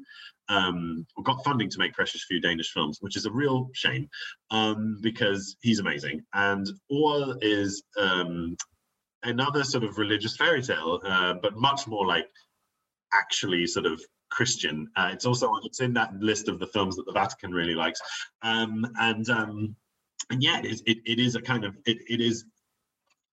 um, 0.50 1.06
got 1.24 1.44
funding 1.44 1.70
to 1.70 1.80
make 1.80 1.94
precious 1.94 2.26
few 2.26 2.42
Danish 2.42 2.72
films, 2.72 2.98
which 3.02 3.16
is 3.16 3.26
a 3.26 3.32
real 3.32 3.70
shame 3.74 4.10
um, 4.52 4.98
because 5.02 5.56
he's 5.62 5.80
amazing. 5.80 6.24
And 6.34 6.68
Or 6.90 7.38
is 7.42 7.84
um, 7.98 8.58
another 9.24 9.64
sort 9.64 9.84
of 9.84 9.98
religious 9.98 10.36
fairy 10.36 10.62
tale, 10.62 11.00
uh, 11.06 11.36
but 11.42 11.56
much 11.56 11.88
more 11.88 12.06
like 12.06 12.28
actually 13.14 13.68
sort 13.68 13.86
of 13.86 14.02
Christian. 14.30 14.88
Uh, 14.96 15.10
it's 15.14 15.26
also 15.26 15.52
it's 15.64 15.82
in 15.82 15.94
that 15.94 16.14
list 16.20 16.48
of 16.48 16.60
the 16.60 16.68
films 16.68 16.96
that 16.96 17.06
the 17.06 17.12
Vatican 17.12 17.52
really 17.52 17.76
likes, 17.76 18.00
um, 18.42 18.86
and 19.00 19.30
um, 19.30 19.76
and 20.30 20.44
yeah, 20.44 20.60
it 20.60 20.66
is 20.66 20.84
it, 20.86 21.00
it 21.06 21.20
is 21.20 21.36
a 21.36 21.42
kind 21.42 21.66
of 21.66 21.76
it, 21.86 21.98
it 22.08 22.22
is 22.22 22.46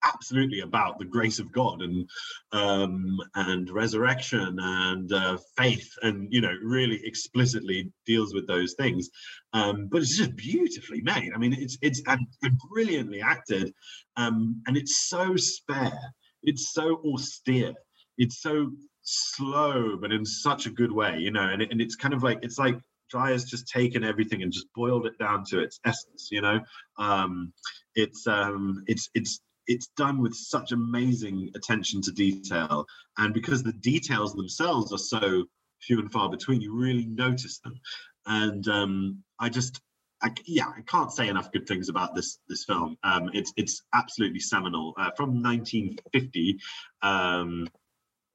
absolutely 0.05 0.61
about 0.61 0.99
the 0.99 1.05
grace 1.05 1.39
of 1.39 1.53
God 1.53 1.83
and 1.83 2.09
um, 2.53 3.19
and 3.35 3.71
resurrection 3.71 4.59
and 4.61 5.13
uh, 5.13 5.39
faith, 5.57 5.91
and 6.03 6.33
you 6.33 6.41
know, 6.41 6.55
really 6.63 7.01
explicitly 7.05 7.91
deals 8.05 8.35
with 8.35 8.47
those 8.47 8.75
things. 8.75 9.09
Um, 9.53 9.89
but 9.91 10.03
it's 10.03 10.17
just 10.17 10.37
beautifully 10.37 11.01
made. 11.03 11.33
I 11.35 11.39
mean, 11.39 11.55
it's 11.55 11.79
it's 11.83 12.03
and, 12.07 12.27
and 12.43 12.59
brilliantly 12.71 13.21
acted, 13.21 13.73
um, 14.17 14.63
and 14.67 14.77
it's 14.77 15.09
so 15.09 15.37
spare. 15.37 15.99
It's 16.43 16.73
so 16.73 17.01
austere. 17.05 17.75
It's 18.19 18.41
so 18.41 18.71
slow, 19.03 19.97
but 20.01 20.13
in 20.13 20.25
such 20.25 20.67
a 20.67 20.71
good 20.71 20.93
way, 20.93 21.19
you 21.19 21.31
know. 21.31 21.49
And, 21.49 21.63
it, 21.63 21.71
and 21.71 21.81
it's 21.81 21.97
kind 21.97 22.15
of 22.15 22.23
like 22.23 22.39
it's 22.43 22.59
like 22.59 22.79
Dreyer's 23.09 23.45
just 23.45 23.69
taken 23.69 24.05
everything 24.05 24.43
and 24.43 24.53
just 24.53 24.67
boiled 24.75 25.07
it 25.07 25.19
down 25.19 25.45
to 25.51 25.61
its 25.61 25.81
essence, 25.85 26.29
you 26.31 26.41
know. 26.41 26.61
Um, 26.99 27.53
it's 27.95 28.27
um, 28.27 28.85
it's 28.87 29.09
it's 29.15 29.41
it's 29.67 29.89
done 29.97 30.21
with 30.21 30.35
such 30.35 30.73
amazing 30.73 31.51
attention 31.55 32.01
to 32.03 32.13
detail. 32.13 32.87
And 33.19 33.35
because 33.35 33.63
the 33.63 33.73
details 33.73 34.35
themselves 34.35 34.93
are 34.93 34.99
so 34.99 35.45
few 35.81 35.99
and 35.99 36.11
far 36.11 36.31
between 36.31 36.61
you 36.61 36.75
really 36.75 37.07
notice 37.07 37.59
them. 37.59 37.81
And 38.27 38.67
um, 38.69 39.23
i 39.39 39.49
just 39.49 39.81
I, 40.23 40.33
yeah 40.47 40.69
i 40.69 40.81
can't 40.87 41.13
say 41.13 41.29
enough 41.29 41.53
good 41.53 41.67
things 41.69 41.89
about 41.89 42.15
this 42.15 42.39
this 42.49 42.65
film. 42.65 42.97
Um, 43.05 43.31
it's 43.35 43.53
it's 43.57 43.83
absolutely 43.95 44.41
seminal. 44.41 44.95
Uh, 44.97 45.11
from 45.17 45.43
1950 45.43 46.59
um, 47.03 47.69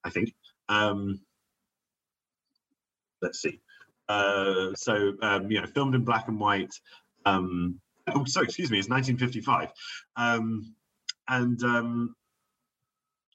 i 0.04 0.10
think. 0.10 0.34
Um, 0.70 1.20
let's 3.22 3.42
see. 3.42 3.60
Uh, 4.08 4.74
so 4.76 5.14
um, 5.22 5.52
you 5.52 5.60
know 5.60 5.68
filmed 5.68 5.96
in 5.96 6.04
black 6.04 6.28
and 6.28 6.40
white. 6.40 6.74
Um, 7.26 7.80
oh 8.16 8.26
sorry 8.26 8.46
excuse 8.46 8.72
me 8.72 8.80
it's 8.80 8.90
1955 8.90 9.72
um, 10.16 10.74
and 11.32 11.64
um, 11.64 12.16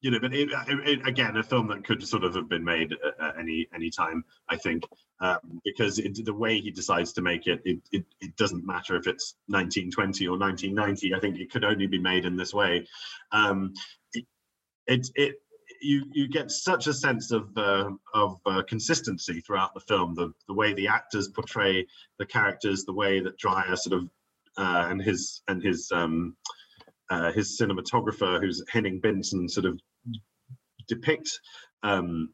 you 0.03 0.11
know, 0.11 0.21
but 0.21 0.35
it, 0.35 0.51
it, 0.69 1.09
again, 1.09 1.37
a 1.37 1.43
film 1.43 1.69
that 1.69 1.85
could 1.85 2.07
sort 2.07 2.23
of 2.23 2.35
have 2.35 2.49
been 2.49 2.63
made 2.63 2.93
at, 2.93 3.39
any 3.39 3.67
any 3.75 3.91
time, 3.91 4.25
I 4.49 4.57
think, 4.57 4.85
um, 5.21 5.61
because 5.65 5.99
it, 5.99 6.25
the 6.25 6.35
way 6.35 6.61
he 6.61 6.71
decides 6.71 7.13
to 7.15 7.23
make 7.23 7.47
it, 7.47 7.63
it, 7.65 7.81
it, 7.91 8.05
it 8.21 8.37
doesn't 8.37 8.67
matter 8.67 8.97
if 8.97 9.07
it's 9.07 9.35
1920 9.47 10.29
or 10.29 10.39
1990. 10.39 11.15
I 11.15 11.19
think 11.19 11.41
it 11.41 11.51
could 11.51 11.65
only 11.65 11.87
be 11.87 11.99
made 11.99 12.27
in 12.27 12.37
this 12.37 12.53
way. 12.53 12.87
Um, 13.33 13.73
it, 14.13 14.27
it, 14.87 15.11
it 15.15 15.35
you 15.81 16.05
you 16.13 16.29
get 16.29 16.51
such 16.51 16.87
a 16.87 16.95
sense 16.95 17.33
of 17.33 17.49
uh, 17.57 17.91
of 18.15 18.39
uh, 18.45 18.63
consistency 18.69 19.41
throughout 19.41 19.73
the 19.73 19.81
film. 19.81 20.15
The 20.15 20.33
the 20.47 20.55
way 20.55 20.75
the 20.75 20.89
actors 20.89 21.29
portray 21.29 21.87
the 22.19 22.27
characters, 22.27 22.85
the 22.85 22.93
way 22.93 23.21
that 23.21 23.39
Dreyer 23.39 23.77
sort 23.77 24.03
of 24.03 24.11
uh, 24.59 24.89
and 24.91 25.01
his 25.01 25.43
and 25.49 25.63
his 25.63 25.91
um, 25.93 26.37
uh, 27.11 27.33
his 27.33 27.59
cinematographer, 27.61 28.41
who's 28.41 28.65
Henning 28.71 29.01
Bendtsen, 29.01 29.49
sort 29.51 29.67
of 29.67 29.79
depict 30.89 31.41
um, 31.83 32.31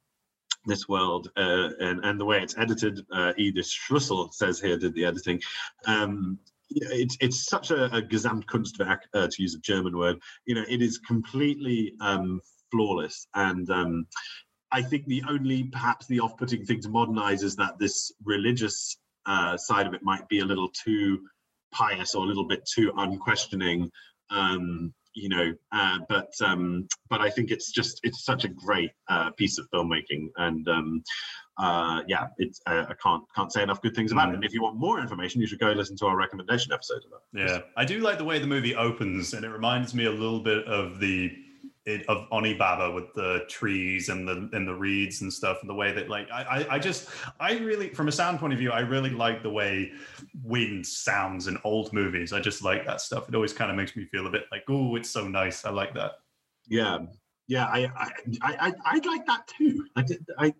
this 0.66 0.88
world 0.88 1.30
uh, 1.36 1.68
and, 1.80 2.04
and 2.04 2.20
the 2.20 2.24
way 2.24 2.40
it's 2.40 2.56
edited. 2.56 3.00
Uh, 3.12 3.32
Edith 3.36 3.66
Schlussel 3.66 4.32
says 4.32 4.60
here 4.60 4.78
did 4.78 4.94
the 4.94 5.04
editing. 5.04 5.40
Um, 5.86 6.38
it's 6.70 7.18
it's 7.20 7.44
such 7.44 7.70
a, 7.70 7.84
a 7.96 8.02
Gesamtkunstwerk 8.02 9.00
uh, 9.14 9.28
to 9.30 9.42
use 9.42 9.54
a 9.54 9.60
German 9.60 9.96
word. 9.96 10.16
You 10.46 10.54
know, 10.54 10.64
it 10.68 10.80
is 10.80 10.98
completely 10.98 11.94
um, 12.00 12.40
flawless, 12.70 13.26
and 13.34 13.68
um, 13.70 14.06
I 14.70 14.80
think 14.80 15.06
the 15.06 15.22
only 15.28 15.64
perhaps 15.64 16.06
the 16.06 16.20
off-putting 16.20 16.64
thing 16.64 16.80
to 16.80 16.88
modernize 16.88 17.42
is 17.42 17.56
that 17.56 17.78
this 17.78 18.12
religious 18.24 18.96
uh, 19.26 19.56
side 19.56 19.86
of 19.86 19.94
it 19.94 20.02
might 20.02 20.26
be 20.28 20.38
a 20.38 20.44
little 20.44 20.70
too 20.70 21.20
pious 21.72 22.14
or 22.14 22.24
a 22.24 22.26
little 22.26 22.46
bit 22.46 22.66
too 22.66 22.92
unquestioning 22.96 23.90
um, 24.30 24.92
you 25.14 25.28
know, 25.28 25.52
uh, 25.72 25.98
but 26.08 26.32
um, 26.42 26.88
but 27.10 27.20
I 27.20 27.28
think 27.30 27.50
it's 27.50 27.70
just 27.70 28.00
it's 28.02 28.24
such 28.24 28.44
a 28.44 28.48
great 28.48 28.90
uh, 29.08 29.30
piece 29.30 29.58
of 29.58 29.68
filmmaking, 29.70 30.28
and 30.36 30.66
um, 30.68 31.02
uh, 31.58 32.02
yeah, 32.08 32.28
it's 32.38 32.60
uh, 32.66 32.86
I 32.88 32.94
can't 33.02 33.22
can't 33.34 33.52
say 33.52 33.62
enough 33.62 33.82
good 33.82 33.94
things 33.94 34.12
about 34.12 34.30
it. 34.30 34.36
And 34.36 34.44
if 34.44 34.54
you 34.54 34.62
want 34.62 34.76
more 34.76 35.00
information, 35.00 35.40
you 35.40 35.46
should 35.46 35.58
go 35.58 35.72
listen 35.72 35.96
to 35.98 36.06
our 36.06 36.16
recommendation 36.16 36.72
episode 36.72 37.02
of 37.04 37.10
that. 37.10 37.48
Yeah, 37.48 37.58
I 37.76 37.84
do 37.84 38.00
like 38.00 38.18
the 38.18 38.24
way 38.24 38.38
the 38.38 38.46
movie 38.46 38.74
opens, 38.74 39.34
and 39.34 39.44
it 39.44 39.50
reminds 39.50 39.94
me 39.94 40.06
a 40.06 40.10
little 40.10 40.40
bit 40.40 40.64
of 40.66 40.98
the 40.98 41.30
it, 41.84 42.08
of 42.08 42.28
Onibaba 42.30 42.94
with 42.94 43.12
the 43.14 43.44
trees 43.48 44.08
and 44.08 44.26
the 44.26 44.48
and 44.52 44.66
the 44.66 44.74
reeds 44.74 45.22
and 45.22 45.32
stuff, 45.32 45.58
and 45.60 45.68
the 45.68 45.74
way 45.74 45.92
that 45.92 46.08
like 46.08 46.30
I, 46.30 46.42
I 46.42 46.74
I 46.74 46.78
just 46.78 47.08
I 47.40 47.58
really 47.58 47.88
from 47.88 48.08
a 48.08 48.12
sound 48.12 48.38
point 48.38 48.52
of 48.52 48.58
view, 48.58 48.70
I 48.70 48.80
really 48.80 49.10
like 49.10 49.42
the 49.42 49.50
way 49.50 49.92
wind 50.44 50.86
sounds 50.86 51.48
in 51.48 51.58
old 51.64 51.92
movies. 51.92 52.32
I 52.32 52.40
just 52.40 52.62
like 52.62 52.86
that 52.86 53.00
stuff. 53.00 53.28
It 53.28 53.34
always 53.34 53.52
kind 53.52 53.70
of 53.70 53.76
makes 53.76 53.96
me 53.96 54.04
feel 54.06 54.26
a 54.26 54.30
bit 54.30 54.44
like, 54.52 54.64
oh, 54.68 54.94
it's 54.96 55.10
so 55.10 55.26
nice. 55.26 55.64
I 55.64 55.70
like 55.70 55.94
that. 55.94 56.12
Yeah, 56.68 56.98
yeah, 57.48 57.66
I 57.66 57.90
I 58.40 58.56
I 58.68 58.72
I 58.84 58.98
like 59.04 59.26
that 59.26 59.46
too. 59.48 59.84
I 59.96 60.04
I 60.38 60.54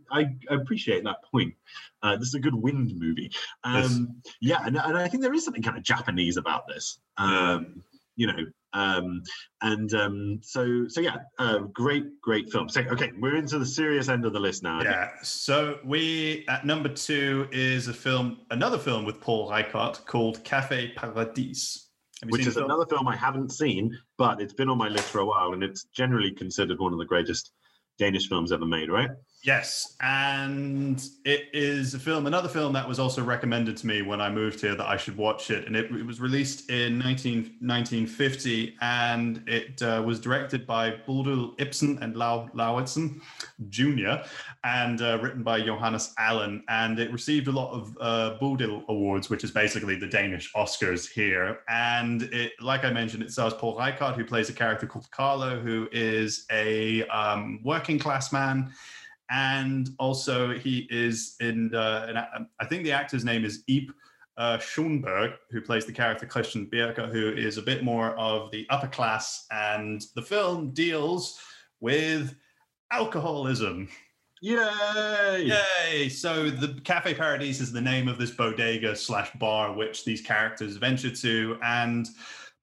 I 0.51 0.55
appreciate 0.55 1.05
that 1.05 1.23
point. 1.31 1.55
Uh, 2.03 2.17
this 2.17 2.29
is 2.29 2.35
a 2.35 2.41
good 2.41 2.55
wind 2.55 2.93
movie. 2.99 3.31
Um, 3.63 4.21
yeah, 4.41 4.67
and, 4.67 4.77
and 4.77 4.99
I 4.99 5.07
think 5.09 5.23
there 5.23 5.33
is 5.33 5.45
something 5.45 5.63
kind 5.63 5.77
of 5.77 5.85
Japanese 5.85 6.37
about 6.37 6.67
this. 6.67 6.99
Um, 7.17 7.83
you 8.17 8.27
know, 8.27 8.45
um, 8.73 9.23
and 9.61 9.93
um, 9.95 10.41
so 10.43 10.87
so 10.89 11.01
yeah, 11.01 11.17
uh, 11.39 11.59
great 11.59 12.21
great 12.21 12.51
film. 12.51 12.69
So 12.69 12.81
okay, 12.83 13.13
we're 13.19 13.37
into 13.37 13.59
the 13.59 13.67
serious 13.67 14.09
end 14.09 14.25
of 14.25 14.33
the 14.33 14.41
list 14.41 14.63
now. 14.63 14.83
Yeah. 14.83 15.11
So 15.23 15.79
we 15.85 16.45
at 16.49 16.65
number 16.65 16.89
two 16.89 17.49
is 17.53 17.89
a 17.89 17.95
film, 17.95 18.41
another 18.51 18.79
film 18.79 19.05
with 19.05 19.21
Poul 19.21 19.51
Reichhardt 19.51 20.05
called 20.07 20.43
Cafe 20.45 20.93
Paradis. 20.97 21.89
Which 22.29 22.47
is 22.47 22.55
film? 22.55 22.67
another 22.67 22.87
film 22.87 23.09
I 23.09 23.17
haven't 23.17 23.51
seen, 23.51 23.99
but 24.17 24.41
it's 24.41 24.53
been 24.53 24.69
on 24.69 24.79
my 24.79 24.89
list 24.89 25.09
for 25.09 25.19
a 25.19 25.27
while, 25.27 25.55
and 25.55 25.63
it's 25.63 25.85
generally 25.95 26.31
considered 26.31 26.79
one 26.79 26.93
of 26.93 26.99
the 26.99 27.05
greatest 27.05 27.53
Danish 27.99 28.29
films 28.29 28.53
ever 28.53 28.65
made, 28.65 28.91
right? 28.91 29.11
Yes, 29.45 29.97
and 30.01 31.05
it 31.25 31.49
is 31.53 31.95
a 31.95 31.99
film, 31.99 32.29
another 32.29 32.49
film 32.49 32.73
that 32.75 32.87
was 32.87 33.01
also 33.01 33.25
recommended 33.25 33.77
to 33.79 33.89
me 33.89 34.01
when 34.01 34.21
I 34.21 34.31
moved 34.31 34.61
here 34.61 34.77
that 34.77 34.87
I 34.87 34.97
should 34.97 35.17
watch 35.17 35.51
it. 35.51 35.67
And 35.67 35.75
it, 35.75 35.91
it 35.91 36.07
was 36.07 36.21
released 36.21 36.71
in 36.71 36.97
19, 36.99 37.57
1950 37.59 38.77
and 38.81 39.43
it 39.49 39.83
uh, 39.83 40.01
was 40.07 40.21
directed 40.21 40.65
by 40.65 40.93
Bodil 40.93 41.61
Ibsen 41.61 41.99
and 42.01 42.17
Lau 42.17 42.51
Lauritzen 42.55 43.21
Jr. 43.69 44.25
and 44.63 45.03
uh, 45.03 45.19
written 45.21 45.43
by 45.43 45.61
Johannes 45.61 46.15
Allen. 46.19 46.63
And 46.69 47.01
it 47.01 47.11
received 47.11 47.49
a 47.49 47.53
lot 47.53 47.73
of 47.73 47.99
uh, 48.01 48.39
Bodil 48.41 48.85
Awards, 48.87 49.29
which 49.29 49.43
is 49.43 49.51
basically 49.51 49.97
the 49.97 50.07
Danish 50.07 50.53
Oscars 50.53 51.11
here. 51.11 51.59
And 51.69 52.23
it, 52.23 52.53
like 52.61 52.85
I 52.85 52.93
mentioned, 52.93 53.25
it 53.25 53.33
stars 53.33 53.55
Poul 53.55 53.77
Reichhardt, 53.77 54.15
who 54.15 54.25
plays 54.25 54.51
a 54.51 54.53
character 54.53 54.87
called 54.87 55.11
Carlo, 55.11 55.59
who 55.59 55.89
is 55.91 56.47
a 56.53 57.05
um, 57.09 57.59
working 57.65 57.99
class 57.99 58.33
man 58.33 58.73
and 59.33 59.91
also 59.99 60.53
he 60.53 60.87
is 60.91 61.37
in. 61.41 61.75
Uh, 61.75 62.07
an, 62.09 62.47
I 62.61 62.67
think 62.67 62.85
the 62.85 62.93
actor's 62.93 63.25
name 63.25 63.45
is 63.45 63.65
Ib 63.67 63.91
uh, 64.37 64.59
Schønberg, 64.59 65.35
who 65.51 65.61
plays 65.61 65.87
the 65.87 65.93
character 65.93 66.27
Christian 66.27 66.67
Birke, 66.67 67.11
who 67.11 67.33
is 67.33 67.57
a 67.59 67.63
bit 67.63 67.83
more 67.83 68.15
of 68.19 68.51
the 68.51 68.67
upper 68.71 68.89
class, 68.89 69.47
and 69.51 70.05
the 70.15 70.23
film 70.23 70.71
deals 70.71 71.41
with 71.81 72.35
alcoholism. 72.93 73.89
Yay! 74.43 75.53
Yay! 75.89 76.09
So 76.09 76.51
the 76.51 76.81
Cafe 76.83 77.15
Paradis 77.15 77.61
is 77.61 77.73
the 77.73 77.81
name 77.81 78.09
of 78.09 78.19
this 78.19 78.33
bodega 78.33 78.97
slash 78.97 79.31
bar 79.35 79.73
which 79.73 80.05
these 80.05 80.21
characters 80.21 80.77
venture 80.77 81.15
to, 81.15 81.59
and 81.63 82.09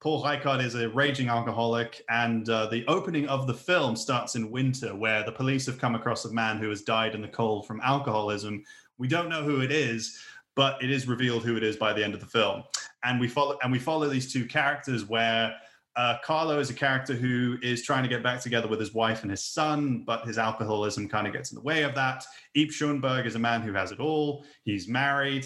Poul 0.01 0.23
Reichhardt 0.23 0.61
is 0.61 0.75
a 0.75 0.87
raging 0.87 1.27
alcoholic, 1.27 2.05
and 2.09 2.47
uh, 2.47 2.67
the 2.67 2.85
opening 2.87 3.27
of 3.27 3.47
the 3.47 3.53
film 3.53 3.97
starts 3.97 4.35
in 4.35 4.49
winter, 4.49 4.95
where 4.95 5.25
the 5.25 5.31
police 5.31 5.65
have 5.65 5.77
come 5.77 5.93
across 5.93 6.23
a 6.23 6.31
man 6.31 6.57
who 6.57 6.69
has 6.69 6.83
died 6.83 7.15
in 7.15 7.21
the 7.21 7.27
cold 7.27 7.67
from 7.67 7.81
alcoholism. 7.81 8.63
We 8.97 9.09
don't 9.09 9.27
know 9.27 9.43
who 9.43 9.59
it 9.59 9.73
is, 9.73 10.17
but 10.55 10.81
it 10.81 10.89
is 10.89 11.05
revealed 11.05 11.43
who 11.43 11.57
it 11.57 11.63
is 11.63 11.75
by 11.75 11.91
the 11.91 12.01
end 12.01 12.13
of 12.13 12.21
the 12.21 12.25
film, 12.25 12.63
and 13.03 13.19
we 13.19 13.27
follow 13.27 13.57
and 13.61 13.73
we 13.73 13.79
follow 13.79 14.07
these 14.07 14.31
two 14.31 14.45
characters 14.45 15.05
where. 15.05 15.53
Uh, 15.95 16.17
Carlo 16.23 16.59
is 16.59 16.69
a 16.69 16.73
character 16.73 17.13
who 17.13 17.57
is 17.61 17.83
trying 17.83 18.03
to 18.03 18.07
get 18.07 18.23
back 18.23 18.39
together 18.39 18.69
with 18.69 18.79
his 18.79 18.93
wife 18.93 19.23
and 19.23 19.31
his 19.31 19.43
son, 19.43 20.03
but 20.05 20.25
his 20.25 20.37
alcoholism 20.37 21.09
kind 21.09 21.27
of 21.27 21.33
gets 21.33 21.51
in 21.51 21.55
the 21.55 21.61
way 21.61 21.83
of 21.83 21.93
that. 21.93 22.23
Ib 22.55 22.69
Schønberg 22.69 23.25
is 23.25 23.35
a 23.35 23.39
man 23.39 23.61
who 23.61 23.73
has 23.73 23.91
it 23.91 23.99
all. 23.99 24.45
He's 24.63 24.87
married 24.87 25.45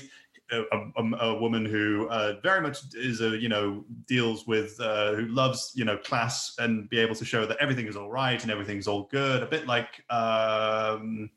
a, 0.52 0.62
a, 0.72 1.04
a 1.20 1.40
woman 1.40 1.66
who 1.66 2.08
uh, 2.10 2.36
very 2.44 2.62
much 2.62 2.80
is 2.94 3.22
a 3.22 3.38
you 3.38 3.50
know 3.50 3.84
deals 4.08 4.46
with 4.48 4.80
uh, 4.80 5.14
who 5.14 5.26
loves 5.28 5.72
you 5.76 5.86
know 5.86 5.98
class 5.98 6.56
and 6.60 6.90
be 6.90 7.00
able 7.00 7.16
to 7.16 7.26
show 7.26 7.46
that 7.46 7.58
everything 7.60 7.88
is 7.88 7.96
all 7.96 8.10
right 8.10 8.42
and 8.42 8.52
everything's 8.52 8.88
all 8.88 9.04
good. 9.12 9.44
A 9.44 9.46
bit 9.46 9.68
like 9.68 10.04
um, 10.10 11.30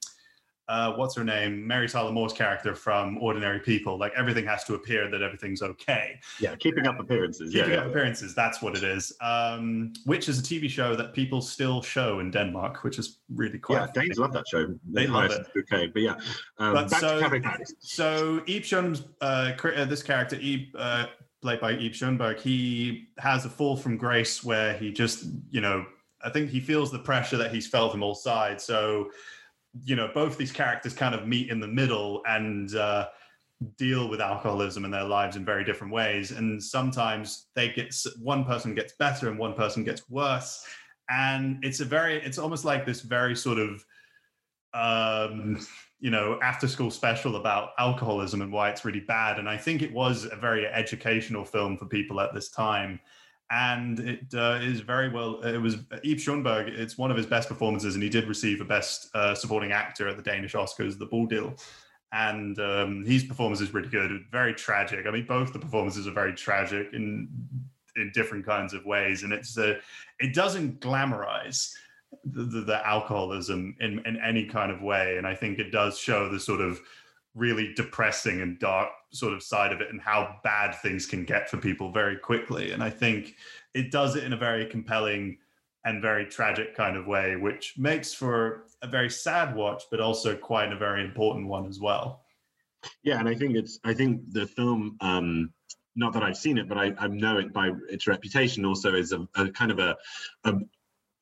uh, 0.69 0.93
what's 0.95 1.15
her 1.15 1.25
name, 1.25 1.67
Mary 1.67 1.89
Tyler 1.89 2.13
Moore's 2.13 2.33
character 2.33 2.75
from 2.75 3.19
Ordinary 3.19 3.61
People. 3.61 3.99
Like 3.99 4.13
everything 4.17 4.45
has 4.47 4.65
to 4.65 4.75
appear 4.75 5.09
that 5.11 5.23
everything's 5.23 5.63
okay. 5.63 6.19
Yeah, 6.41 6.57
keeping 6.57 6.87
up 6.87 6.99
appearances. 6.99 7.53
Keeping 7.53 7.71
yeah, 7.71 7.77
up 7.77 7.85
yeah. 7.85 7.91
appearances. 7.91 8.35
That's 8.35 8.61
what 8.61 8.77
it 8.77 8.83
is. 8.83 9.13
Um, 9.21 9.93
which 10.05 10.29
is 10.29 10.39
a 10.39 10.43
TV 10.43 10.69
show 10.69 10.97
that 10.97 11.13
people 11.13 11.41
still 11.41 11.83
show 11.83 12.19
in 12.19 12.31
Denmark, 12.31 12.83
which 12.83 12.99
is 12.99 13.19
really 13.35 13.59
quite. 13.59 13.89
Yeah, 13.95 14.03
Danes 14.03 14.19
love 14.19 14.33
that 14.33 14.49
show. 14.49 14.75
They 14.91 15.07
love 15.07 15.31
it. 15.31 15.47
Okay, 15.57 15.87
but 15.87 16.03
yeah. 16.03 16.17
Um, 16.59 16.75
but 16.75 16.91
so, 16.91 17.21
So 17.79 18.43
Schon's, 18.47 19.03
uh, 19.21 19.53
uh, 19.63 19.85
this 19.85 20.03
character, 20.03 20.39
uh, 20.77 21.07
played 21.43 21.61
by 21.61 21.73
Ib 21.73 21.93
Schønberg, 21.93 22.41
he 22.41 23.09
has 23.19 23.45
a 23.45 23.49
fall 23.49 23.77
from 23.77 23.97
grace 23.97 24.43
where 24.43 24.73
he 24.75 24.91
just, 24.93 25.27
you 25.51 25.61
know, 25.61 25.87
I 26.25 26.31
think 26.31 26.51
he 26.51 26.59
feels 26.59 26.91
the 26.91 26.99
pressure 26.99 27.37
that 27.37 27.55
he's 27.55 27.69
felt 27.69 27.93
from 27.93 28.03
all 28.03 28.15
sides. 28.15 28.65
So, 28.65 29.11
you 29.85 29.97
know, 29.97 30.11
both 30.13 30.37
these 30.37 30.53
characters 30.53 30.95
kind 30.95 31.15
of 31.15 31.27
meet 31.27 31.51
in 31.51 31.61
the 31.61 31.69
middle 31.69 32.23
and 32.27 32.75
uh, 32.75 33.09
deal 33.79 34.09
with 34.09 34.21
alcoholism 34.21 34.85
in 34.85 34.91
their 34.91 35.05
lives 35.05 35.37
in 35.37 35.45
very 35.45 35.65
different 35.65 35.93
ways. 35.93 36.31
And 36.31 36.63
sometimes 36.63 37.47
they 37.55 37.71
get 37.71 37.95
one 38.21 38.45
person 38.45 38.75
gets 38.75 38.95
better 38.99 39.29
and 39.29 39.39
one 39.39 39.55
person 39.55 39.85
gets 39.85 40.09
worse. 40.11 40.65
And 41.09 41.65
it's 41.65 41.81
a 41.81 41.85
very, 41.85 42.17
it's 42.23 42.39
almost 42.39 42.65
like 42.65 42.85
this 42.85 43.01
very 43.01 43.37
sort 43.37 43.59
of, 43.59 43.85
um, 44.75 45.65
you 45.99 46.11
know, 46.11 46.39
after 46.43 46.69
school 46.69 46.91
special 46.91 47.37
about 47.37 47.71
alcoholism 47.79 48.43
and 48.43 48.53
why 48.53 48.69
it's 48.69 48.85
really 48.85 49.01
bad. 49.01 49.39
And 49.39 49.49
I 49.49 49.57
think 49.57 49.83
it 49.83 49.93
was 49.93 50.27
a 50.31 50.37
very 50.37 50.67
educational 50.67 51.45
film 51.45 51.79
for 51.79 51.87
people 51.87 52.21
at 52.21 52.35
this 52.35 52.51
time. 52.51 53.01
And 53.51 54.01
it 54.01 54.35
uh, 54.35 54.59
is 54.61 54.81
very 54.81 55.09
well. 55.09 55.41
It 55.43 55.59
was 55.59 55.77
Ib 56.03 56.19
Schønberg. 56.19 56.69
It's 56.69 56.99
one 56.99 57.13
of 57.13 57.17
his 57.17 57.27
best 57.27 57.49
performances, 57.49 57.95
and 57.95 58.03
he 58.03 58.09
did 58.09 58.27
receive 58.27 58.61
a 58.61 58.65
Best 58.65 59.09
uh, 59.15 59.37
Supporting 59.37 59.71
Actor 59.71 60.09
at 60.09 60.17
the 60.17 60.23
Danish 60.23 60.55
Oscars, 60.55 60.99
the 60.99 61.07
Bodil 61.07 61.57
and 62.13 62.59
um, 62.61 63.05
his 63.05 63.25
performance 63.25 63.61
is 63.61 63.75
really 63.75 63.89
good. 63.89 64.25
Very 64.31 64.55
tragic. 64.55 65.07
I 65.07 65.11
mean, 65.11 65.27
both 65.27 65.53
the 65.53 65.59
performances 65.59 66.07
are 66.07 66.13
very 66.13 66.35
tragic 66.35 66.93
in 66.93 67.29
in 67.97 68.11
different 68.13 68.45
kinds 68.45 68.75
of 68.75 68.85
ways, 68.85 69.23
and 69.23 69.33
it's 69.33 69.57
uh, 69.59 69.75
it 70.21 70.35
doesn't 70.35 70.81
glamorize 70.81 71.73
the, 72.25 72.45
the, 72.45 72.61
the 72.61 72.87
alcoholism 72.87 73.75
in 73.81 74.01
in 74.07 74.19
any 74.25 74.45
kind 74.47 74.71
of 74.71 74.83
way, 74.83 75.17
and 75.19 75.27
I 75.27 75.35
think 75.35 75.59
it 75.59 75.71
does 75.71 75.99
show 75.99 76.29
the 76.29 76.41
sort 76.41 76.61
of 76.61 76.81
really 77.35 77.75
depressing 77.75 78.41
and 78.41 78.59
dark 78.59 78.89
sort 79.17 79.33
of 79.33 79.43
side 79.43 79.73
of 79.73 79.81
it 79.81 79.89
and 79.91 80.01
how 80.01 80.37
bad 80.45 80.75
things 80.83 81.07
can 81.07 81.25
get 81.25 81.49
for 81.51 81.57
people 81.57 81.93
very 81.93 82.17
quickly. 82.17 82.73
And 82.73 82.83
I 82.83 82.91
think 82.91 83.35
it 83.75 83.91
does 83.91 84.17
it 84.17 84.25
in 84.25 84.33
a 84.33 84.37
very 84.37 84.67
compelling 84.67 85.39
and 85.85 86.03
very 86.03 86.27
tragic 86.27 86.75
kind 86.77 86.97
of 86.97 87.07
way, 87.07 87.37
which 87.37 87.75
makes 87.79 88.13
for 88.13 88.65
a 88.83 88.89
very 88.89 89.09
sad 89.09 89.55
watch, 89.55 89.85
but 89.91 90.01
also 90.01 90.37
quite 90.37 90.73
a 90.73 90.77
very 90.77 91.05
important 91.05 91.47
one 91.47 91.67
as 91.67 91.81
well. 91.81 92.25
Yeah, 93.03 93.19
and 93.19 93.29
I 93.29 93.35
think 93.35 93.57
it's 93.57 93.79
I 93.85 93.95
think 93.95 94.33
the 94.33 94.47
film 94.47 94.97
um 95.01 95.53
not 95.97 96.13
that 96.13 96.23
I've 96.23 96.37
seen 96.37 96.59
it, 96.59 96.69
but 96.69 96.77
I, 96.77 96.93
I 96.99 97.09
know 97.09 97.39
it 97.39 97.53
by 97.53 97.71
its 97.89 98.07
reputation 98.07 98.67
also 98.67 98.95
is 98.95 99.13
a, 99.13 99.27
a 99.35 99.49
kind 99.49 99.71
of 99.71 99.79
a, 99.79 99.97
a, 100.45 100.55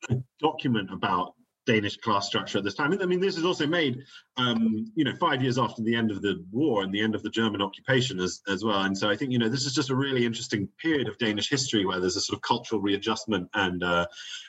a 0.09 0.17
document 0.41 0.91
about 0.91 1.34
Danish 1.65 1.97
class 1.97 2.27
structure 2.27 2.57
at 2.57 2.63
this 2.63 2.75
time. 2.75 2.97
I 3.01 3.05
mean, 3.05 3.19
this 3.19 3.37
is 3.37 3.45
also 3.45 3.65
made, 3.65 4.03
um, 4.37 4.91
you 4.95 5.03
know, 5.03 5.15
five 5.15 5.41
years 5.41 5.57
after 5.57 5.81
the 5.81 5.95
end 5.95 6.11
of 6.11 6.21
the 6.21 6.43
war 6.51 6.83
and 6.83 6.93
the 6.93 7.01
end 7.01 7.15
of 7.15 7.23
the 7.23 7.29
German 7.29 7.61
occupation 7.61 8.19
as, 8.19 8.41
as 8.47 8.63
well. 8.63 8.81
And 8.81 8.97
so 8.97 9.09
I 9.09 9.15
think, 9.15 9.31
you 9.31 9.39
know, 9.39 9.49
this 9.49 9.65
is 9.65 9.73
just 9.73 9.89
a 9.89 9.95
really 9.95 10.25
interesting 10.25 10.67
period 10.79 11.07
of 11.07 11.17
Danish 11.17 11.49
history 11.49 11.85
where 11.85 11.99
there's 11.99 12.15
a 12.15 12.21
sort 12.21 12.37
of 12.37 12.41
cultural 12.41 12.81
readjustment 12.81 13.49
and 13.53 13.83
uh, 13.83 14.05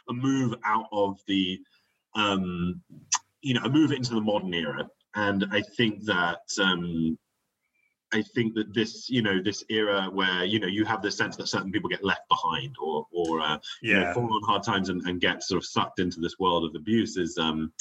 a 0.08 0.12
move 0.12 0.54
out 0.64 0.86
of 0.92 1.18
the, 1.26 1.58
um, 2.14 2.80
you 3.40 3.54
know, 3.54 3.62
a 3.64 3.68
move 3.68 3.92
into 3.92 4.14
the 4.14 4.20
modern 4.20 4.52
era. 4.52 4.88
And 5.14 5.46
I 5.50 5.62
think 5.62 6.04
that 6.04 6.40
um, 6.60 7.18
I 8.12 8.22
think 8.22 8.54
that 8.54 8.72
this, 8.72 9.10
you 9.10 9.22
know, 9.22 9.42
this 9.42 9.64
era 9.68 10.08
where 10.12 10.44
you 10.44 10.60
know 10.60 10.68
you 10.68 10.84
have 10.84 11.02
the 11.02 11.10
sense 11.10 11.36
that 11.36 11.48
certain 11.48 11.72
people 11.72 11.90
get 11.90 12.04
left 12.04 12.28
behind 12.28 12.74
or 12.82 13.06
or 13.12 13.40
uh, 13.40 13.58
yeah. 13.82 13.94
you 13.94 14.00
know, 14.00 14.12
fall 14.12 14.32
on 14.32 14.42
hard 14.44 14.62
times 14.62 14.88
and, 14.88 15.02
and 15.02 15.20
get 15.20 15.42
sort 15.42 15.58
of 15.58 15.64
sucked 15.64 15.98
into 15.98 16.20
this 16.20 16.38
world 16.38 16.64
of 16.64 16.74
abuse 16.74 17.16
is, 17.16 17.36
um, 17.38 17.72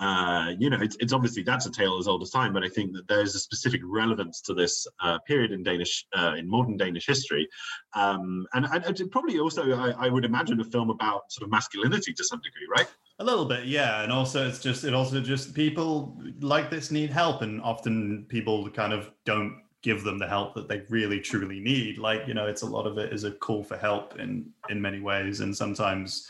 uh, 0.00 0.52
you 0.58 0.70
know, 0.70 0.78
it's, 0.80 0.96
it's 1.00 1.12
obviously 1.12 1.42
that's 1.42 1.66
a 1.66 1.70
tale 1.70 1.98
as 1.98 2.08
old 2.08 2.22
as 2.22 2.30
time. 2.30 2.52
But 2.52 2.64
I 2.64 2.68
think 2.68 2.92
that 2.94 3.08
there's 3.08 3.34
a 3.34 3.38
specific 3.38 3.80
relevance 3.84 4.40
to 4.42 4.54
this 4.54 4.86
uh, 5.02 5.18
period 5.20 5.52
in 5.52 5.62
Danish, 5.62 6.06
uh, 6.16 6.34
in 6.36 6.48
modern 6.48 6.76
Danish 6.76 7.06
history, 7.06 7.48
um, 7.94 8.46
and, 8.54 8.66
and 8.66 9.10
probably 9.10 9.38
also 9.38 9.72
I, 9.72 10.06
I 10.06 10.08
would 10.08 10.24
imagine 10.24 10.60
a 10.60 10.64
film 10.64 10.90
about 10.90 11.32
sort 11.32 11.46
of 11.46 11.50
masculinity 11.50 12.12
to 12.12 12.24
some 12.24 12.40
degree, 12.40 12.66
right? 12.76 12.88
A 13.20 13.24
little 13.24 13.44
bit, 13.44 13.66
yeah, 13.66 14.02
and 14.02 14.10
also 14.10 14.48
it's 14.48 14.58
just 14.58 14.82
it 14.82 14.92
also 14.92 15.20
just 15.20 15.54
people 15.54 16.20
like 16.40 16.70
this 16.70 16.90
need 16.90 17.10
help, 17.10 17.42
and 17.42 17.62
often 17.62 18.26
people 18.28 18.68
kind 18.70 18.92
of 18.92 19.12
don't 19.24 19.63
give 19.84 20.02
them 20.02 20.18
the 20.18 20.26
help 20.26 20.54
that 20.54 20.66
they 20.66 20.82
really 20.88 21.20
truly 21.20 21.60
need. 21.60 21.98
Like 21.98 22.26
you 22.26 22.34
know, 22.34 22.46
it's 22.46 22.62
a 22.62 22.66
lot 22.66 22.86
of 22.86 22.98
it 22.98 23.12
is 23.12 23.24
a 23.24 23.30
call 23.30 23.62
for 23.62 23.76
help 23.76 24.18
in 24.18 24.50
in 24.70 24.80
many 24.80 24.98
ways, 24.98 25.40
and 25.40 25.54
sometimes 25.54 26.26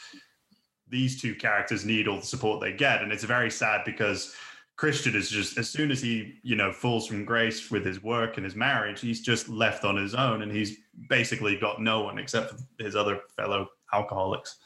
these 0.88 1.20
two 1.20 1.34
characters 1.34 1.86
need 1.86 2.08
all 2.08 2.18
the 2.18 2.26
support 2.26 2.60
they 2.60 2.72
get, 2.72 3.00
and 3.00 3.12
it's 3.12 3.24
very 3.24 3.50
sad 3.50 3.82
because 3.86 4.34
Christian 4.76 5.14
is 5.14 5.30
just 5.30 5.56
as 5.56 5.70
soon 5.70 5.92
as 5.92 6.02
he 6.02 6.40
you 6.42 6.56
know 6.56 6.72
falls 6.72 7.06
from 7.06 7.24
grace 7.24 7.70
with 7.70 7.86
his 7.86 8.02
work 8.02 8.36
and 8.36 8.44
his 8.44 8.56
marriage, 8.56 9.00
he's 9.00 9.20
just 9.20 9.48
left 9.48 9.84
on 9.84 9.96
his 9.96 10.14
own, 10.14 10.42
and 10.42 10.50
he's 10.50 10.76
basically 11.08 11.56
got 11.56 11.80
no 11.80 12.02
one 12.02 12.18
except 12.18 12.50
for 12.50 12.84
his 12.84 12.96
other 12.96 13.20
fellow 13.36 13.68
alcoholics. 13.92 14.58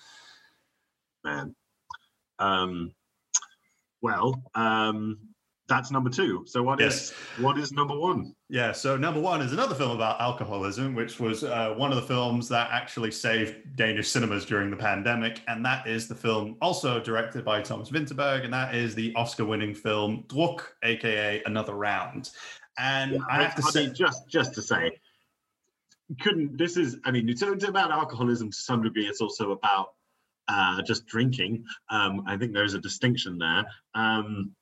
Man, 1.25 1.55
um, 2.39 2.95
well, 4.01 4.43
um, 4.55 5.19
that's 5.69 5.91
number 5.91 6.09
two. 6.09 6.45
So 6.47 6.63
what 6.63 6.81
yes. 6.81 6.95
is 6.95 7.13
what 7.39 7.59
is 7.59 7.73
number 7.73 7.97
one? 7.97 8.35
Yeah, 8.49 8.73
so 8.73 8.97
number 8.97 9.21
one 9.21 9.43
is 9.43 9.53
another 9.53 9.75
film 9.75 9.91
about 9.91 10.21
alcoholism, 10.21 10.95
which 10.95 11.21
was 11.21 11.45
uh, 11.45 11.75
one 11.77 11.93
of 11.93 11.97
the 11.97 12.03
films 12.03 12.49
that 12.49 12.71
actually 12.73 13.11
saved 13.11 13.77
Danish 13.77 14.09
cinemas 14.09 14.47
during 14.47 14.71
the 14.71 14.77
pandemic, 14.77 15.43
and 15.47 15.65
that 15.65 15.87
is 15.87 16.09
the 16.09 16.15
film 16.15 16.57
also 16.63 17.01
directed 17.01 17.45
by 17.45 17.61
Thomas 17.61 17.91
Vinterberg, 17.91 18.45
and 18.45 18.53
that 18.53 18.75
is 18.75 18.95
the 18.95 19.15
Oscar-winning 19.15 19.75
film 19.75 20.25
Druk, 20.29 20.63
aka 20.83 21.43
Another 21.45 21.75
Round. 21.75 22.31
And 22.79 23.13
yeah, 23.13 23.19
I 23.29 23.43
have 23.43 23.55
to 23.57 23.63
say, 23.63 23.89
just 23.91 24.29
just 24.29 24.55
to 24.55 24.63
say, 24.63 24.99
couldn't 26.21 26.57
this 26.57 26.77
is 26.79 26.97
I 27.05 27.11
mean 27.11 27.29
it's, 27.29 27.43
it's 27.43 27.65
about 27.65 27.91
alcoholism 27.91 28.51
to 28.51 28.57
some 28.57 28.83
degree. 28.83 29.07
It's 29.07 29.21
also 29.21 29.53
about 29.53 29.89
uh, 30.49 30.81
just 30.83 31.07
drinking. 31.07 31.65
Um, 31.91 32.23
I 32.27 32.39
think 32.39 32.55
there's 32.55 32.75
a 32.75 32.81
distinction 32.81 33.37
there. 33.39 33.67
Um, 33.95 34.53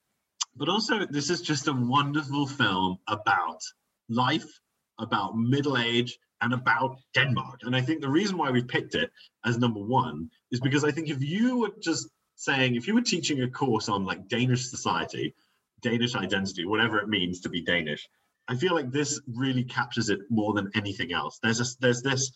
but 0.57 0.69
also, 0.69 1.07
this 1.07 1.31
is 1.31 1.41
just 1.43 1.69
a 1.69 1.73
wonderful 1.73 2.47
film 2.47 2.99
about 3.09 3.61
life, 4.09 4.61
about 4.99 5.37
middle 5.37 5.77
age, 5.77 6.19
and 6.41 6.53
about 6.53 6.99
Denmark. 7.15 7.61
And 7.63 7.75
I 7.75 7.81
think 7.81 8.01
the 8.01 8.09
reason 8.09 8.37
why 8.39 8.51
we 8.51 8.63
picked 8.63 8.95
it 8.95 9.11
as 9.45 9.59
number 9.59 9.81
one 9.81 10.31
is 10.51 10.61
because 10.61 10.85
I 10.85 10.91
think 10.91 11.09
if 11.09 11.23
you 11.23 11.59
were 11.59 11.73
just 11.81 12.09
saying, 12.37 12.77
if 12.77 12.87
you 12.87 12.95
were 12.95 13.03
teaching 13.03 13.43
a 13.43 13.51
course 13.51 13.89
on 13.89 14.05
like 14.05 14.29
Danish 14.29 14.67
society, 14.67 15.35
Danish 15.83 16.15
identity, 16.15 16.65
whatever 16.65 16.99
it 16.99 17.09
means 17.09 17.41
to 17.41 17.49
be 17.49 17.63
Danish, 17.63 18.07
I 18.49 18.57
feel 18.57 18.75
like 18.75 18.91
this 18.91 19.21
really 19.27 19.65
captures 19.65 20.09
it 20.09 20.21
more 20.31 20.53
than 20.53 20.71
anything 20.75 21.13
else. 21.13 21.39
There's 21.43 21.61
a, 21.61 21.65
there's 21.81 22.03
this, 22.03 22.31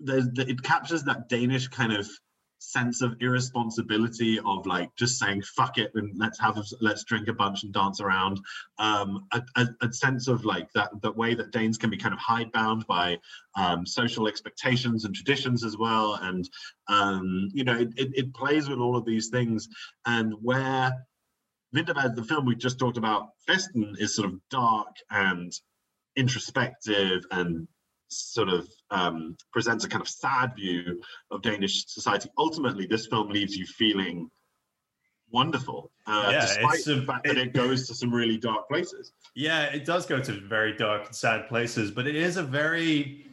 there's, 0.00 0.26
it 0.36 0.62
captures 0.62 1.04
that 1.04 1.28
Danish 1.28 1.68
kind 1.68 1.92
of 1.92 2.08
sense 2.72 3.02
of 3.02 3.16
irresponsibility 3.20 4.38
of 4.38 4.66
like 4.66 4.90
just 4.96 5.18
saying 5.18 5.42
fuck 5.56 5.78
it 5.78 5.90
and 5.94 6.12
let's 6.16 6.40
have 6.40 6.56
a, 6.56 6.62
let's 6.80 7.04
drink 7.04 7.28
a 7.28 7.32
bunch 7.32 7.62
and 7.62 7.72
dance 7.72 8.00
around. 8.00 8.40
Um, 8.78 9.26
a, 9.32 9.42
a, 9.56 9.68
a, 9.82 9.92
sense 9.92 10.28
of 10.28 10.44
like 10.44 10.72
that 10.72 10.90
the 11.02 11.12
way 11.12 11.34
that 11.34 11.52
danes 11.52 11.78
can 11.78 11.90
be 11.90 11.96
kind 11.96 12.12
of 12.12 12.20
hidebound 12.20 12.86
by 12.86 13.18
um, 13.56 13.86
social 13.86 14.26
expectations 14.26 15.04
and 15.04 15.14
traditions 15.14 15.64
as 15.64 15.76
well 15.76 16.14
and 16.20 16.48
um, 16.88 17.48
you 17.52 17.64
know 17.64 17.78
it, 17.78 17.88
it, 17.96 18.10
it, 18.14 18.34
plays 18.34 18.68
with 18.68 18.78
all 18.78 18.96
of 18.96 19.04
these 19.04 19.28
things. 19.28 19.68
And 20.06 20.34
where 20.42 20.92
Vinterberg, 21.74 22.14
the 22.14 22.24
film 22.24 22.46
we 22.46 22.54
just 22.54 22.78
talked 22.78 22.96
about, 22.96 23.30
Festen, 23.48 23.94
is 23.98 24.14
sort 24.14 24.28
of 24.28 24.40
dark 24.50 24.96
and 25.10 25.52
introspective 26.16 27.24
and 27.30 27.66
sort 28.08 28.48
of 28.48 28.68
um, 28.90 29.36
presents 29.52 29.84
a 29.84 29.88
kind 29.88 30.02
of 30.02 30.08
sad 30.08 30.54
view 30.56 31.00
of 31.30 31.42
Danish 31.42 31.86
society. 31.86 32.28
Ultimately, 32.38 32.86
this 32.86 33.06
film 33.06 33.28
leaves 33.28 33.56
you 33.56 33.66
feeling 33.66 34.30
wonderful, 35.30 35.90
uh, 36.06 36.28
yeah, 36.30 36.40
despite 36.40 36.84
the 36.84 37.02
fact 37.02 37.26
it, 37.26 37.34
that 37.34 37.40
it 37.40 37.52
goes 37.52 37.88
to 37.88 37.94
some 37.94 38.12
really 38.12 38.38
dark 38.38 38.68
places. 38.68 39.12
Yeah, 39.34 39.64
it 39.64 39.84
does 39.84 40.06
go 40.06 40.20
to 40.20 40.32
very 40.32 40.76
dark 40.76 41.06
and 41.06 41.14
sad 41.14 41.48
places, 41.48 41.90
but 41.90 42.06
it 42.06 42.14
is 42.14 42.36
a 42.36 42.42
very 42.42 43.26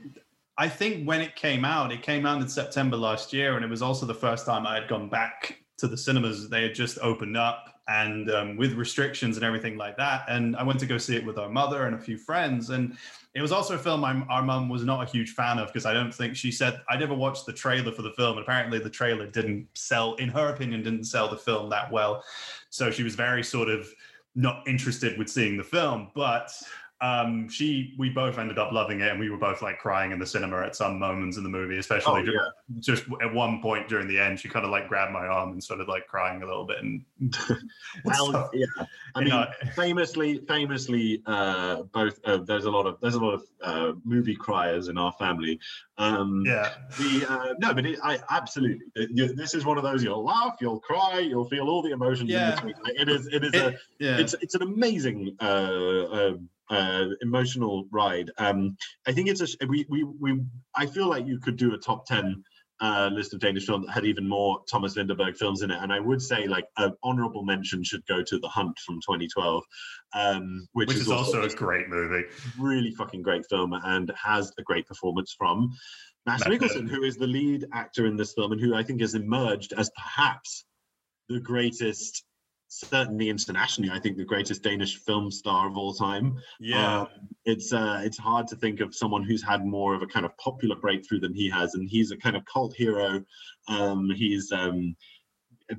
I 0.58 0.70
think 0.70 1.08
when 1.08 1.22
it 1.22 1.36
came 1.36 1.66
out, 1.66 1.92
it 1.92 2.02
came 2.02 2.26
out 2.26 2.42
in 2.42 2.48
September 2.48 2.98
last 2.98 3.34
year, 3.34 3.56
and 3.56 3.64
it 3.64 3.70
was 3.70 3.82
also 3.82 4.06
the 4.06 4.14
first 4.14 4.46
time 4.46 4.68
I 4.68 4.76
had 4.76 4.88
gone 4.88 5.10
back 5.10 5.58
to 5.78 5.88
the 5.88 5.98
cinemas. 5.98 6.50
They 6.50 6.64
had 6.64 6.76
just 6.76 7.00
opened 7.00 7.38
up, 7.38 7.71
and 7.88 8.30
um, 8.32 8.58
with 8.58 8.74
restrictions 8.74 9.38
and 9.38 9.46
everything 9.46 9.78
like 9.78 9.98
that. 9.98 10.24
And 10.28 10.56
I 10.56 10.64
went 10.64 10.80
to 10.82 10.86
go 10.86 10.98
see 10.98 11.16
it 11.16 11.26
with 11.26 11.38
our 11.38 11.50
mother 11.50 11.86
and 11.86 11.96
a 11.96 12.00
few 12.00 12.18
friends, 12.18 12.70
and 12.70 12.98
it 13.34 13.42
was 13.42 13.52
also 13.52 13.76
a 13.76 13.78
film 13.78 14.04
our 14.04 14.44
mum 14.44 14.68
was 14.68 14.84
not 14.84 15.08
a 15.08 15.10
huge 15.10 15.32
fan 15.32 15.58
of 15.58 15.68
because 15.68 15.86
I 15.86 15.94
don't 15.94 16.14
think 16.14 16.36
she 16.36 16.52
said 16.52 16.82
I 16.90 16.98
never 16.98 17.14
watched 17.14 17.46
the 17.46 17.54
trailer 17.54 17.92
for 17.92 18.02
the 18.02 18.12
film. 18.12 18.38
And 18.38 18.46
apparently, 18.46 18.80
the 18.80 18.90
trailer 18.90 19.26
didn't 19.28 19.68
sell, 19.74 20.16
in 20.16 20.30
her 20.30 20.50
opinion, 20.50 20.84
didn't 20.84 21.06
sell 21.06 21.30
the 21.30 21.38
film 21.38 21.70
that 21.70 21.92
well. 21.92 22.24
So 22.70 22.92
she 22.92 23.04
was 23.04 23.16
very 23.16 23.44
sort 23.44 23.70
of 23.70 23.88
not 24.36 24.68
interested 24.68 25.18
with 25.18 25.30
seeing 25.30 25.58
the 25.58 25.64
film. 25.64 26.12
But 26.14 26.52
um, 27.02 27.50
she 27.50 27.96
we 27.98 28.10
both 28.10 28.38
ended 28.38 28.60
up 28.60 28.72
loving 28.72 29.02
it, 29.02 29.10
and 29.10 29.20
we 29.20 29.30
were 29.30 29.38
both 29.38 29.62
like 29.62 29.80
crying 29.80 30.12
in 30.12 30.20
the 30.20 30.26
cinema 30.26 30.62
at 30.62 30.76
some 30.76 31.00
moments 31.00 31.38
in 31.38 31.44
the 31.44 31.50
movie, 31.50 31.78
especially 31.80 32.22
Oh, 32.22 32.26
ju- 32.26 32.32
yeah. 32.34 32.50
just 32.80 33.04
at 33.24 33.34
one 33.34 33.62
point 33.62 33.90
during 33.90 34.08
the 34.08 34.20
end, 34.20 34.40
she 34.40 34.48
kind 34.50 34.66
of 34.66 34.72
like 34.72 34.88
grabbed 34.88 35.12
my 35.12 35.26
arm 35.26 35.52
and 35.52 35.64
started 35.64 35.88
like 35.88 36.06
crying 36.08 36.44
a 36.44 36.46
little 36.46 36.66
bit. 36.66 36.78
And 36.84 37.04
Well, 38.06 38.32
So, 38.32 38.50
yeah. 38.54 38.66
I 39.16 39.20
mean, 39.20 39.30
know, 39.30 39.46
famously, 39.76 40.40
famously, 40.48 41.22
uh, 41.26 41.84
both 41.92 42.20
uh, 42.24 42.38
there's 42.38 42.66
a 42.66 42.72
lot 42.72 42.86
of 42.86 43.00
there's 43.02 43.16
a 43.16 43.20
lot 43.20 43.34
of 43.34 43.44
uh, 43.64 43.92
movie 44.06 44.36
criers 44.36 44.88
in 44.88 44.98
our 44.98 45.12
family. 45.14 45.60
Um, 45.98 46.44
yeah, 46.46 46.70
The 46.98 47.26
uh, 47.30 47.54
no, 47.60 47.74
but 47.74 47.86
it, 47.86 48.00
I 48.04 48.20
absolutely. 48.30 48.80
You- 48.96 49.34
this 49.36 49.54
is 49.54 49.66
one 49.66 49.78
of 49.78 49.84
those 49.84 50.04
you'll 50.04 50.24
laugh, 50.24 50.56
you'll 50.62 50.80
cry, 50.80 51.20
you'll 51.20 51.50
feel 51.50 51.68
all 51.68 51.82
the 51.82 51.92
emotions. 51.92 52.30
Yeah. 52.30 52.50
In 52.52 52.56
between. 52.56 52.74
It 52.98 53.10
is. 53.10 53.28
It 53.28 53.44
is 53.44 53.54
It- 53.54 53.74
a. 53.74 53.78
yeah, 54.00 54.18
It's 54.18 54.34
it's 54.42 54.56
an 54.56 54.62
amazing 54.62 55.36
uh, 55.42 55.46
uh, 55.46 56.34
uh, 56.72 57.06
emotional 57.22 57.88
ride. 57.92 58.32
Um, 58.38 58.76
I 59.08 59.12
think 59.12 59.30
it's 59.30 59.42
a. 59.42 59.68
We 59.68 59.86
we 59.90 60.04
we. 60.04 60.42
I 60.76 60.86
feel 60.88 61.08
like 61.08 61.28
you 61.28 61.40
could 61.40 61.58
do 61.58 61.74
a 61.74 61.78
top 61.78 62.06
ten. 62.06 62.44
Uh, 62.84 63.12
list 63.14 63.32
of 63.32 63.40
Danish 63.40 63.68
films 63.68 63.86
that 63.86 63.92
had 63.92 64.06
even 64.06 64.28
more 64.28 64.60
Thomas 64.68 64.96
Vinterberg 64.96 65.38
films 65.38 65.62
in 65.62 65.70
it, 65.70 65.78
and 65.80 65.94
I 65.94 66.00
would 66.00 66.20
say 66.20 66.48
like 66.48 66.66
an 66.78 66.94
honourable 67.04 67.44
mention 67.44 67.84
should 67.84 68.04
go 68.08 68.24
to 68.24 68.40
The 68.40 68.48
Hunt 68.48 68.76
from 68.80 68.96
2012, 68.96 69.64
um, 70.16 70.68
which, 70.74 70.88
which 70.88 70.98
is 70.98 71.12
also 71.12 71.44
a 71.44 71.50
great 71.50 71.90
movie. 71.90 72.24
really 72.58 72.90
fucking 72.90 73.22
great 73.22 73.46
film 73.52 73.74
and 73.74 74.12
has 74.20 74.52
a 74.58 74.64
great 74.64 74.88
performance 74.88 75.32
from 75.38 75.70
Mads 76.26 76.44
Mikkelsen, 76.44 76.90
who 76.90 77.04
is 77.04 77.18
the 77.18 77.28
lead 77.28 77.66
actor 77.74 78.06
in 78.06 78.16
this 78.16 78.34
film 78.34 78.52
and 78.52 78.62
who 78.62 78.76
I 78.76 78.84
think 78.84 79.02
has 79.02 79.16
emerged 79.16 79.74
as 79.74 79.90
perhaps 79.96 80.66
the 81.30 81.40
greatest, 81.40 82.24
certainly 82.72 83.30
internationally, 83.30 83.92
I 83.92 84.00
think 84.00 84.16
the 84.16 84.24
greatest 84.24 84.64
Danish 84.64 84.96
film 84.98 85.30
star 85.30 85.68
of 85.68 85.76
all 85.78 85.94
time. 85.94 86.38
Yeah, 86.60 87.02
Um, 87.02 87.08
it's 87.46 87.74
uh, 87.74 88.02
it's 88.04 88.18
hard 88.18 88.48
to 88.48 88.56
think 88.56 88.80
of 88.80 88.96
someone 88.96 89.24
who's 89.24 89.44
had 89.44 89.66
more 89.66 89.94
of 89.94 90.02
a 90.02 90.08
kind 90.08 90.26
of 90.26 90.36
popular 90.38 90.78
breakthrough 90.78 91.20
than 91.20 91.34
he 91.34 91.50
has, 91.50 91.76
and 91.76 91.90
he's 91.90 92.12
a 92.12 92.18
kind 92.18 92.36
of 92.36 92.46
cult 92.46 92.74
hero. 92.74 93.24
Um, 93.68 94.10
he's 94.10 94.52
um, 94.54 94.96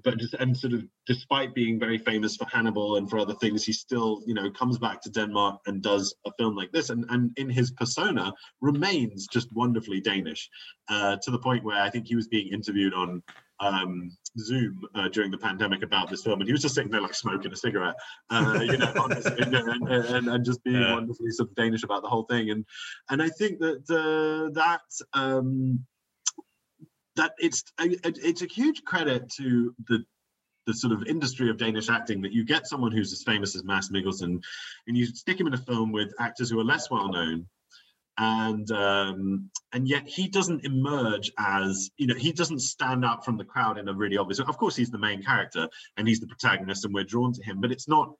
but 0.04 0.18
just, 0.18 0.34
and 0.34 0.56
sort 0.56 0.74
of 0.74 0.84
despite 1.06 1.54
being 1.54 1.78
very 1.78 1.98
famous 1.98 2.36
for 2.36 2.46
Hannibal 2.46 2.96
and 2.96 3.08
for 3.08 3.18
other 3.18 3.34
things, 3.34 3.64
he 3.64 3.72
still 3.72 4.22
you 4.26 4.34
know 4.34 4.50
comes 4.50 4.78
back 4.78 5.00
to 5.02 5.10
Denmark 5.10 5.60
and 5.66 5.82
does 5.82 6.14
a 6.26 6.32
film 6.38 6.54
like 6.54 6.72
this, 6.72 6.90
and 6.90 7.06
and 7.08 7.30
in 7.38 7.48
his 7.48 7.70
persona 7.70 8.34
remains 8.60 9.26
just 9.26 9.50
wonderfully 9.52 10.00
Danish, 10.02 10.48
uh, 10.90 11.16
to 11.22 11.30
the 11.30 11.38
point 11.38 11.64
where 11.64 11.80
I 11.80 11.88
think 11.88 12.06
he 12.06 12.16
was 12.16 12.28
being 12.28 12.52
interviewed 12.52 12.92
on. 12.92 13.22
Um, 13.62 14.10
Zoom 14.38 14.80
uh, 14.96 15.08
during 15.08 15.30
the 15.30 15.38
pandemic 15.38 15.82
about 15.84 16.10
this 16.10 16.24
film, 16.24 16.40
and 16.40 16.48
he 16.48 16.52
was 16.52 16.62
just 16.62 16.74
sitting 16.74 16.90
there 16.90 17.00
like 17.02 17.14
smoking 17.14 17.52
a 17.52 17.56
cigarette, 17.56 17.94
uh, 18.30 18.60
you 18.64 18.76
know, 18.76 18.92
honestly, 18.98 19.36
and, 19.38 19.54
and, 19.54 19.88
and, 19.88 20.28
and 20.28 20.44
just 20.44 20.64
being 20.64 20.80
Yeah. 20.82 20.94
wonderfully 20.94 21.30
sort 21.30 21.50
of 21.50 21.54
Danish 21.54 21.84
about 21.84 22.02
the 22.02 22.08
whole 22.08 22.24
thing. 22.24 22.50
And 22.50 22.64
and 23.10 23.22
I 23.22 23.28
think 23.28 23.60
that 23.60 23.82
uh, 23.88 24.50
that 24.54 24.80
um, 25.12 25.86
that 27.16 27.32
it's 27.38 27.62
it- 27.80 28.18
it's 28.24 28.42
a 28.42 28.46
huge 28.46 28.82
credit 28.84 29.30
to 29.36 29.74
the 29.88 30.04
the 30.66 30.74
sort 30.74 30.92
of 30.92 31.04
industry 31.08 31.50
of 31.50 31.56
Danish 31.58 31.90
acting 31.90 32.22
that 32.22 32.32
you 32.32 32.44
get 32.44 32.66
someone 32.68 32.92
who's 32.92 33.12
as 33.12 33.22
famous 33.24 33.54
as 33.56 33.64
Mads 33.64 33.90
Mikkelsen, 33.90 34.40
and 34.86 34.96
you 34.96 35.06
stick 35.06 35.38
him 35.38 35.46
in 35.46 35.54
a 35.54 35.58
film 35.58 35.92
with 35.92 36.12
actors 36.18 36.50
who 36.50 36.58
are 36.60 36.64
less 36.64 36.90
well 36.90 37.08
known, 37.10 37.46
and 38.18 38.70
um, 38.70 39.50
and 39.72 39.88
yet 39.88 40.06
he 40.06 40.28
doesn't 40.28 40.64
emerge 40.64 41.30
as 41.38 41.90
you 41.96 42.06
know 42.06 42.14
he 42.14 42.32
doesn't 42.32 42.60
stand 42.60 43.04
out 43.04 43.24
from 43.24 43.36
the 43.36 43.44
crowd 43.44 43.78
in 43.78 43.88
a 43.88 43.94
really 43.94 44.16
obvious. 44.16 44.38
Of 44.40 44.56
course, 44.58 44.76
he's 44.76 44.90
the 44.90 44.98
main 44.98 45.22
character 45.22 45.68
and 45.96 46.06
he's 46.06 46.20
the 46.20 46.26
protagonist, 46.26 46.84
and 46.84 46.92
we're 46.94 47.04
drawn 47.04 47.32
to 47.32 47.42
him, 47.42 47.60
but 47.60 47.72
it's 47.72 47.88
not. 47.88 48.14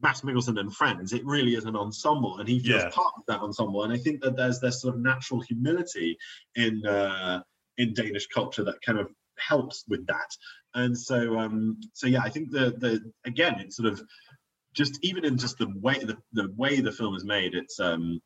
Mads 0.00 0.20
Mikkelsen 0.20 0.60
and 0.60 0.72
friends, 0.72 1.12
it 1.12 1.26
really 1.26 1.56
is 1.56 1.64
an 1.64 1.74
ensemble, 1.74 2.38
and 2.38 2.48
he 2.48 2.60
feels 2.60 2.84
Yeah. 2.84 2.90
part 2.90 3.14
of 3.16 3.24
that 3.26 3.40
ensemble. 3.40 3.82
And 3.82 3.92
I 3.92 3.96
think 3.96 4.22
that 4.22 4.36
there's 4.36 4.60
this 4.60 4.80
sort 4.80 4.94
of 4.94 5.00
natural 5.00 5.40
humility 5.40 6.16
in 6.54 6.86
uh, 6.86 7.42
in 7.78 7.94
Danish 7.94 8.28
culture 8.28 8.62
that 8.62 8.80
kind 8.80 9.00
of 9.00 9.10
helps 9.38 9.84
with 9.88 10.06
that. 10.06 10.30
And 10.74 10.96
so, 10.96 11.36
um, 11.36 11.80
so 11.94 12.06
yeah, 12.06 12.20
I 12.22 12.30
think 12.30 12.52
the 12.52 12.70
the 12.78 13.12
again, 13.24 13.56
it's 13.58 13.76
sort 13.76 13.92
of 13.92 14.00
just 14.72 15.00
even 15.02 15.24
in 15.24 15.36
just 15.36 15.58
the 15.58 15.66
way 15.80 15.98
the, 15.98 16.16
the 16.32 16.52
way 16.56 16.80
the 16.80 16.92
film 16.92 17.16
is 17.16 17.24
made, 17.24 17.54
it's 17.56 17.80
um, 17.80 18.20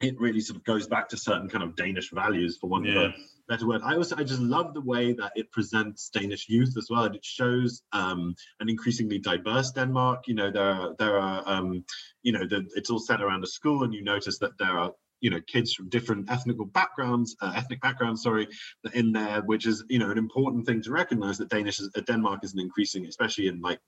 it 0.00 0.18
really 0.18 0.40
sort 0.40 0.56
of 0.56 0.64
goes 0.64 0.86
back 0.86 1.08
to 1.10 1.16
certain 1.16 1.48
kind 1.48 1.62
of 1.62 1.76
Danish 1.76 2.10
values, 2.10 2.56
for 2.56 2.78
of 2.78 2.84
Yeah. 2.86 3.08
a 3.08 3.14
better 3.48 3.66
word. 3.66 3.82
I 3.84 3.96
also 3.96 4.16
I 4.16 4.24
just 4.24 4.40
love 4.40 4.72
the 4.72 4.80
way 4.80 5.12
that 5.12 5.32
it 5.36 5.52
presents 5.52 6.08
Danish 6.08 6.48
youth 6.48 6.76
as 6.78 6.88
well, 6.90 7.04
and 7.04 7.16
it 7.16 7.24
shows 7.24 7.82
um, 7.92 8.34
an 8.60 8.68
increasingly 8.68 9.18
diverse 9.18 9.72
Denmark. 9.72 10.26
You 10.26 10.34
know, 10.34 10.50
there 10.50 10.70
are 10.70 10.94
there 10.98 11.18
are 11.18 11.42
um, 11.46 11.84
you 12.22 12.32
know, 12.32 12.46
the, 12.46 12.66
it's 12.76 12.90
all 12.90 12.98
set 12.98 13.20
around 13.20 13.44
a 13.44 13.46
school, 13.46 13.84
and 13.84 13.92
you 13.92 14.02
notice 14.02 14.38
that 14.38 14.56
there 14.58 14.78
are 14.78 14.92
you 15.20 15.28
know 15.28 15.40
kids 15.46 15.74
from 15.74 15.88
different 15.90 16.30
ethnical 16.30 16.64
backgrounds, 16.64 17.36
uh, 17.42 17.52
ethnic 17.54 17.82
backgrounds, 17.82 18.22
sorry, 18.22 18.48
in 18.94 19.12
there, 19.12 19.42
which 19.42 19.66
is 19.66 19.84
you 19.90 19.98
know 19.98 20.10
an 20.10 20.18
important 20.18 20.64
thing 20.66 20.80
to 20.82 20.90
recognize 20.92 21.36
that 21.38 21.50
Danish 21.50 21.78
is 21.78 21.90
uh, 21.94 22.00
Denmark 22.00 22.42
is 22.42 22.54
an 22.54 22.60
increasing, 22.60 23.04
especially 23.06 23.48
in 23.48 23.60
like 23.60 23.80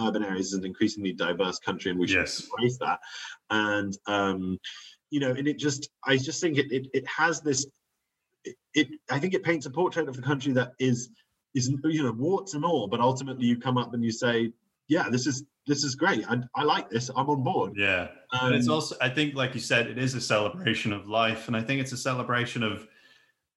urban 0.00 0.24
areas, 0.24 0.48
is 0.48 0.54
an 0.54 0.64
increasingly 0.64 1.12
diverse 1.12 1.58
country, 1.60 1.90
and 1.90 2.00
we 2.00 2.08
should 2.08 2.18
Yes. 2.20 2.42
embrace 2.42 2.78
that. 2.78 3.00
And 3.50 3.96
um, 4.06 4.58
you 5.10 5.20
know, 5.20 5.30
and 5.30 5.46
it 5.48 5.58
just, 5.58 5.88
I 6.04 6.16
just 6.16 6.40
think 6.40 6.58
it 6.58 6.70
it, 6.70 6.86
it 6.92 7.06
has 7.06 7.40
this. 7.40 7.66
It, 8.44 8.56
it, 8.74 8.88
I 9.10 9.18
think 9.18 9.34
it 9.34 9.42
paints 9.42 9.66
a 9.66 9.70
portrait 9.70 10.08
of 10.08 10.16
the 10.16 10.22
country 10.22 10.52
that 10.52 10.72
is 10.78 11.10
is 11.54 11.68
you 11.84 12.02
know 12.02 12.12
warts 12.12 12.54
and 12.54 12.64
all, 12.64 12.86
but 12.86 13.00
ultimately 13.00 13.46
you 13.46 13.58
come 13.58 13.78
up 13.78 13.94
and 13.94 14.04
you 14.04 14.12
say, 14.12 14.52
yeah, 14.88 15.08
this 15.10 15.26
is 15.26 15.44
this 15.66 15.84
is 15.84 15.94
great. 15.94 16.24
I, 16.30 16.38
I 16.54 16.62
like 16.62 16.88
this. 16.88 17.10
I'm 17.14 17.28
on 17.28 17.42
board. 17.42 17.72
yeah. 17.76 18.08
And 18.32 18.54
it's 18.54 18.68
Um, 18.68 18.74
also, 18.74 18.96
I 19.02 19.08
think, 19.10 19.34
like 19.34 19.54
you 19.54 19.60
said, 19.60 19.86
it 19.86 19.98
is 19.98 20.14
a 20.14 20.20
celebration 20.20 20.92
of 20.92 21.08
life, 21.08 21.46
and 21.46 21.56
I 21.56 21.62
think 21.62 21.80
it's 21.80 21.92
a 21.92 21.96
celebration 21.96 22.62
of, 22.62 22.86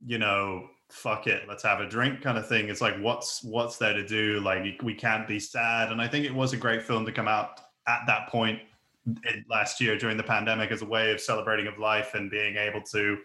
you 0.05 0.17
know, 0.17 0.67
fuck 0.89 1.27
it, 1.27 1.43
let's 1.47 1.63
have 1.63 1.79
a 1.79 1.87
drink 1.87 2.21
kind 2.21 2.37
of 2.37 2.47
thing. 2.49 2.67
It's 2.67 2.81
like, 2.81 2.97
what's 2.99 3.43
what's 3.43 3.77
there 3.77 3.93
to 3.93 4.05
do? 4.05 4.41
Like, 4.41 4.81
we 4.83 4.93
can't 4.93 5.27
be 5.27 5.39
sad, 5.39 5.91
and 5.91 6.01
I 6.01 6.07
think 6.07 6.25
it 6.25 6.33
was 6.35 6.51
a 6.53 6.57
great 6.57 6.83
film 6.83 7.05
to 7.05 7.11
come 7.13 7.27
out 7.29 7.61
at 7.87 8.01
that 8.07 8.27
point 8.27 8.59
in, 8.59 8.67
last 9.49 9.81
year 9.81 9.97
during 9.97 10.17
the 10.17 10.23
pandemic 10.23 10.71
as 10.71 10.81
a 10.81 10.85
way 10.85 11.11
of 11.11 11.19
celebrating 11.19 11.67
of 11.67 11.77
life 11.79 12.13
and 12.13 12.29
being 12.29 12.55
able 12.55 12.81
to 12.81 13.17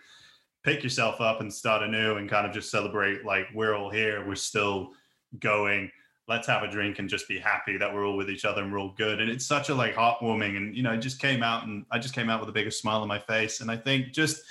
pick 0.64 0.83
yourself 0.83 1.20
up 1.20 1.41
and 1.41 1.53
start 1.53 1.83
anew 1.83 2.16
and 2.16 2.29
kind 2.29 2.47
of 2.47 2.53
just 2.53 2.70
celebrate 2.70 3.24
like 3.24 3.47
we're 3.55 3.74
all 3.74 3.91
here, 3.91 4.27
we're 4.27 4.35
still 4.35 4.91
going 5.39 5.91
let's 6.29 6.47
have 6.47 6.62
a 6.62 6.68
drink 6.68 6.99
and 6.99 7.09
just 7.09 7.29
be 7.29 7.39
happy 7.39 7.77
that 7.77 7.93
we're 7.93 8.07
all 8.07 8.16
with 8.16 8.29
each 8.29 8.45
other 8.45 8.62
and 8.62 8.72
we're 8.72 8.81
all 8.81 8.95
good. 8.97 9.20
And 9.20 9.31
it's 9.31 9.47
such 9.47 9.68
a 9.68 9.74
like 9.74 9.95
heartwarming 9.95 10.57
and 10.57 10.77
you 10.77 10.83
know, 10.83 10.93
it 10.93 10.99
just 10.99 11.20
came 11.20 11.43
out 11.43 11.66
and 11.66 11.85
I 11.93 11.99
just 11.99 12.14
came 12.14 12.29
out 12.29 12.41
with 12.41 12.49
a 12.49 12.53
bigger 12.53 12.70
smile 12.70 13.03
on 13.03 13.09
my 13.09 13.18
face. 13.18 13.61
And 13.61 13.70
I 13.70 13.77
think 13.77 14.12
just 14.12 14.43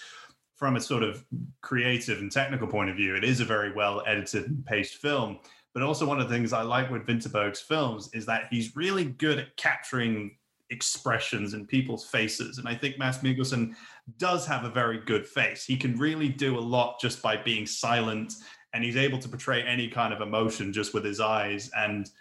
from 0.55 0.77
a 0.77 0.81
sort 0.81 1.03
of 1.03 1.25
creative 1.61 2.19
and 2.19 2.31
technical 2.31 2.67
point 2.67 2.89
of 2.89 2.95
view, 2.95 3.15
it 3.15 3.25
is 3.25 3.41
a 3.41 3.45
very 3.45 3.73
well 3.73 4.03
edited 4.07 4.45
and 4.45 4.65
paced 4.65 4.95
film. 4.95 5.39
But 5.73 5.83
also 5.83 6.05
one 6.05 6.21
of 6.21 6.29
the 6.29 6.33
things 6.33 6.53
I 6.53 6.61
like 6.61 6.89
with 6.89 7.05
Vinterberg's 7.05 7.59
films 7.59 8.09
is 8.13 8.25
that 8.27 8.47
he's 8.49 8.77
really 8.77 9.03
good 9.03 9.39
at 9.39 9.57
capturing 9.57 10.37
expressions 10.69 11.53
in 11.53 11.65
people's 11.65 12.05
faces. 12.05 12.57
And 12.57 12.67
I 12.67 12.75
think 12.75 12.97
Mads 12.97 13.19
Mikkelsen 13.19 13.75
does 14.17 14.45
have 14.47 14.63
a 14.63 14.69
very 14.69 14.99
good 15.05 15.27
face. 15.27 15.63
He 15.63 15.77
can 15.77 15.97
really 15.97 16.29
do 16.29 16.57
a 16.57 16.59
lot 16.59 16.99
just 16.99 17.21
by 17.21 17.37
being 17.37 17.65
silent 17.65 18.33
and 18.75 18.83
he's 18.83 18.97
able 18.97 19.17
to 19.17 19.29
portray 19.29 19.63
any 19.63 19.87
kind 19.87 20.13
of 20.13 20.19
emotion 20.19 20.73
just 20.73 20.93
with 20.93 21.05
his 21.05 21.21
eyes 21.21 21.71
and 21.77 22.11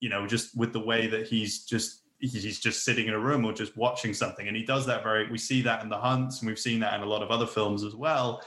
you 0.00 0.08
know 0.08 0.26
just 0.26 0.56
with 0.56 0.72
the 0.72 0.80
way 0.80 1.06
that 1.06 1.26
he's 1.26 1.64
just 1.64 2.02
he's 2.18 2.58
just 2.58 2.84
sitting 2.84 3.06
in 3.06 3.14
a 3.14 3.18
room 3.18 3.44
or 3.44 3.52
just 3.52 3.76
watching 3.76 4.12
something 4.12 4.48
and 4.48 4.56
he 4.56 4.64
does 4.64 4.84
that 4.84 5.02
very 5.02 5.30
we 5.30 5.38
see 5.38 5.62
that 5.62 5.82
in 5.82 5.88
the 5.88 5.96
hunts 5.96 6.40
and 6.40 6.48
we've 6.48 6.58
seen 6.58 6.80
that 6.80 6.94
in 6.94 7.02
a 7.02 7.06
lot 7.06 7.22
of 7.22 7.30
other 7.30 7.46
films 7.46 7.84
as 7.84 7.94
well 7.94 8.42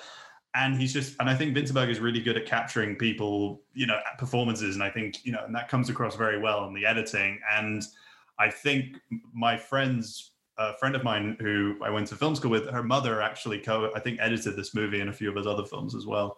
and 0.56 0.80
he's 0.80 0.94
just 0.94 1.16
and 1.20 1.30
i 1.30 1.34
think 1.34 1.56
Vinterberg 1.56 1.90
is 1.90 2.00
really 2.00 2.20
good 2.20 2.38
at 2.38 2.46
capturing 2.46 2.96
people 2.98 3.62
you 3.74 3.88
know 3.88 3.98
performances 4.20 4.76
and 4.76 4.84
i 4.84 4.90
think 4.90 5.26
you 5.26 5.32
know 5.32 5.44
and 5.46 5.56
that 5.56 5.70
comes 5.70 5.90
across 5.90 6.16
very 6.16 6.40
well 6.40 6.68
in 6.68 6.74
the 6.74 6.86
editing 6.86 7.40
and 7.52 7.84
i 8.40 8.50
think 8.50 8.98
my 9.34 9.58
friends 9.58 10.32
a 10.58 10.78
friend 10.78 10.96
of 10.96 11.04
mine 11.04 11.36
who 11.40 11.76
i 11.84 11.90
went 11.90 12.08
to 12.08 12.16
film 12.16 12.36
school 12.36 12.52
with 12.52 12.70
her 12.70 12.84
mother 12.84 13.22
actually 13.22 13.60
co 13.60 13.92
i 13.96 14.00
think 14.00 14.20
edited 14.22 14.56
this 14.56 14.76
movie 14.76 15.00
and 15.00 15.10
a 15.10 15.14
few 15.14 15.30
of 15.30 15.36
his 15.36 15.48
other 15.48 15.66
films 15.66 15.96
as 15.96 16.06
well 16.06 16.38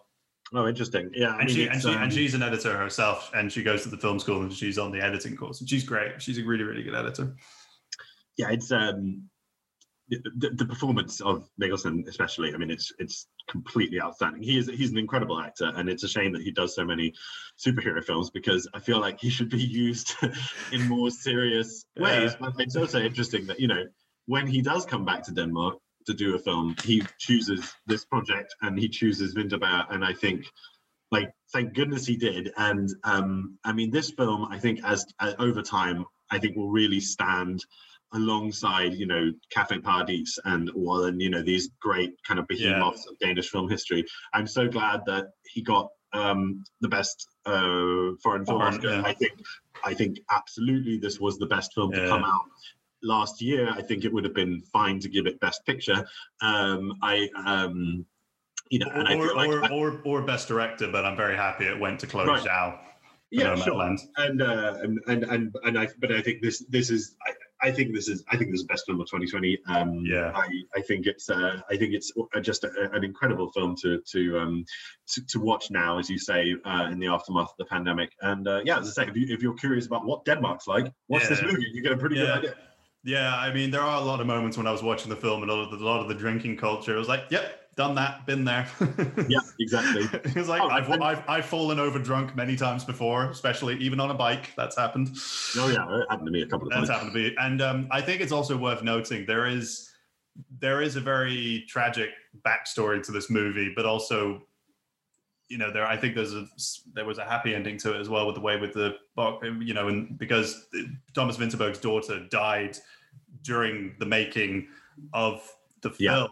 Oh, 0.54 0.68
interesting. 0.68 1.10
Yeah, 1.12 1.32
I 1.32 1.38
and 1.40 1.46
mean, 1.46 1.48
she 1.48 1.66
and 1.66 1.82
she 1.82 1.88
um, 1.88 2.02
and 2.04 2.12
she's 2.12 2.34
an 2.34 2.42
editor 2.42 2.76
herself, 2.76 3.32
and 3.34 3.50
she 3.50 3.64
goes 3.64 3.82
to 3.82 3.88
the 3.88 3.96
film 3.96 4.20
school 4.20 4.42
and 4.42 4.52
she's 4.52 4.78
on 4.78 4.92
the 4.92 5.00
editing 5.00 5.36
course, 5.36 5.60
and 5.60 5.68
she's 5.68 5.82
great. 5.82 6.22
She's 6.22 6.38
a 6.38 6.44
really 6.44 6.62
really 6.62 6.84
good 6.84 6.94
editor. 6.94 7.34
yeah, 8.36 8.50
it's 8.50 8.70
um, 8.70 9.28
the, 10.08 10.50
the, 10.54 10.64
performance 10.64 11.20
of 11.20 11.48
Mikkelsen, 11.60 12.06
especially. 12.08 12.54
I 12.54 12.56
mean, 12.56 12.70
it's 12.70 12.92
it's 12.98 13.26
completely 13.48 14.00
outstanding. 14.00 14.42
He 14.42 14.56
is 14.58 14.68
he's 14.68 14.90
an 14.90 14.98
incredible 14.98 15.40
actor, 15.40 15.72
and 15.74 15.88
it's 15.88 16.04
a 16.04 16.08
shame 16.08 16.32
that 16.32 16.42
he 16.42 16.52
does 16.52 16.74
so 16.74 16.84
many 16.84 17.12
superhero 17.58 18.02
films 18.02 18.30
because 18.30 18.68
I 18.72 18.80
feel 18.80 19.00
like 19.00 19.20
he 19.20 19.30
should 19.30 19.50
be 19.50 19.58
used 19.86 20.14
in 20.72 20.88
more 20.88 21.10
serious 21.10 21.86
ways. 21.96 22.36
Yeah. 22.40 22.50
But 22.50 22.60
it's 22.60 22.76
also 22.76 23.00
interesting 23.00 23.46
that 23.46 23.58
you 23.58 23.68
know 23.68 23.84
when 24.26 24.46
he 24.46 24.62
does 24.62 24.86
come 24.86 25.04
back 25.04 25.24
to 25.24 25.32
Denmark 25.32 25.76
to 26.06 26.14
do 26.14 26.36
a 26.36 26.38
film, 26.38 26.76
he 26.84 27.02
chooses 27.18 27.72
this 27.86 28.04
project 28.04 28.54
and 28.62 28.78
he 28.78 28.88
chooses 28.88 29.34
Vinterberg, 29.34 29.86
and 29.90 30.04
I 30.04 30.12
think 30.12 30.46
like 31.12 31.30
thank 31.52 31.72
goodness 31.74 32.04
he 32.04 32.16
did 32.16 32.52
and 32.56 32.88
um 33.04 33.56
i 33.64 33.72
mean 33.72 33.92
this 33.92 34.10
film 34.10 34.44
i 34.50 34.58
think 34.58 34.80
as, 34.84 35.06
as 35.20 35.36
over 35.38 35.62
time 35.62 36.04
i 36.32 36.38
think 36.38 36.56
will 36.56 36.70
really 36.70 36.98
stand 36.98 37.64
alongside 38.12 38.94
you 38.94 39.06
know 39.06 39.32
Cafe 39.50 39.78
Paradis 39.80 40.38
and 40.44 40.70
well 40.74 41.04
and 41.04 41.20
you 41.20 41.30
know 41.30 41.42
these 41.42 41.70
great 41.80 42.14
kind 42.26 42.38
of 42.40 42.46
behemoths 42.48 43.06
of 43.06 43.18
Danish 43.18 43.50
film 43.50 43.68
history. 43.68 44.04
I'm 44.32 44.46
so 44.46 44.68
glad 44.68 45.00
that 45.06 45.28
he 45.44 45.62
got 45.62 45.90
um, 46.12 46.64
the 46.80 46.88
best 46.88 47.26
uh, 47.46 48.14
foreign 48.22 48.44
film 48.46 48.60
Foreign, 48.60 48.74
Oscar. 48.74 48.88
yeah. 48.90 49.02
I 49.04 49.12
think 49.12 49.32
I 49.84 49.94
think 49.94 50.18
absolutely 50.30 50.98
this 50.98 51.20
was 51.20 51.38
the 51.38 51.46
best 51.46 51.74
film 51.74 51.92
to 51.92 52.08
come 52.08 52.24
out 52.24 52.42
last 53.02 53.42
year. 53.42 53.68
I 53.70 53.82
think 53.82 54.04
it 54.04 54.12
would 54.12 54.24
have 54.24 54.34
been 54.34 54.62
fine 54.72 54.98
to 55.00 55.08
give 55.08 55.26
it 55.26 55.38
best 55.40 55.66
picture. 55.66 56.06
Um, 56.40 56.94
I 57.02 57.28
um, 57.44 58.06
you 58.70 58.78
know, 58.78 58.86
and 58.92 59.06
I 59.08 59.14
or, 59.16 59.26
feel 59.28 59.36
like 59.36 59.50
or, 59.50 59.64
I- 59.64 59.68
or, 59.70 60.00
or 60.04 60.22
best 60.22 60.48
director, 60.48 60.88
but 60.90 61.04
I'm 61.04 61.16
very 61.16 61.36
happy 61.36 61.66
it 61.66 61.78
went 61.78 62.00
to 62.00 62.06
Chloe 62.06 62.26
Right. 62.26 62.42
Zhao. 62.42 62.78
yeah, 63.30 63.54
sure. 63.56 63.96
And 64.16 64.40
uh, 64.42 64.74
and 64.82 65.00
and 65.06 65.24
and 65.24 65.56
and 65.64 65.78
I 65.78 65.88
but 65.98 66.12
I 66.12 66.22
think 66.22 66.40
this 66.42 66.64
this 66.68 66.90
is 66.90 67.14
I, 67.62 67.70
think 67.70 67.94
this 67.94 68.08
is 68.08 68.24
I 68.28 68.36
think 68.36 68.50
this 68.50 68.60
is 68.60 68.66
the 68.66 68.72
best 68.72 68.86
film 68.86 69.00
of 69.00 69.06
2020. 69.06 69.58
Um, 69.68 70.04
Yeah. 70.04 70.32
I, 70.34 70.48
I 70.74 70.80
think 70.82 71.06
it's 71.06 71.30
uh, 71.30 71.60
I 71.70 71.76
think 71.76 71.94
it's 71.94 72.12
just 72.42 72.64
a, 72.64 72.70
an 72.92 73.04
incredible 73.04 73.50
film 73.52 73.76
to 73.82 74.00
to 74.12 74.38
um 74.38 74.64
to, 75.08 75.26
to 75.26 75.40
watch 75.40 75.70
now, 75.70 75.98
as 75.98 76.10
you 76.10 76.18
say, 76.18 76.54
uh, 76.64 76.88
in 76.90 76.98
the 76.98 77.06
aftermath 77.08 77.50
of 77.50 77.56
the 77.58 77.64
pandemic. 77.64 78.12
And 78.22 78.46
uh, 78.48 78.62
yeah, 78.64 78.78
as 78.78 78.88
I 78.88 79.04
say, 79.04 79.10
if, 79.10 79.16
you, 79.16 79.34
if 79.34 79.42
you're 79.42 79.54
curious 79.54 79.86
about 79.86 80.04
what 80.04 80.24
Denmark's 80.24 80.66
like, 80.66 80.92
watch 81.08 81.28
this 81.28 81.42
movie. 81.42 81.66
You 81.72 81.82
get 81.82 81.92
a 81.92 81.96
pretty 81.96 82.16
good 82.16 82.28
Yeah. 82.28 82.34
idea. 82.34 82.54
Yeah, 83.04 83.36
I 83.36 83.52
mean, 83.54 83.70
there 83.70 83.82
are 83.82 83.98
a 84.02 84.04
lot 84.04 84.20
of 84.20 84.26
moments 84.26 84.56
when 84.56 84.66
I 84.66 84.72
was 84.72 84.82
watching 84.82 85.10
the 85.10 85.16
film 85.16 85.42
and 85.42 85.50
a 85.50 85.54
lot 85.54 85.72
of 85.72 85.78
the, 85.78 85.84
a 85.84 85.86
lot 85.86 86.00
of 86.00 86.08
the 86.08 86.14
drinking 86.14 86.56
culture. 86.56 86.96
I 86.96 86.98
was 86.98 87.06
like, 87.08 87.24
yep, 87.30 87.65
done 87.76 87.94
that, 87.94 88.24
been 88.26 88.44
there. 88.44 88.66
Yeah, 89.28 89.40
exactly. 89.60 90.02
it 90.24 90.34
was 90.34 90.48
like, 90.48 90.62
Oh, 90.62 90.68
I've, 90.68 90.88
and- 90.88 91.02
I've, 91.04 91.22
I've 91.28 91.44
fallen 91.46 91.78
over 91.78 91.98
drunk 91.98 92.34
many 92.36 92.56
times 92.56 92.84
before, 92.84 93.30
especially 93.30 93.76
even 93.78 94.00
on 94.00 94.10
a 94.10 94.14
bike. 94.14 94.52
That's 94.56 94.76
happened. 94.76 95.10
Oh 95.56 95.68
yeah, 95.68 95.86
it 96.00 96.06
happened 96.10 96.26
to 96.26 96.32
me 96.32 96.42
a 96.42 96.46
couple 96.46 96.66
of 96.68 96.72
That's 96.72 96.88
times. 96.88 97.00
happened 97.00 97.12
to 97.12 97.30
be. 97.30 97.36
And 97.38 97.60
um, 97.62 97.88
I 97.90 98.00
think 98.00 98.20
it's 98.20 98.32
also 98.32 98.56
worth 98.56 98.82
noting 98.82 99.26
there 99.26 99.46
is 99.46 99.90
there 100.60 100.82
is 100.82 100.96
a 100.96 101.00
very 101.00 101.64
tragic 101.68 102.10
backstory 102.44 103.02
to 103.02 103.10
this 103.12 103.30
movie, 103.30 103.72
but 103.74 103.86
also, 103.86 104.42
you 105.48 105.56
know, 105.58 105.72
there 105.72 105.86
I 105.86 105.96
think 105.96 106.14
there's 106.14 106.34
a 106.34 106.46
there 106.94 107.04
was 107.04 107.18
a 107.18 107.24
happy 107.24 107.54
ending 107.54 107.78
to 107.78 107.94
it 107.94 108.00
as 108.00 108.08
well 108.08 108.26
with 108.26 108.34
the 108.36 108.42
way 108.42 108.58
with 108.58 108.72
the 108.74 108.96
you 109.64 109.74
know, 109.74 109.88
and 109.88 110.18
because 110.18 110.66
Thomas 111.14 111.36
Vinterberg's 111.36 111.78
daughter 111.78 112.26
died 112.30 112.76
during 113.42 113.94
the 113.98 114.06
making 114.06 114.68
of 115.12 115.46
the 115.82 115.90
Yeah. 115.98 116.14
film, 116.16 116.30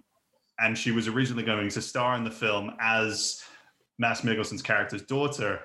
and 0.59 0.77
she 0.77 0.91
was 0.91 1.09
originally 1.09 1.45
going 1.45 1.69
to 1.69 1.83
star 1.83 2.17
in 2.17 2.25
the 2.25 2.31
film 2.31 2.73
as 2.81 3.43
Mads 3.99 4.23
Mikkelsen's 4.23 4.63
character's 4.63 5.03
daughter, 5.03 5.61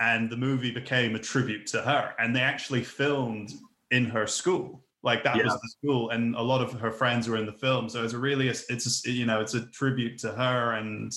and 0.00 0.28
the 0.28 0.36
movie 0.36 0.70
became 0.70 1.14
a 1.14 1.18
tribute 1.18 1.66
to 1.68 1.82
her, 1.82 2.14
and 2.18 2.34
they 2.34 2.40
actually 2.40 2.82
filmed 2.82 3.52
in 3.90 4.04
her 4.04 4.26
school. 4.26 4.84
Like 5.02 5.22
that 5.24 5.36
was 5.36 5.52
the 5.52 5.68
school, 5.68 6.10
and 6.10 6.34
a 6.34 6.42
lot 6.42 6.62
of 6.62 6.72
her 6.80 6.90
friends 6.90 7.28
were 7.28 7.36
in 7.36 7.46
the 7.46 7.52
film. 7.52 7.88
So 7.88 8.02
it's 8.02 8.14
a 8.14 8.18
really, 8.18 8.48
it's 8.48 9.04
a, 9.06 9.10
you 9.10 9.26
know, 9.26 9.40
it's 9.40 9.54
a 9.54 9.66
tribute 9.66 10.18
to 10.20 10.32
her, 10.32 10.72
and 10.72 11.12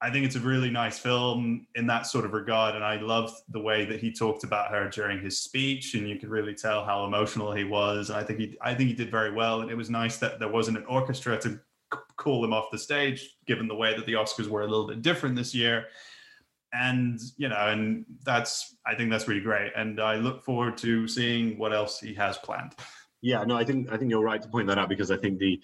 I 0.00 0.10
think 0.10 0.24
it's 0.24 0.36
a 0.36 0.40
really 0.40 0.70
nice 0.70 0.98
film 0.98 1.66
in 1.74 1.86
that 1.88 2.06
sort 2.06 2.24
of 2.24 2.32
regard. 2.32 2.74
And 2.74 2.82
I 2.82 2.96
loved 2.96 3.34
the 3.50 3.60
way 3.60 3.84
that 3.84 4.00
he 4.00 4.10
talked 4.10 4.44
about 4.44 4.70
her 4.70 4.88
during 4.88 5.20
his 5.20 5.40
speech, 5.40 5.92
and 5.92 6.08
you 6.08 6.18
could 6.18 6.30
really 6.30 6.54
tell 6.54 6.82
how 6.82 7.04
emotional 7.04 7.52
he 7.52 7.64
was. 7.64 8.08
And 8.08 8.18
I 8.18 8.24
think 8.24 8.38
he, 8.38 8.56
I 8.62 8.74
think 8.74 8.88
he 8.88 8.94
did 8.94 9.10
very 9.10 9.30
well. 9.30 9.60
And 9.60 9.70
it 9.70 9.76
was 9.76 9.90
nice 9.90 10.16
that 10.16 10.38
there 10.38 10.48
wasn't 10.48 10.78
an 10.78 10.86
orchestra 10.86 11.38
to 11.40 11.60
c- 11.92 12.00
call 12.16 12.44
him 12.44 12.52
off 12.52 12.70
the 12.70 12.78
stage, 12.78 13.36
given 13.46 13.68
the 13.68 13.74
way 13.74 13.94
that 13.94 14.06
the 14.06 14.14
Oscars 14.14 14.48
were 14.48 14.62
a 14.62 14.66
little 14.66 14.86
bit 14.86 15.02
different 15.02 15.36
this 15.36 15.54
year. 15.54 15.86
And 16.72 17.18
you 17.36 17.48
know, 17.48 17.66
and 17.68 18.04
that's, 18.24 18.76
I 18.86 18.94
think 18.94 19.10
that's 19.10 19.26
really 19.26 19.40
great. 19.40 19.72
And 19.76 20.00
I 20.00 20.16
look 20.16 20.44
forward 20.44 20.78
to 20.78 21.08
seeing 21.08 21.58
what 21.58 21.72
else 21.72 21.98
he 21.98 22.14
has 22.14 22.38
planned. 22.38 22.74
Yeah, 23.22 23.42
no, 23.44 23.56
I 23.56 23.64
think 23.64 23.92
I 23.92 23.96
think 23.96 24.10
you're 24.10 24.22
right 24.22 24.40
to 24.40 24.48
point 24.48 24.68
that 24.68 24.78
out 24.78 24.88
because 24.88 25.10
I 25.10 25.16
think 25.16 25.38
the 25.38 25.60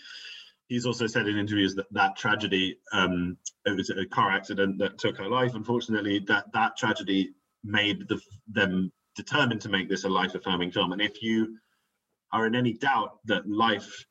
he's 0.68 0.87
also 0.87 1.07
said 1.07 1.27
in 1.29 1.39
interviews 1.39 1.74
that 1.74 1.87
that 1.93 2.16
tragedy 2.16 2.79
um 2.93 3.37
it 3.64 3.77
was 3.77 3.91
a 3.91 4.07
car 4.07 4.31
accident 4.31 4.79
that 4.79 4.99
took 4.99 5.16
her 5.16 5.29
life 5.29 5.55
unfortunately 5.55 6.18
that 6.27 6.53
that 6.53 6.77
tragedy 6.77 7.31
made 7.64 8.07
the, 8.09 8.20
them 8.49 8.93
determined 9.14 9.61
to 9.61 9.68
make 9.68 9.89
this 9.89 10.05
a 10.05 10.09
life 10.09 10.35
affirming 10.35 10.70
film 10.70 10.93
and 10.93 11.01
if 11.01 11.22
you 11.22 11.57
are 12.33 12.47
in 12.47 12.55
any 12.55 12.72
doubt 12.72 13.18
that 13.24 13.49
life 13.49 14.05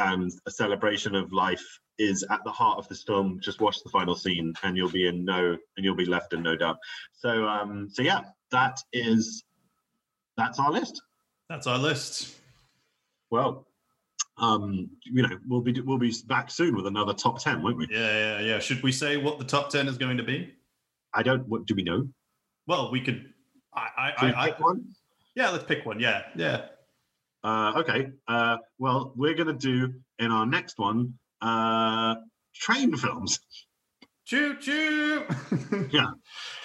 and 0.00 0.32
a 0.46 0.50
celebration 0.50 1.14
of 1.14 1.32
life 1.32 1.64
is 1.98 2.24
at 2.30 2.42
the 2.44 2.50
heart 2.50 2.78
of 2.78 2.88
this 2.88 3.02
film 3.02 3.38
just 3.42 3.60
watch 3.60 3.82
the 3.82 3.90
final 3.90 4.14
scene 4.14 4.52
and 4.62 4.76
you'll 4.76 4.90
be 4.90 5.06
in 5.06 5.24
no 5.24 5.56
and 5.76 5.84
you'll 5.84 5.94
be 5.94 6.06
left 6.06 6.32
in 6.32 6.42
no 6.42 6.56
doubt 6.56 6.78
so 7.12 7.46
um 7.46 7.88
so 7.90 8.02
yeah 8.02 8.22
that 8.50 8.78
is 8.92 9.44
that's 10.36 10.58
our 10.58 10.70
list 10.72 11.02
That's 11.48 11.66
our 11.66 11.78
list. 11.78 12.36
well, 13.30 13.66
um, 14.38 14.88
you 15.04 15.22
know, 15.22 15.36
we'll 15.46 15.60
be 15.60 15.78
we'll 15.82 15.98
be 15.98 16.14
back 16.26 16.50
soon 16.50 16.74
with 16.74 16.86
another 16.86 17.12
top 17.12 17.42
ten, 17.42 17.62
won't 17.62 17.76
we? 17.76 17.86
Yeah, 17.90 17.98
yeah, 17.98 18.40
yeah. 18.40 18.58
Should 18.58 18.82
we 18.82 18.92
say 18.92 19.18
what 19.18 19.38
the 19.38 19.44
top 19.44 19.68
10 19.68 19.86
is 19.86 19.98
going 19.98 20.16
to 20.16 20.22
be? 20.22 20.54
I 21.12 21.22
don't. 21.22 21.46
What 21.46 21.66
do 21.66 21.74
we 21.74 21.82
know? 21.82 22.08
Well, 22.66 22.90
we 22.90 23.00
could. 23.02 23.34
I, 23.74 23.88
I, 23.98 24.12
I, 24.16 24.48
I 24.48 24.50
one? 24.58 24.84
yeah, 25.34 25.50
let's 25.50 25.64
pick 25.64 25.84
one. 25.84 26.00
Yeah, 26.00 26.22
yeah. 26.34 26.66
Uh, 27.42 27.72
okay. 27.76 28.08
Uh, 28.28 28.58
well, 28.78 29.12
we're 29.16 29.34
gonna 29.34 29.52
do 29.52 29.94
in 30.18 30.30
our 30.30 30.46
next 30.46 30.78
one 30.78 31.14
uh, 31.40 32.14
train 32.54 32.96
films. 32.96 33.40
Choo 34.30 34.56
choo. 34.60 35.24
Yeah. 35.90 36.10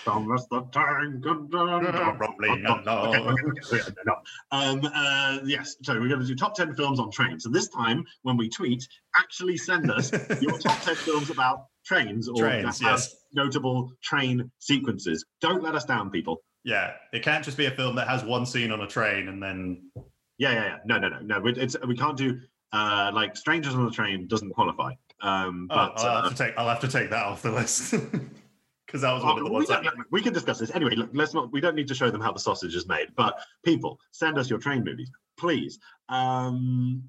From 0.04 0.28
the 0.28 0.62
train 0.72 1.20
come 1.24 1.48
down. 1.50 1.88
Okay, 1.88 1.98
along. 1.98 3.08
okay, 3.08 3.20
okay, 3.20 3.82
okay, 3.82 3.94
no. 4.06 4.16
Um, 4.52 4.82
uh, 4.94 5.40
yes, 5.46 5.76
so 5.82 5.94
we're 6.00 6.08
going 6.08 6.22
to 6.22 6.28
do 6.28 6.36
top 6.36 6.54
10 6.54 6.76
films 6.76 7.00
on 7.00 7.10
trains. 7.10 7.44
So 7.44 7.50
this 7.50 7.70
time, 7.70 8.04
when 8.22 8.38
we 8.38 8.50
tweet, 8.50 8.88
actually 9.16 9.58
send 9.58 9.90
us 9.90 10.12
your 10.42 10.60
top 10.60 10.80
10 10.84 10.96
films 10.96 11.32
about 11.32 11.66
trains 11.84 12.30
or 12.30 12.36
Trains, 12.36 12.80
yes. 12.82 13.16
notable 13.34 13.92
train 14.04 14.52
sequences. 14.60 15.26
Don't 15.42 15.64
let 15.64 15.74
us 15.74 15.86
down, 15.86 16.12
people. 16.12 16.44
Yeah, 16.64 16.94
it 17.14 17.24
can't 17.24 17.44
just 17.44 17.58
be 17.58 17.66
a 17.66 17.72
film 17.72 17.96
that 17.96 18.08
has 18.08 18.24
one 18.24 18.46
scene 18.46 18.72
on 18.72 18.82
a 18.82 18.88
train 18.88 19.28
and 19.28 19.42
then. 19.42 19.90
Yeah, 20.38 20.52
yeah, 20.52 20.64
yeah. 20.66 20.78
No, 20.86 20.98
no, 20.98 21.10
no, 21.10 21.20
no. 21.20 21.40
we- 21.40 21.54
It's 21.56 21.76
we 21.88 21.96
can't 21.96 22.18
do 22.18 22.40
uh 22.74 23.12
like 23.14 23.38
Strangers 23.38 23.74
on 23.76 23.86
the 23.86 23.92
Train 23.92 24.28
doesn't 24.28 24.52
qualify. 24.52 24.94
Um, 25.22 25.68
Oh, 25.72 25.76
but 25.76 26.00
I'll 26.00 26.18
uh, 26.18 26.22
have 26.24 26.32
to 26.32 26.38
take. 26.38 26.54
I'll 26.58 26.70
have 26.70 26.82
to 26.82 26.88
take 26.88 27.10
that 27.10 27.26
off 27.26 27.42
the 27.42 27.52
list 27.52 27.92
because 28.86 29.02
that 29.02 29.12
was 29.14 29.24
oh, 29.24 29.28
one 29.28 29.38
of 29.38 29.44
the 29.44 29.50
we, 29.50 29.56
ones. 29.56 29.70
I, 29.72 29.82
can, 29.82 29.92
we 30.12 30.22
can 30.22 30.34
discuss 30.34 30.60
this 30.60 30.72
anyway. 30.76 30.96
Look, 30.96 31.10
let's 31.14 31.34
not. 31.34 31.52
We 31.52 31.62
don't 31.62 31.76
need 31.76 31.88
to 31.88 31.96
show 31.96 32.12
them 32.12 32.22
how 32.22 32.32
the 32.34 32.40
sausage 32.40 32.76
is 32.76 32.88
made. 32.88 33.08
But 33.16 33.40
people, 33.64 34.00
send 34.12 34.38
us 34.38 34.50
your 34.50 34.60
train 34.60 34.84
movies, 34.84 35.10
please. 35.38 35.80
Um, 36.10 37.04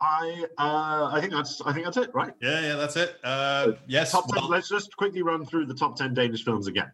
I 0.00 0.46
uh, 0.56 1.10
I 1.12 1.20
think 1.20 1.34
that's 1.34 1.60
I 1.60 1.72
think 1.74 1.84
that's 1.84 1.98
it, 1.98 2.10
right? 2.14 2.32
yeah, 2.40 2.60
yeah, 2.62 2.76
that's 2.76 2.96
it. 2.96 3.16
Uh, 3.22 3.72
yes. 3.86 4.12
Top 4.12 4.26
10, 4.28 4.40
well- 4.40 4.50
let's 4.50 4.68
just 4.68 4.96
quickly 4.96 5.20
run 5.22 5.44
through 5.44 5.66
the 5.66 5.74
top 5.74 5.96
ten 5.96 6.14
Danish 6.14 6.42
films 6.42 6.68
again. 6.68 6.90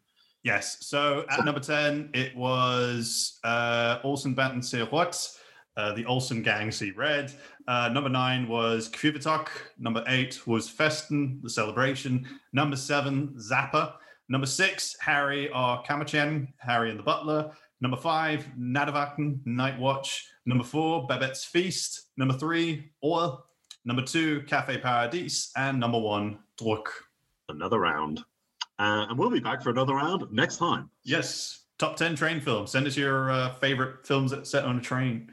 Yes. 0.46 0.76
So 0.78 1.24
at 1.28 1.44
number 1.44 1.58
10, 1.58 2.10
it 2.14 2.36
was 2.36 3.40
uh, 3.42 3.98
Olsenbanden 4.04 4.62
ser 4.64 4.86
uh, 5.76 5.92
the 5.92 6.06
Olsen 6.06 6.40
Gang 6.40 6.70
See 6.70 6.92
Red. 6.92 7.32
Uh, 7.66 7.88
number 7.88 8.08
nine 8.08 8.46
was 8.46 8.88
Qivitoq. 8.88 9.48
Number 9.76 10.04
eight 10.06 10.46
was 10.46 10.68
Festen, 10.70 11.40
the 11.42 11.50
celebration. 11.50 12.24
Number 12.52 12.76
seven, 12.76 13.34
Zappa. 13.36 13.94
Number 14.28 14.46
six, 14.46 14.94
Harry 15.00 15.50
og 15.50 15.84
kammertjeneren, 15.84 16.46
Harry 16.58 16.90
and 16.90 17.00
the 17.00 17.02
Butler. 17.02 17.50
Number 17.80 17.96
five, 17.96 18.46
Nattevagten, 18.56 19.40
Night 19.46 19.80
Watch. 19.80 20.28
Number 20.46 20.62
four, 20.62 21.08
Babette's 21.08 21.44
Feast. 21.44 22.10
Number 22.16 22.34
three, 22.34 22.92
Oil. 23.02 23.44
Number 23.84 24.02
two, 24.02 24.42
Cafe 24.42 24.78
Paradis. 24.78 25.50
And 25.56 25.80
number 25.80 25.98
one, 25.98 26.38
Druk. 26.56 26.86
Another 27.48 27.80
round, 27.80 28.24
uh, 28.78 29.06
and 29.08 29.18
we'll 29.18 29.30
be 29.30 29.40
back 29.40 29.62
for 29.62 29.70
another 29.70 29.94
round 29.94 30.24
next 30.30 30.56
time. 30.58 30.90
Yes. 31.04 31.62
Top 31.78 31.96
10 31.96 32.16
train 32.16 32.40
films. 32.40 32.70
Send 32.72 32.86
us 32.86 32.96
your 32.96 33.30
uh, 33.30 33.54
favorite 33.54 34.06
films 34.06 34.30
that 34.30 34.46
set 34.46 34.64
on 34.64 34.78
a 34.78 34.80
train. 34.80 35.30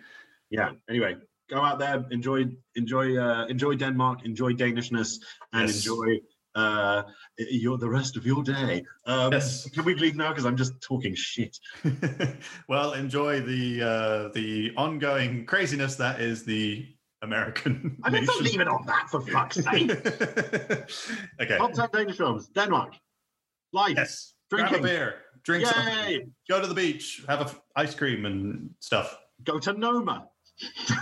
yeah 0.49 0.71
anyway 0.89 1.15
go 1.49 1.61
out 1.61 1.77
there 1.79 2.05
enjoy 2.11 2.45
enjoy 2.75 3.17
uh 3.17 3.45
enjoy 3.47 3.75
denmark 3.75 4.19
enjoy 4.25 4.51
danishness 4.53 5.19
and 5.53 5.67
Yes. 5.67 5.77
enjoy 5.77 6.09
uh 6.55 7.01
your 7.37 7.77
the 7.77 7.89
rest 7.89 8.15
of 8.17 8.25
your 8.25 8.43
day 8.43 8.83
um 9.05 9.31
Yes. 9.33 9.69
can 9.73 9.83
we 9.85 9.93
leave 9.95 10.15
now 10.15 10.29
because 10.29 10.45
i'm 10.45 10.55
just 10.57 10.73
talking 10.81 11.15
shit 11.15 11.57
well, 12.69 12.93
enjoy 12.93 13.41
the 13.41 13.63
uh, 13.81 14.29
the 14.33 14.71
ongoing 14.77 15.45
craziness 15.45 15.95
that 15.95 16.21
is 16.21 16.43
the 16.45 16.85
American 17.21 17.97
i 18.03 18.09
mean 18.09 18.25
don't 18.25 18.41
nation. 18.41 18.45
leave 18.51 18.61
it 18.61 18.67
on 18.67 18.85
that 18.85 19.05
for 19.11 19.21
fuck's 19.21 19.55
sake 19.69 19.89
okay. 21.41 21.57
top 21.57 21.71
10 21.73 21.89
danish 21.93 22.17
films 22.17 22.47
denmark 22.49 22.93
life 23.73 23.95
Yes. 23.97 24.33
drinking 24.49 24.81
Grab 24.81 24.85
a 24.85 24.87
beer. 24.87 25.15
Drink 25.43 25.65
something. 25.65 25.93
yay 26.09 26.25
Go 26.49 26.61
to 26.61 26.67
the 26.67 26.73
beach. 26.73 27.23
Have 27.27 27.41
a 27.41 27.45
f- 27.45 27.59
ice 27.75 27.93
cream 27.95 28.25
and 28.25 28.69
stuff. 28.79 29.17
go 29.43 29.59
to 29.59 29.73
noma 29.73 30.27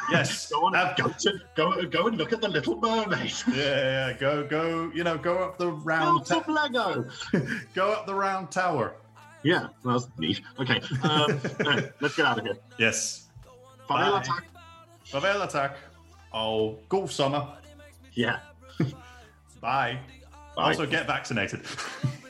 Yes. 0.09 0.49
go 0.51 0.65
on 0.65 0.73
Have- 0.73 0.95
go 0.97 1.09
to 1.09 1.31
go 1.55 1.85
go 1.85 2.07
and 2.07 2.17
look 2.17 2.33
at 2.33 2.41
the 2.41 2.47
little 2.47 2.77
mermaid 2.79 3.33
yeah, 3.49 3.55
yeah, 3.55 4.07
yeah. 4.07 4.13
Go, 4.17 4.43
go. 4.47 4.91
You 4.95 5.03
know, 5.03 5.17
go 5.17 5.37
up 5.45 5.57
the 5.57 5.69
round. 5.71 6.25
some 6.25 6.43
Ta- 6.43 6.51
lego 6.51 7.05
go 7.75 7.91
up 7.91 8.05
the 8.07 8.15
round 8.15 8.49
tower. 8.51 8.95
yeah 9.43 9.67
that 9.83 9.93
was 9.97 10.07
neat 10.17 10.41
okay 10.59 10.79
um, 11.03 11.39
no, 11.65 11.71
let's 11.99 12.15
get 12.15 12.25
out 12.25 12.39
of 12.39 12.45
here 12.45 12.57
Yes. 12.79 13.27
Farvel 13.87 14.11
Bye. 14.11 14.21
attack 14.21 14.43
Farvel 15.11 15.43
attack. 15.43 15.77
Oh, 16.33 16.39
Og 16.69 16.79
god 16.89 17.09
sommer. 17.09 17.41
Yeah. 18.13 18.37
Bye. 18.79 19.99
Bye. 20.55 20.63
Also, 20.63 20.85
get 20.85 21.05
vaccinated. 21.07 21.61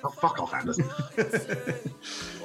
Oh, 0.03 0.09
fuck 0.09 0.39
off, 0.41 0.53
Anderson. 0.53 0.89